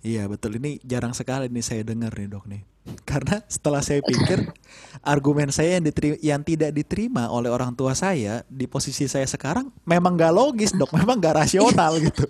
Iya 0.00 0.24
betul 0.32 0.56
ini 0.56 0.80
jarang 0.80 1.12
sekali 1.12 1.52
nih 1.52 1.60
saya 1.60 1.84
dengar 1.84 2.08
nih 2.16 2.32
dok 2.32 2.48
nih. 2.48 2.64
Karena 3.10 3.44
setelah 3.52 3.84
saya 3.84 4.00
pikir 4.00 4.48
argumen 5.04 5.52
saya 5.52 5.76
yang 5.76 5.84
diterima, 5.84 6.16
yang 6.24 6.40
tidak 6.40 6.72
diterima 6.72 7.28
oleh 7.28 7.52
orang 7.52 7.76
tua 7.76 7.92
saya 7.92 8.48
di 8.48 8.64
posisi 8.64 9.04
saya 9.04 9.28
sekarang 9.28 9.68
memang 9.84 10.16
gak 10.16 10.32
logis 10.32 10.72
dok, 10.72 10.88
memang 10.96 11.20
gak 11.20 11.44
rasional 11.44 12.00
gitu 12.08 12.24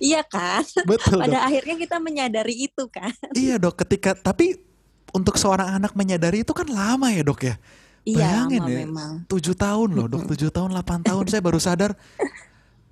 iya 0.00 0.24
kan? 0.24 0.64
Betul. 0.88 1.20
Pada 1.20 1.44
dok. 1.44 1.46
akhirnya 1.52 1.76
kita 1.76 1.96
menyadari 2.00 2.54
itu 2.72 2.88
kan. 2.88 3.12
Iya 3.36 3.60
dok, 3.60 3.84
ketika 3.84 4.16
tapi 4.16 4.56
untuk 5.12 5.36
seorang 5.36 5.76
anak 5.76 5.92
menyadari 5.92 6.40
itu 6.40 6.56
kan 6.56 6.72
lama 6.72 7.12
ya 7.12 7.20
dok 7.20 7.40
ya. 7.44 7.60
Iya, 8.06 8.46
Bayangin 8.46 8.62
lama 8.62 8.70
ya, 8.70 8.78
memang. 8.86 9.12
tujuh 9.26 9.54
tahun 9.58 9.88
loh 9.90 10.06
dok, 10.06 10.22
tujuh 10.30 10.54
tahun, 10.54 10.70
delapan 10.70 11.02
tahun 11.02 11.24
saya 11.26 11.42
baru 11.42 11.58
sadar 11.58 11.92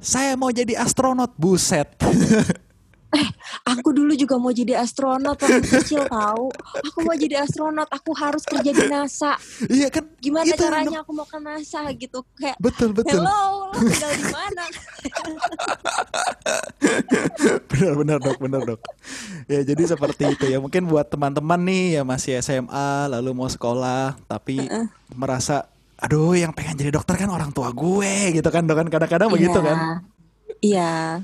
saya 0.02 0.34
mau 0.34 0.50
jadi 0.50 0.74
astronot, 0.76 1.32
buset. 1.38 1.86
Eh, 3.14 3.28
aku 3.62 3.94
dulu 3.94 4.10
juga 4.18 4.34
mau 4.42 4.50
jadi 4.50 4.82
astronot 4.82 5.38
waktu 5.38 5.70
kecil 5.70 6.02
tahu. 6.10 6.50
Aku 6.90 6.98
mau 7.06 7.14
jadi 7.14 7.46
astronot, 7.46 7.86
aku 7.86 8.10
harus 8.10 8.42
kerja 8.42 8.74
di 8.74 8.90
NASA. 8.90 9.38
Iya 9.70 9.86
kan? 9.86 10.02
Gimana 10.18 10.50
itu 10.50 10.58
caranya 10.58 11.06
aku 11.06 11.14
mau 11.14 11.22
ke 11.22 11.38
NASA 11.38 11.86
gitu 11.94 12.26
kayak 12.34 12.58
Betul, 12.58 12.90
betul. 12.90 13.22
Hello, 13.22 13.70
lo 13.70 13.78
tinggal 13.86 14.12
di 14.18 14.26
mana? 14.34 14.64
Benar-benar 17.70 18.18
dok, 18.18 18.38
benar 18.42 18.60
dok. 18.66 18.80
Ya 19.46 19.62
jadi 19.62 19.82
seperti 19.86 20.34
itu 20.34 20.50
ya. 20.50 20.58
Mungkin 20.58 20.90
buat 20.90 21.06
teman-teman 21.06 21.60
nih 21.62 22.00
ya 22.00 22.02
masih 22.02 22.42
SMA 22.42 23.06
lalu 23.14 23.30
mau 23.30 23.46
sekolah 23.46 24.18
tapi 24.26 24.58
uh 24.58 24.82
-uh. 24.82 24.86
merasa 25.14 25.70
aduh 26.02 26.34
yang 26.34 26.50
pengen 26.50 26.74
jadi 26.74 26.90
dokter 26.90 27.14
kan 27.14 27.30
orang 27.30 27.54
tua 27.54 27.70
gue 27.70 28.34
gitu 28.34 28.50
kan 28.50 28.66
dok 28.66 28.82
kan 28.82 28.88
kadang-kadang 28.90 29.30
yeah. 29.30 29.36
begitu 29.38 29.58
kan? 29.62 29.78
Iya 30.58 31.22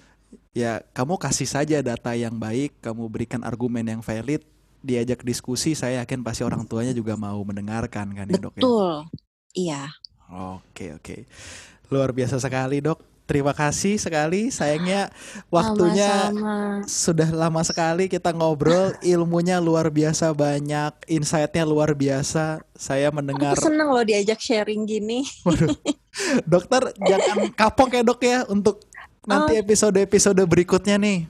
ya 0.50 0.82
kamu 0.94 1.14
kasih 1.18 1.48
saja 1.48 1.78
data 1.80 2.12
yang 2.14 2.36
baik, 2.36 2.78
kamu 2.82 3.06
berikan 3.06 3.42
argumen 3.46 3.86
yang 3.86 4.02
valid, 4.02 4.42
diajak 4.82 5.22
diskusi, 5.22 5.76
saya 5.76 6.02
yakin 6.02 6.24
pasti 6.24 6.42
orang 6.42 6.64
tuanya 6.66 6.96
juga 6.96 7.14
mau 7.14 7.38
mendengarkan 7.44 8.10
kan 8.16 8.26
ya 8.26 8.38
dok 8.40 8.54
ya. 8.58 8.62
Betul, 8.64 8.92
iya. 9.54 9.82
Oke 10.30 10.94
oke, 10.94 11.26
luar 11.90 12.14
biasa 12.14 12.38
sekali 12.38 12.78
dok. 12.82 13.10
terima 13.30 13.54
kasih 13.54 13.94
sekali. 13.94 14.50
Sayangnya 14.50 15.06
waktunya 15.54 16.34
Sama-sama. 16.34 16.82
sudah 16.82 17.30
lama 17.30 17.62
sekali 17.62 18.10
kita 18.10 18.34
ngobrol. 18.34 18.90
Ilmunya 19.06 19.62
luar 19.62 19.86
biasa 19.86 20.34
banyak, 20.34 21.06
insightnya 21.06 21.62
luar 21.62 21.94
biasa. 21.94 22.58
Saya 22.74 23.14
mendengar. 23.14 23.54
Aku 23.54 23.70
seneng 23.70 23.86
loh 23.94 24.02
diajak 24.02 24.42
sharing 24.42 24.82
gini. 24.82 25.22
Waduh. 25.46 25.70
Dokter 26.50 26.90
jangan 26.98 27.54
kapok 27.54 27.94
ya 27.94 28.02
dok 28.02 28.18
ya 28.18 28.42
untuk 28.50 28.82
nanti 29.24 29.56
oh. 29.56 29.60
episode-episode 29.60 30.40
berikutnya 30.48 30.96
nih. 31.00 31.28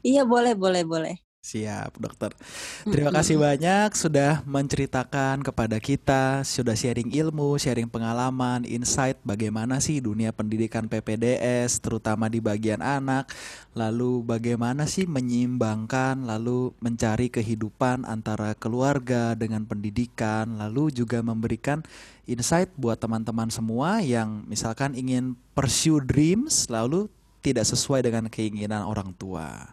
Iya 0.00 0.24
boleh 0.24 0.56
boleh 0.56 0.82
boleh. 0.86 1.14
Siap, 1.40 1.96
dokter. 1.96 2.36
Terima 2.84 3.08
kasih 3.08 3.40
banyak 3.40 3.96
sudah 3.96 4.44
menceritakan 4.44 5.40
kepada 5.40 5.80
kita, 5.80 6.44
sudah 6.44 6.76
sharing 6.76 7.16
ilmu, 7.16 7.56
sharing 7.56 7.88
pengalaman, 7.88 8.68
insight 8.68 9.16
bagaimana 9.24 9.80
sih 9.80 10.04
dunia 10.04 10.36
pendidikan 10.36 10.84
PPDS, 10.84 11.80
terutama 11.80 12.28
di 12.28 12.44
bagian 12.44 12.84
anak, 12.84 13.32
lalu 13.72 14.20
bagaimana 14.20 14.84
sih 14.84 15.08
menyeimbangkan, 15.08 16.28
lalu 16.28 16.76
mencari 16.76 17.32
kehidupan 17.32 18.04
antara 18.04 18.52
keluarga 18.52 19.32
dengan 19.32 19.64
pendidikan, 19.64 20.60
lalu 20.60 20.92
juga 20.92 21.24
memberikan 21.24 21.80
insight 22.28 22.68
buat 22.76 23.00
teman-teman 23.00 23.48
semua 23.48 24.04
yang 24.04 24.44
misalkan 24.44 24.92
ingin 24.92 25.40
pursue 25.56 26.04
dreams, 26.04 26.68
lalu 26.68 27.08
tidak 27.40 27.64
sesuai 27.64 28.04
dengan 28.04 28.28
keinginan 28.28 28.84
orang 28.84 29.16
tua. 29.16 29.72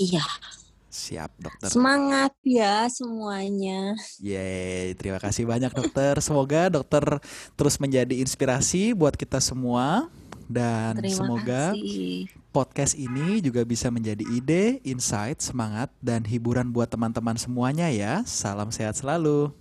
Iya. 0.00 0.24
Siap, 0.98 1.30
dokter. 1.38 1.70
Semangat 1.70 2.34
ya 2.42 2.90
semuanya. 2.90 3.94
Yeay, 4.18 4.98
terima 4.98 5.22
kasih 5.22 5.46
banyak 5.46 5.70
dokter. 5.70 6.18
Semoga 6.18 6.66
dokter 6.66 7.22
terus 7.54 7.78
menjadi 7.78 8.18
inspirasi 8.18 8.98
buat 8.98 9.14
kita 9.14 9.38
semua 9.38 10.10
dan 10.50 10.98
terima 10.98 11.14
semoga 11.14 11.62
kasih. 11.70 12.26
podcast 12.50 12.98
ini 12.98 13.38
juga 13.38 13.62
bisa 13.62 13.94
menjadi 13.94 14.26
ide, 14.26 14.82
insight, 14.82 15.38
semangat 15.38 15.94
dan 16.02 16.26
hiburan 16.26 16.74
buat 16.74 16.90
teman-teman 16.90 17.38
semuanya 17.38 17.86
ya. 17.94 18.26
Salam 18.26 18.74
sehat 18.74 18.98
selalu. 18.98 19.54